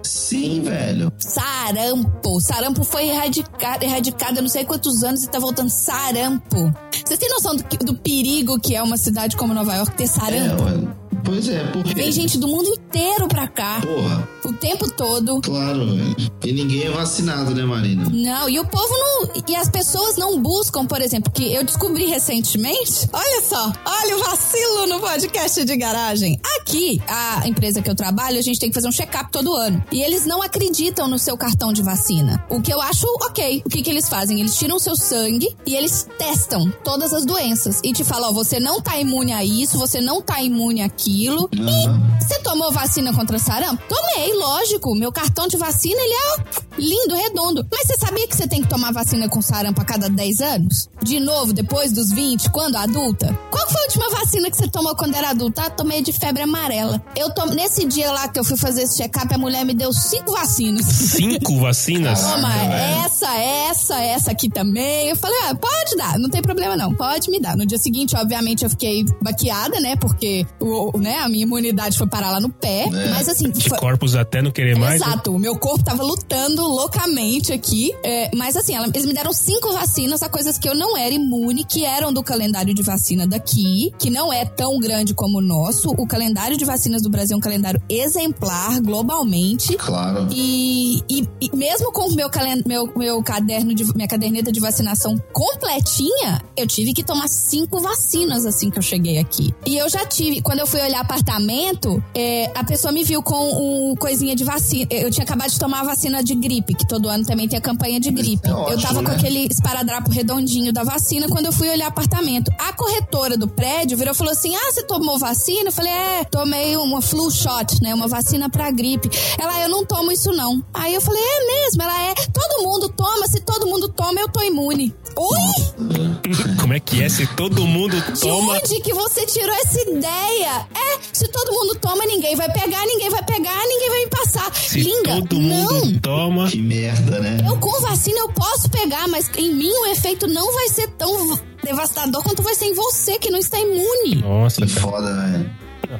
[0.07, 1.11] Sim, velho.
[1.17, 2.39] Sarampo.
[2.41, 6.73] Sarampo foi erradicado, erradicado há não sei quantos anos e tá voltando sarampo.
[7.05, 10.07] Vocês têm noção do, do perigo que é uma cidade como Nova York ter É,
[10.07, 10.63] sarampo?
[10.63, 11.06] ué.
[11.27, 11.93] Pois é, porque.
[11.93, 15.41] Vem gente do mundo inteiro pra cá, Porra, o tempo todo.
[15.41, 16.15] claro, velho.
[16.45, 18.07] E ninguém é vacinado, né, Marina?
[18.09, 19.29] Não, e o povo não.
[19.45, 23.09] E as pessoas não buscam, por exemplo, que eu descobri recentemente.
[23.11, 26.39] Olha só, olha o vacilo no podcast de garagem.
[26.61, 29.83] Aqui, a empresa que eu trabalho, a gente tem que fazer um check-up todo ano.
[29.91, 32.41] E eles não acreditam no seu cartão de vacina.
[32.49, 33.63] O que eu acho ok.
[33.65, 34.39] O que, que eles fazem?
[34.39, 37.81] Eles tiram o seu sangue e eles testam todas as doenças.
[37.83, 40.81] E te falam, ó, você não tá imune a isso, você não tá imune
[41.17, 41.49] àquilo.
[41.59, 42.17] Aham.
[42.19, 43.81] Você tomou vacina contra sarampo?
[43.87, 44.93] Tomei, lógico.
[44.95, 47.65] Meu cartão de vacina, ele é lindo, redondo.
[47.71, 50.89] Mas você sabia que você tem que tomar vacina com sarampo a cada 10 anos?
[51.01, 53.37] De novo, depois dos 20, quando adulta?
[53.49, 55.63] Qual foi a última vacina que você tomou quando era adulta?
[55.63, 57.01] Ah, tomei de febre amarela.
[57.15, 57.27] Eu.
[57.53, 60.85] Nesse dia lá que eu fui fazer esse check-up, a mulher me deu cinco vacinas.
[60.85, 62.19] Cinco vacinas?
[62.21, 62.73] Toma, velho.
[63.05, 65.07] essa, essa, essa aqui também.
[65.09, 67.55] Eu falei, ah, pode dar, não tem problema não, pode me dar.
[67.55, 69.95] No dia seguinte, obviamente, eu fiquei baqueada, né?
[69.95, 72.83] Porque o, o- né, a minha imunidade foi parar lá no pé.
[72.83, 73.09] É.
[73.09, 74.99] Mas assim, De foi- corpos até não querer mais?
[74.99, 75.07] né?
[75.07, 77.93] Exato, o meu corpo tava lutando loucamente aqui.
[78.03, 81.13] é, mas assim, ela- eles me deram cinco vacinas a coisas que eu não era
[81.13, 85.41] imune, que eram do calendário de vacina daqui, que não é tão grande como o
[85.41, 85.89] nosso.
[85.97, 89.75] O calendário de vacinas do Brasil é um calendário exemplar globalmente.
[89.77, 90.27] Claro.
[90.31, 94.59] E, e- e mesmo com o meu, calen- meu, meu caderno de minha caderneta de
[94.59, 99.53] vacinação completinha, eu tive que tomar cinco vacinas assim que eu cheguei aqui.
[99.65, 103.91] E eu já tive, quando eu fui olhar apartamento, é, a pessoa me viu com
[103.91, 104.87] um coisinha de vacina.
[104.91, 107.61] Eu tinha acabado de tomar a vacina de gripe, que todo ano também tem a
[107.61, 108.47] campanha de gripe.
[108.47, 109.15] É eu ótimo, tava com né?
[109.15, 112.51] aquele esparadrapo redondinho da vacina quando eu fui olhar apartamento.
[112.59, 115.69] A corretora do prédio virou e falou assim: Ah, você tomou vacina?
[115.69, 117.93] Eu falei: É, tomei uma flu shot, né?
[117.93, 119.09] Uma vacina pra gripe.
[119.39, 120.63] Ela, "Ah, eu não tomo isso não.
[120.73, 121.81] Aí eu falei: É mesmo?
[121.81, 124.93] Ela é, todo mundo toma, se todo mundo toma, eu tô imune.
[125.17, 126.57] Oi?
[126.59, 127.09] Como é que é?
[127.09, 128.53] Se todo mundo De toma.
[128.53, 130.67] onde que você tirou essa ideia?
[130.75, 134.53] É, se todo mundo toma, ninguém vai pegar, ninguém vai pegar, ninguém vai me passar.
[134.53, 135.99] Se Linda, todo mundo não.
[135.99, 136.47] toma.
[136.49, 137.37] Que merda, né?
[137.47, 141.39] Eu com vacina eu posso pegar, mas em mim o efeito não vai ser tão
[141.63, 144.15] devastador quanto vai ser em você que não está imune.
[144.21, 145.49] Nossa, Que foda, velho.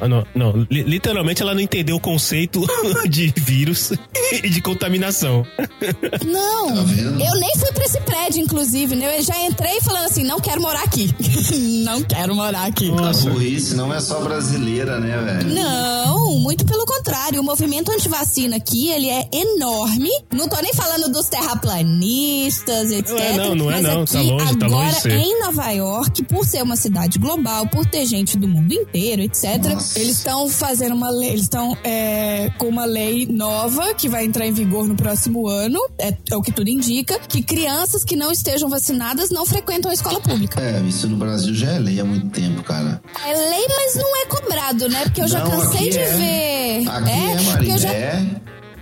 [0.02, 0.68] Não, não, não.
[0.70, 2.62] Li- Literalmente ela não entendeu o conceito
[3.10, 3.92] de vírus
[4.44, 5.46] e de contaminação.
[6.26, 6.82] Não, Tá
[7.26, 9.18] eu nem fui pra esse prédio, inclusive, né?
[9.20, 11.10] Eu já entrei falando assim, não quero morar aqui.
[11.84, 12.90] não quero morar aqui.
[12.92, 15.54] A burrice não é só brasileira, né, velho?
[15.54, 17.40] Não, muito pelo contrário.
[17.42, 20.10] O movimento antivacina aqui, ele é enorme.
[20.34, 23.10] Não tô nem falando dos terraplanistas, etc.
[23.12, 24.02] Não é não, não é mas não.
[24.04, 25.12] aqui, Tá longe, tá agora, longe de ser.
[25.14, 29.77] em Nova York, por ser uma cidade global, por ter gente do mundo inteiro, etc.
[29.78, 30.00] Nossa.
[30.00, 34.46] Eles estão fazendo uma lei, eles estão é, com uma lei nova que vai entrar
[34.46, 38.32] em vigor no próximo ano, é, é o que tudo indica, que crianças que não
[38.32, 40.60] estejam vacinadas não frequentam a escola pública.
[40.60, 43.02] É, isso no Brasil já é lei há muito tempo, cara.
[43.26, 45.04] É lei, mas não é cobrado, né?
[45.04, 46.18] Porque eu já Não, cansei aqui de é.
[46.18, 46.90] ver.
[46.90, 48.26] Aqui é, porque Marina, eu já é.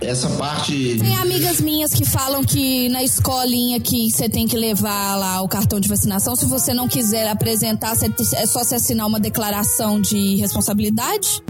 [0.00, 0.98] Essa parte.
[1.00, 5.48] Tem amigas minhas que falam que na escolinha que você tem que levar lá o
[5.48, 6.36] cartão de vacinação.
[6.36, 7.94] Se você não quiser apresentar,
[8.34, 11.42] é só você assinar uma declaração de responsabilidade.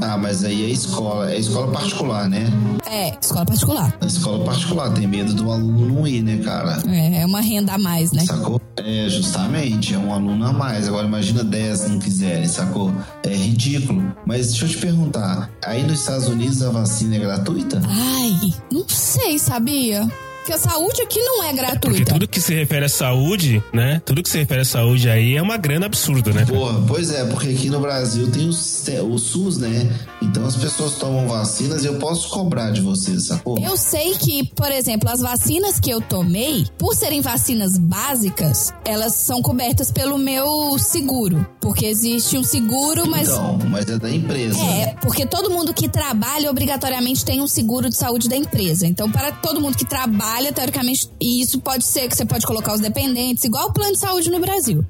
[0.00, 1.30] Ah, mas aí é escola.
[1.32, 2.46] É escola particular, né?
[2.86, 3.96] É, escola particular.
[4.00, 6.78] A escola particular tem medo do aluno não ir, né, cara?
[6.88, 8.24] É, é uma renda a mais, né?
[8.24, 8.60] Sacou?
[8.76, 10.86] É, justamente, é um aluno a mais.
[10.88, 12.92] Agora imagina 10 não quiserem, sacou?
[13.24, 14.14] É ridículo.
[14.24, 17.80] Mas deixa eu te perguntar, aí nos Estados Unidos a vacina é gratuita?
[17.90, 20.06] Ai, não sei, sabia?
[20.48, 22.12] Porque a saúde aqui não é Porque gratuita.
[22.14, 24.00] tudo que se refere à saúde, né?
[24.02, 26.46] Tudo que se refere à saúde aí é uma grana absurda, né?
[26.46, 29.90] Porra, pois é, porque aqui no Brasil tem o, o SUS, né?
[30.22, 33.58] Então as pessoas tomam vacinas e eu posso cobrar de vocês, sacou?
[33.58, 39.16] Eu sei que, por exemplo, as vacinas que eu tomei, por serem vacinas básicas, elas
[39.16, 41.46] são cobertas pelo meu seguro.
[41.60, 43.28] Porque existe um seguro, mas.
[43.28, 44.58] Então, mas é da empresa.
[44.58, 48.86] É, porque todo mundo que trabalha obrigatoriamente tem um seguro de saúde da empresa.
[48.86, 52.72] Então, para todo mundo que trabalha, teoricamente, e isso pode ser que você pode colocar
[52.72, 54.84] os dependentes, igual o plano de saúde no Brasil.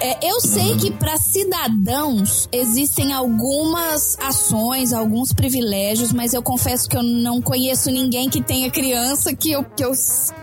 [0.00, 6.96] É, eu sei que para cidadãos existem algumas ações, alguns privilégios, mas eu confesso que
[6.96, 9.92] eu não conheço ninguém que tenha criança que eu, que eu,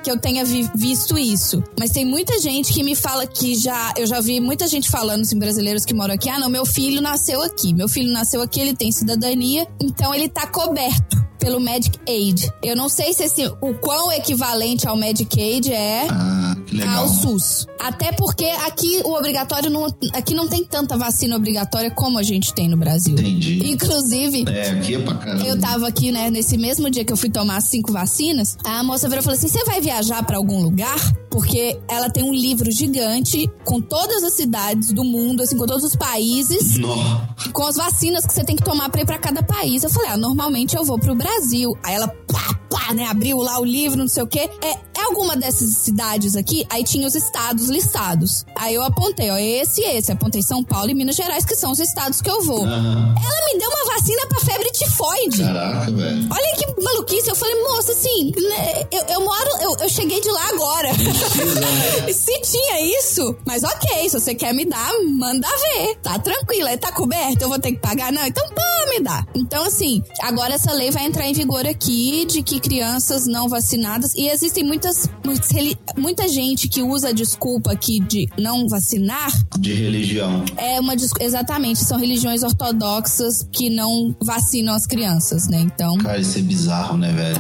[0.04, 1.62] que eu tenha vi- visto isso.
[1.78, 3.94] Mas tem muita gente que me fala que já.
[3.98, 7.02] Eu já vi muita gente falando, assim, brasileiros que moram aqui: ah, não, meu filho
[7.02, 7.74] nasceu aqui.
[7.74, 12.54] Meu filho nasceu aqui, ele tem cidadania, então ele tá coberto pelo Medic Aid.
[12.64, 17.04] Eu não sei se esse, o quão equivalente ao Medic Aid é Ah, legal.
[17.04, 17.68] ao SUS.
[17.80, 22.54] Até porque aqui o obrigatório não, aqui não tem tanta vacina obrigatória como a gente
[22.54, 23.14] tem no Brasil.
[23.14, 23.70] Entendi.
[23.72, 25.46] Inclusive, É, aqui é pra caramba.
[25.46, 29.08] eu tava aqui, né, nesse mesmo dia que eu fui tomar cinco vacinas, a moça
[29.08, 30.98] virou e falou assim: você vai viajar pra algum lugar?
[31.30, 35.84] Porque ela tem um livro gigante com todas as cidades do mundo, assim, com todos
[35.86, 36.78] os países,
[37.54, 39.84] com as vacinas que você tem que tomar pra ir pra cada país.
[39.84, 41.74] Eu falei, ah, normalmente eu vou pro Brasil.
[41.84, 44.50] Aí ela, pá, pá, né, abriu lá o livro, não sei o quê.
[44.62, 46.61] É, é alguma dessas cidades aqui?
[46.70, 48.46] Aí tinha os estados listados.
[48.56, 50.12] Aí eu apontei, ó, esse e esse.
[50.12, 52.66] Apontei São Paulo e Minas Gerais, que são os estados que eu vou.
[52.66, 53.16] Aham.
[53.18, 55.44] Ela me deu uma vacina pra febre tifoide.
[55.44, 56.30] Caraca, velho.
[56.32, 57.30] Olha que maluquice.
[57.30, 60.90] Eu falei, moça, assim, né, eu, eu moro, eu, eu cheguei de lá agora.
[62.14, 65.96] se tinha isso, mas ok, se você quer me dar, manda ver.
[66.02, 68.12] Tá tranquilo, aí tá coberto, eu vou ter que pagar?
[68.12, 69.26] Não, então pô, me dá.
[69.36, 74.14] Então, assim, agora essa lei vai entrar em vigor aqui de que crianças não vacinadas,
[74.16, 75.50] e existem muitas, muitas,
[75.98, 79.32] muita gente que usa a desculpa aqui de não vacinar.
[79.60, 80.44] De religião.
[80.58, 85.60] É uma exatamente, são religiões ortodoxas que não vacinam as crianças, né?
[85.60, 85.98] Então.
[85.98, 87.40] Cara, isso é bizarro, né, velho?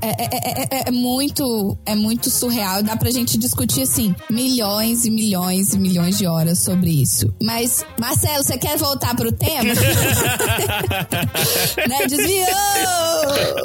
[0.00, 0.28] É, é,
[0.70, 2.82] é, é, muito, é muito surreal.
[2.82, 7.32] Dá pra gente discutir, assim, milhões e milhões e milhões de horas sobre isso.
[7.42, 9.74] Mas, Marcelo, você quer voltar pro tema?
[11.88, 12.06] né?
[12.06, 12.44] Desviou!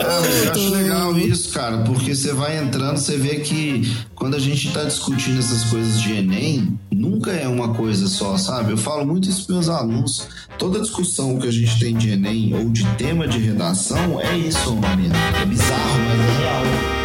[0.01, 3.81] Ah, eu acho legal isso, cara, porque você vai entrando, você vê que
[4.15, 8.71] quando a gente tá discutindo essas coisas de Enem, nunca é uma coisa só, sabe?
[8.71, 10.27] Eu falo muito isso pros meus alunos.
[10.57, 14.75] Toda discussão que a gente tem de Enem ou de tema de redação é isso,
[14.75, 15.15] menino.
[15.41, 16.98] É bizarro, mas é real.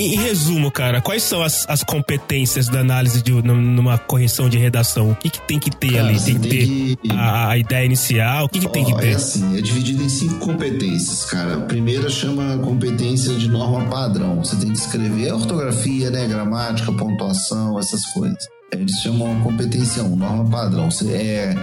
[0.00, 5.10] Em, resumo, cara, quais são as, as competências da análise de numa correção de redação?
[5.10, 6.18] O que, que tem que ter cara, ali?
[6.18, 6.66] Tem que ter
[6.96, 6.98] que...
[7.12, 8.46] A, a, ideia inicial?
[8.46, 9.10] O que, que oh, tem que ter?
[9.10, 11.56] É assim, é dividido em cinco competências, cara.
[11.56, 14.42] A primeira chama competência de norma padrão.
[14.42, 16.26] Você tem que escrever ortografia, né?
[16.26, 18.38] Gramática, pontuação, essas coisas.
[18.72, 20.90] Eles chamam competência 1, norma padrão.
[20.90, 21.54] Você é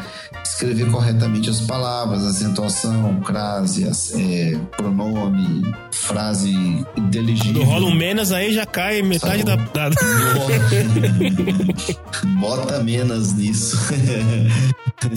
[0.44, 6.52] escrever corretamente as palavras, acentuação, crase, é, pronome, frase
[6.96, 7.62] inteligível.
[7.62, 9.90] Quando rola um menos aí já cai metade da, da...
[12.40, 13.78] Bota menos nisso.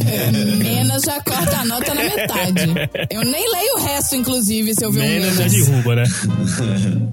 [0.07, 2.63] É, menos já corta a nota na metade.
[3.11, 5.53] Eu nem leio o resto, inclusive, se eu ver menos um menos.
[5.53, 6.05] já derruba, né?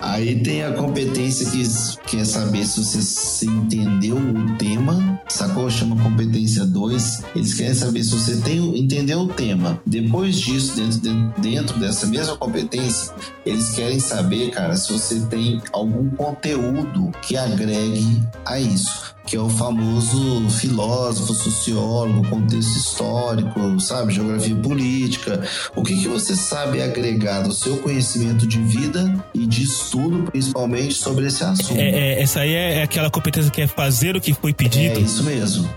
[0.00, 1.62] Aí tem a competência que
[2.06, 3.46] quer saber se você se
[3.98, 5.68] entendeu o tema, sacou?
[5.68, 7.22] Chama competência 2.
[7.34, 9.80] Eles querem saber se você tem, entendeu o tema.
[9.84, 13.12] Depois disso, dentro, dentro dessa mesma competência,
[13.44, 19.40] eles querem saber, cara, se você tem algum conteúdo que agregue a isso que é
[19.40, 25.46] o famoso filósofo, sociólogo, contexto histórico, sabe, geografia política.
[25.76, 30.94] O que, que você sabe agregar do seu conhecimento de vida e de estudo, principalmente,
[30.94, 31.78] sobre esse assunto?
[31.78, 34.98] É, é, essa aí é aquela competência que é fazer o que foi pedido.
[34.98, 35.68] É isso mesmo.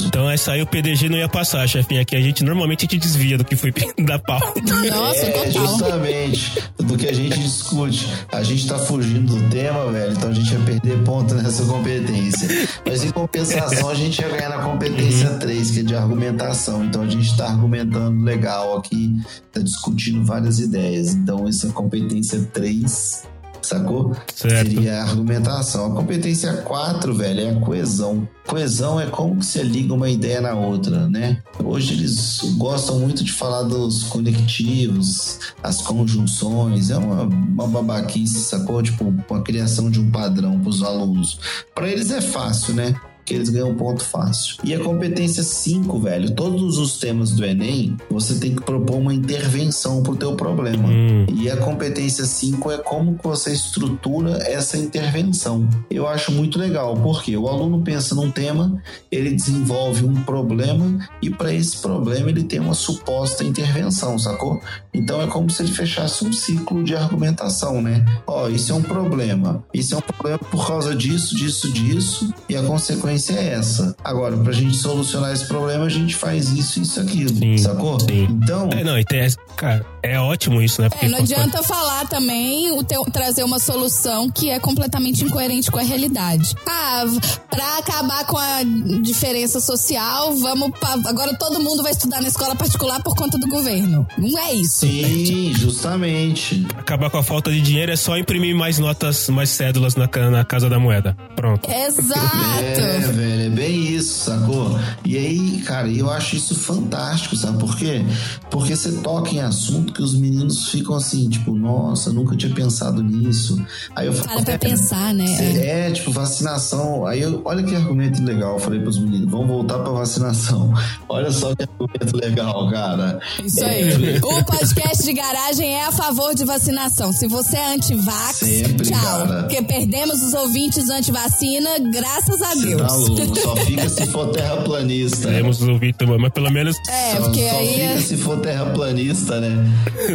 [0.00, 2.02] Então essa aí o PDG não ia passar, chefinha.
[2.02, 3.72] Aqui a gente normalmente a gente desvia do que foi
[4.04, 4.60] da pauta.
[4.60, 5.66] Nossa, é, total.
[5.66, 8.08] justamente do que a gente discute.
[8.32, 12.48] A gente tá fugindo do tema, velho, então a gente ia perder ponto nessa competência.
[12.86, 16.84] Mas em compensação, a gente ia ganhar na competência 3, que é de argumentação.
[16.84, 19.20] Então a gente tá argumentando legal aqui,
[19.52, 21.14] tá discutindo várias ideias.
[21.14, 24.14] Então essa competência 3 sacou?
[24.34, 24.70] Certo.
[24.70, 25.92] Seria a argumentação.
[25.92, 28.28] A competência 4, velho, é a coesão.
[28.46, 31.42] Coesão é como que você liga uma ideia na outra, né?
[31.62, 38.82] Hoje eles gostam muito de falar dos conectivos, as conjunções, é uma, uma babaquice, sacou?
[38.82, 41.38] Tipo, a criação de um padrão para os alunos.
[41.74, 42.94] Para eles é fácil, né?
[43.28, 44.56] Que eles ganham ponto fácil.
[44.64, 49.12] E a competência 5, velho, todos os temas do Enem, você tem que propor uma
[49.12, 50.88] intervenção pro teu problema.
[50.88, 51.26] Hum.
[51.34, 55.68] E a competência 5 é como que você estrutura essa intervenção.
[55.90, 58.82] Eu acho muito legal, porque o aluno pensa num tema,
[59.12, 64.58] ele desenvolve um problema e para esse problema ele tem uma suposta intervenção, sacou?
[64.94, 68.04] Então é como se ele fechasse um ciclo de argumentação, né?
[68.26, 69.62] Ó, oh, isso é um problema.
[69.74, 73.96] Isso é um problema por causa disso, disso, disso, e a consequência consequência é essa.
[74.02, 77.30] Agora, pra gente solucionar esse problema, a gente faz isso, isso, aquilo.
[77.36, 77.98] Sim, sacou?
[78.00, 78.28] Sim.
[78.30, 78.70] Então.
[78.72, 80.88] É, não, e tem, cara, é ótimo isso, né?
[80.88, 85.70] Porque é, não adianta falar também, o teu, trazer uma solução que é completamente incoerente
[85.70, 86.54] com a realidade.
[86.66, 87.04] Ah,
[87.50, 88.62] pra acabar com a
[89.02, 90.70] diferença social, vamos.
[90.78, 94.06] Pra, agora todo mundo vai estudar na escola particular por conta do governo.
[94.16, 94.86] Não é isso.
[94.86, 96.66] Sim, justamente.
[96.76, 100.44] Acabar com a falta de dinheiro é só imprimir mais notas, mais cédulas na, na
[100.44, 101.16] Casa da Moeda.
[101.34, 101.68] Pronto.
[101.68, 102.36] Exato.
[102.62, 104.78] É, velho, é bem isso, sacou?
[105.04, 108.04] E aí, cara, eu acho isso fantástico, sabe por quê?
[108.50, 113.02] Porque você toca em assunto que os meninos ficam assim, tipo, nossa, nunca tinha pensado
[113.02, 113.60] nisso.
[113.94, 114.28] Aí eu falo.
[114.28, 115.86] Para pra é, pensar, né?
[115.86, 117.06] É, tipo, vacinação.
[117.06, 120.72] Aí eu, olha que argumento legal, eu falei pros meninos, vamos voltar pra vacinação.
[121.08, 123.20] Olha só que argumento legal, cara.
[123.42, 124.14] Isso aí.
[124.14, 124.18] É.
[124.28, 127.12] O podcast de garagem é a favor de vacinação.
[127.12, 128.40] Se você é anti-vax,
[128.82, 129.00] tchau.
[129.00, 129.42] Cara.
[129.42, 132.82] Porque perdemos os ouvintes anti-vacina, graças a Deus.
[133.06, 135.28] Falo, só fica se for terraplanista.
[135.28, 137.68] Queremos ouvir também, mas pelo menos É, só, porque só aí.
[137.72, 139.72] fica é- se for terraplanista, né?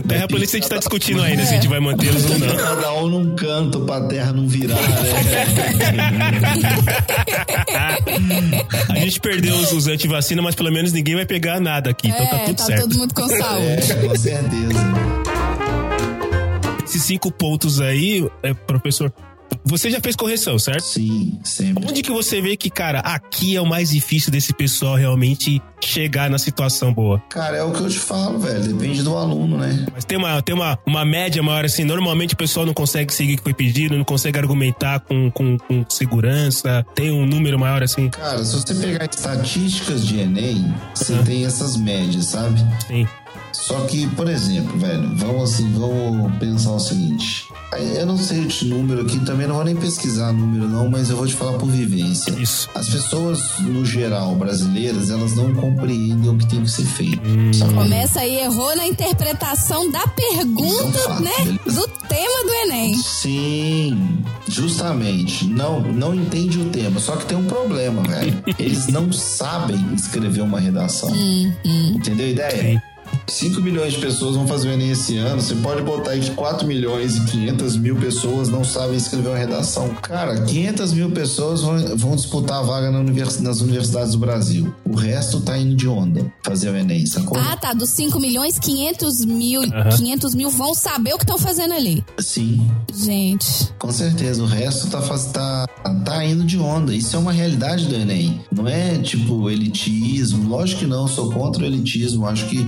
[0.07, 2.55] terraplanista a gente tá discutindo ainda se a gente vai mantê-los ou não.
[2.55, 4.81] Cada um num canto pra terra não virar, né?
[8.89, 12.25] A gente perdeu os, os antivacina, mas pelo menos ninguém vai pegar nada aqui, então
[12.27, 12.81] tá É, tudo tá certo.
[12.81, 13.65] todo mundo com saúde.
[13.91, 14.93] É, com certeza.
[16.85, 19.11] Esses cinco pontos aí, é, professor,
[19.65, 20.83] você já fez correção, certo?
[20.83, 21.85] Sim, sempre.
[21.87, 26.29] Onde que você vê que, cara, aqui é o mais difícil desse pessoal realmente chegar
[26.29, 27.19] na situação boa?
[27.29, 28.61] Cara, é o que eu te falo, velho.
[28.61, 29.85] Depende do aluno, né?
[29.93, 31.83] Mas tem uma, tem uma, uma média maior assim.
[31.83, 35.57] Normalmente o pessoal não consegue seguir o que foi pedido, não consegue argumentar com, com,
[35.57, 36.85] com segurança.
[36.95, 38.09] Tem um número maior assim.
[38.09, 41.23] Cara, se você pegar estatísticas de Enem, você Uhum.
[41.23, 42.59] tem essas médias, sabe?
[42.87, 43.07] Sim.
[43.63, 47.47] Só que, por exemplo, velho, vamos assim, vamos pensar o seguinte.
[47.95, 51.15] Eu não sei esse número aqui, também não vou nem pesquisar número não, mas eu
[51.15, 52.31] vou te falar por vivência.
[52.31, 52.69] Isso.
[52.75, 57.21] As pessoas, no geral, brasileiras, elas não compreendem o que tem que ser feito.
[57.25, 57.53] Hum.
[57.53, 57.75] sacou?
[57.75, 61.31] Começa aí, errou na interpretação da pergunta, é um fato, né?
[61.37, 61.61] beleza.
[61.65, 62.97] Do tema do Enem.
[62.97, 65.47] Sim, justamente.
[65.47, 66.99] Não, não entende o tema.
[66.99, 68.43] Só que tem um problema, velho.
[68.59, 71.09] Eles não sabem escrever uma redação.
[71.95, 72.61] Entendeu a ideia?
[72.73, 72.92] Sim.
[73.27, 75.41] 5 milhões de pessoas vão fazer o Enem esse ano.
[75.41, 79.37] Você pode botar aí que 4 milhões e 500 mil pessoas não sabem escrever uma
[79.37, 79.89] redação.
[80.01, 84.73] Cara, 500 mil pessoas vão, vão disputar a vaga na univers- nas universidades do Brasil.
[84.85, 87.37] O resto tá indo de onda fazer o Enem, sacou?
[87.37, 87.73] Ah, tá.
[87.73, 89.89] Dos 5 milhões, 500 mil, Aham.
[89.89, 92.03] 500 mil vão saber o que estão fazendo ali.
[92.19, 92.69] Sim.
[92.95, 93.69] Gente.
[93.79, 95.65] Com certeza, o resto tá, faz- tá,
[96.05, 96.93] tá indo de onda.
[96.93, 98.41] Isso é uma realidade do Enem.
[98.51, 100.47] Não é tipo elitismo.
[100.47, 102.27] Lógico que não, sou contra o elitismo.
[102.27, 102.67] Acho que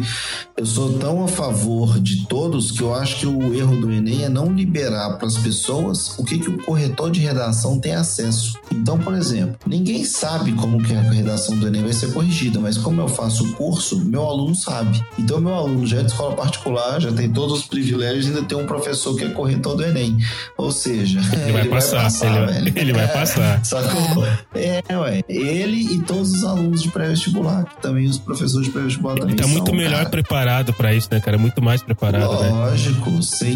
[0.57, 4.23] eu sou tão a favor de todos que eu acho que o erro do Enem
[4.23, 8.57] é não liberar para as pessoas o que, que o corretor de redação tem acesso.
[8.71, 12.77] Então, por exemplo, ninguém sabe como que a redação do Enem vai ser corrigida, mas
[12.77, 15.03] como eu faço o curso, meu aluno sabe.
[15.17, 18.43] Então, meu aluno já é de escola particular, já tem todos os privilégios e ainda
[18.43, 20.17] tem um professor que é corretor do Enem.
[20.57, 22.73] Ou seja, Ele vai passar, ele vai- velho.
[22.75, 23.63] ele vai passar.
[23.65, 24.25] Sacou?
[24.53, 25.21] É, ué.
[25.27, 29.47] Ele e todos os alunos de pré-vestibular, que também os professores de pré-vestibular também Tá
[29.47, 30.09] muito são, melhor cara.
[30.25, 31.37] Preparado pra isso, né, cara?
[31.37, 32.49] Muito mais preparado, né?
[32.49, 33.55] Lógico, sem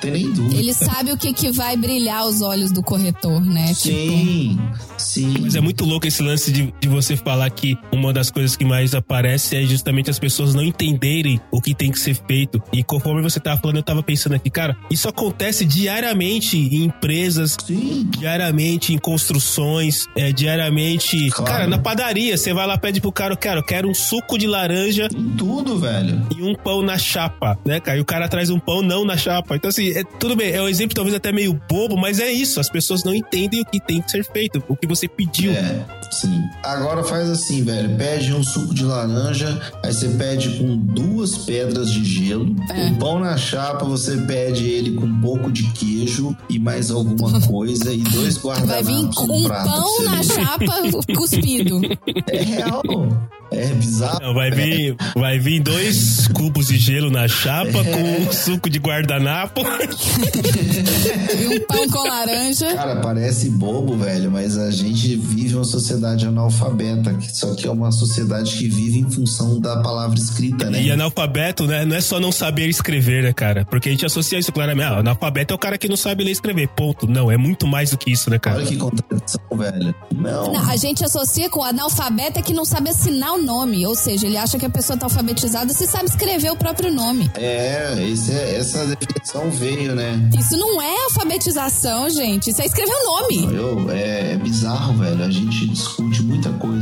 [0.00, 0.56] tem nem dúvida.
[0.56, 3.68] Ele sabe o que, que vai brilhar os olhos do corretor, né?
[3.68, 4.58] Tipo, Sim,
[4.98, 5.34] sim.
[5.40, 8.64] Mas é muito louco esse lance de, de você falar que uma das coisas que
[8.64, 12.62] mais aparece é justamente as pessoas não entenderem o que tem que ser feito.
[12.72, 17.56] E conforme você tava falando, eu tava pensando aqui, cara, isso acontece diariamente em empresas,
[17.64, 18.08] Sim.
[18.18, 21.30] diariamente em construções, é, diariamente.
[21.30, 21.50] Claro.
[21.50, 24.46] Cara, na padaria, você vai lá pede pro cara, cara, eu quero um suco de
[24.46, 25.85] laranja Em tudo, velho.
[26.36, 27.98] E um pão na chapa, né, cara?
[27.98, 29.56] E o cara traz um pão não na chapa.
[29.56, 32.60] Então, assim, é, tudo bem, é um exemplo talvez até meio bobo, mas é isso.
[32.60, 35.52] As pessoas não entendem o que tem que ser feito, o que você pediu.
[35.52, 36.40] É, sim.
[36.62, 37.96] Agora faz assim, velho.
[37.96, 42.54] Pede um suco de laranja, aí você pede com duas pedras de gelo.
[42.70, 42.88] É.
[42.88, 47.40] O pão na chapa, você pede ele com um pouco de queijo e mais alguma
[47.48, 50.74] coisa e dois vai guardanapos vir no um pão na chapa
[51.14, 51.80] cuspido.
[52.28, 52.82] É real.
[53.52, 54.20] É bizarro.
[54.20, 58.78] Não, vai vir, vai vir dois cubos de gelo na chapa com um suco de
[58.78, 59.60] guardanapo.
[61.38, 62.74] E um pão com laranja.
[62.74, 67.92] Cara, parece bobo, velho, mas a gente vive uma sociedade analfabeta, só que é uma
[67.92, 70.82] sociedade que vive em função da palavra escrita, né?
[70.82, 70.90] E
[71.20, 71.84] analfabeto, né?
[71.84, 73.64] Não é só não saber escrever, né, cara?
[73.64, 74.84] Porque a gente associa isso claramente.
[74.86, 76.68] Ah, analfabeto é o cara que não sabe ler e escrever.
[76.68, 77.06] Ponto.
[77.06, 78.58] Não, é muito mais do que isso, né, cara?
[78.58, 79.94] Olha que contradição, velho.
[80.14, 80.52] Não.
[80.52, 83.86] Não, a gente associa com analfabeta que não sabe assinar o nome.
[83.86, 87.30] Ou seja, ele acha que a pessoa tá alfabetizada se sabe escrever o próprio nome.
[87.34, 90.30] É, esse é- essa definição veio, né?
[90.38, 92.50] Isso não é alfabetização, gente.
[92.50, 93.54] Isso é escrever o nome.
[93.56, 95.24] Eu, é, é bizarro, velho.
[95.24, 96.75] A gente discute muita coisa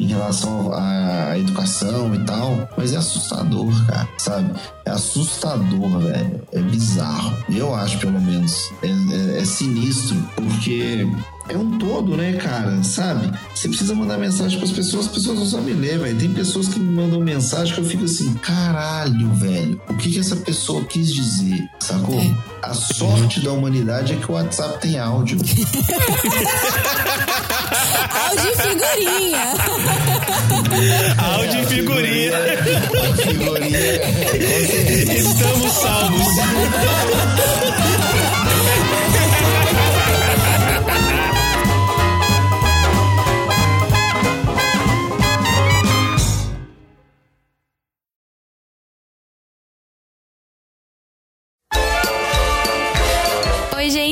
[0.00, 4.50] em relação à, educação e tal, mas é assustador, cara, sabe?
[4.84, 6.42] É assustador, velho.
[6.52, 7.36] É bizarro.
[7.50, 8.70] Eu acho, pelo menos.
[8.82, 11.06] É, é- é sinistro, porque
[11.50, 12.82] é um todo, né, cara?
[12.82, 13.30] Sabe?
[13.54, 16.18] Você precisa mandar mensagem pras pessoas, as pessoas não sabem ler, velho.
[16.18, 19.80] Tem pessoas que me mandam mensagem que eu fico assim, caralho, velho.
[19.88, 21.68] O que que essa pessoa quis dizer?
[21.80, 22.18] Sacou?
[22.20, 22.34] É.
[22.62, 25.38] A sorte da humanidade é que o WhatsApp tem áudio.
[28.30, 29.42] Áudio e figurinha.
[31.18, 32.32] Áudio e figurinha.
[33.16, 33.78] Figurinha.
[35.18, 36.26] Estamos salvos.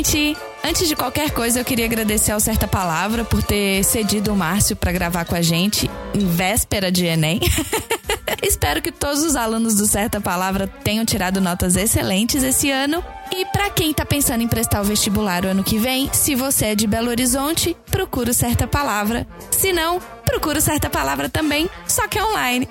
[0.08, 0.36] gente!
[0.64, 4.74] Antes de qualquer coisa, eu queria agradecer ao Certa Palavra por ter cedido o Márcio
[4.74, 7.40] para gravar com a gente em véspera de Enem.
[8.42, 13.04] Espero que todos os alunos do Certa Palavra tenham tirado notas excelentes esse ano.
[13.34, 16.66] E para quem tá pensando em prestar o vestibular o ano que vem, se você
[16.66, 19.26] é de Belo Horizonte, procura Certa Palavra.
[19.50, 22.66] Se não, procura Certa Palavra também, só que online.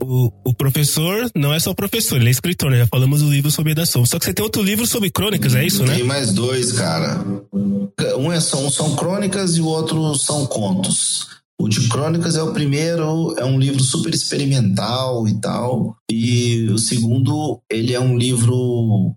[0.00, 2.78] O, o professor não é só professor, ele é escritor, né?
[2.78, 4.06] Já falamos do livro sobre redação.
[4.06, 5.96] Só que você tem outro livro sobre crônicas, é isso, né?
[5.96, 7.22] Tem mais dois, cara.
[8.16, 11.37] Um é, são, são crônicas e o outro são contos.
[11.60, 15.96] O de crônicas é o primeiro, é um livro super experimental e tal.
[16.10, 19.14] E o segundo, ele é um livro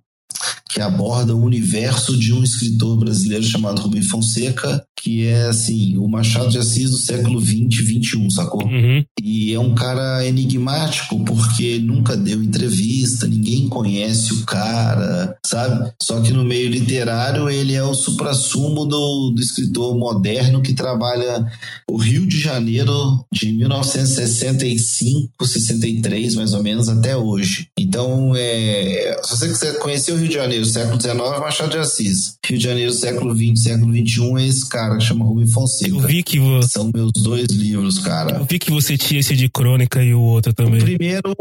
[0.71, 6.07] que aborda o universo de um escritor brasileiro chamado Rubem Fonseca, que é assim, o
[6.07, 8.63] Machado de Assis do século 20, 21, sacou?
[8.63, 9.03] Uhum.
[9.19, 15.91] E é um cara enigmático porque nunca deu entrevista, ninguém conhece o cara, sabe?
[16.01, 21.47] Só que no meio literário ele é o suprassumo do, do escritor moderno que trabalha
[21.89, 27.69] o Rio de Janeiro de 1965, 63 mais ou menos até hoje.
[27.77, 31.77] Então, é, se você quiser conhecer o Rio de Janeiro, século XIX, é Machado de
[31.79, 32.35] Assis.
[32.45, 35.89] Rio de Janeiro, século XX, século XXI é esse cara que chama Rubem Fonseca.
[35.95, 36.69] Eu vi que você.
[36.69, 38.37] São meus dois livros, cara.
[38.37, 40.79] Eu vi que você tinha esse de crônica e o outro também.
[40.79, 41.35] O primeiro,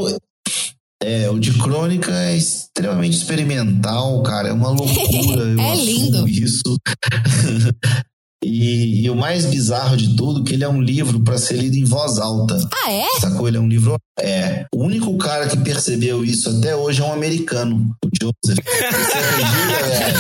[1.03, 4.49] é, o de crônica é extremamente experimental, cara.
[4.49, 5.43] É uma loucura.
[5.43, 6.17] eu É lindo.
[6.19, 6.63] assumo Isso.
[8.43, 11.77] E, e o mais bizarro de tudo, que ele é um livro para ser lido
[11.77, 12.57] em voz alta.
[12.85, 13.07] Ah, é?
[13.21, 13.47] Sacou?
[13.47, 13.97] Ele é um livro.
[14.19, 14.65] É.
[14.75, 18.35] O único cara que percebeu isso até hoje é um americano, o Joseph.
[18.43, 20.19] Você acredita, velho?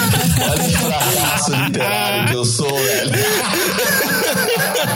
[0.50, 3.10] Olha que fracasso literário que eu sou, velho.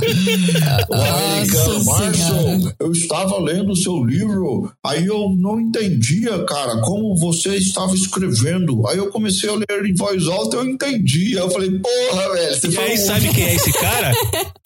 [0.88, 7.16] O americano, Marshall, eu estava lendo o seu livro, aí eu não entendia, cara, como
[7.16, 8.86] você estava escrevendo.
[8.88, 11.38] Aí eu comecei a ler em voz alta eu entendi.
[11.38, 14.12] Aí eu falei, porra, velho, você E foi aí, sabe quem é esse cara?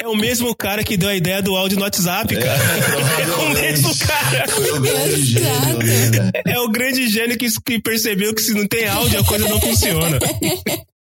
[0.00, 2.54] É o mesmo cara que deu a ideia do áudio no WhatsApp, cara.
[3.14, 4.48] É, o mesmo cara.
[4.48, 6.30] Foi o grande gênio, né?
[6.46, 10.18] É o grande gênio que percebeu que se não tem áudio a coisa não funciona.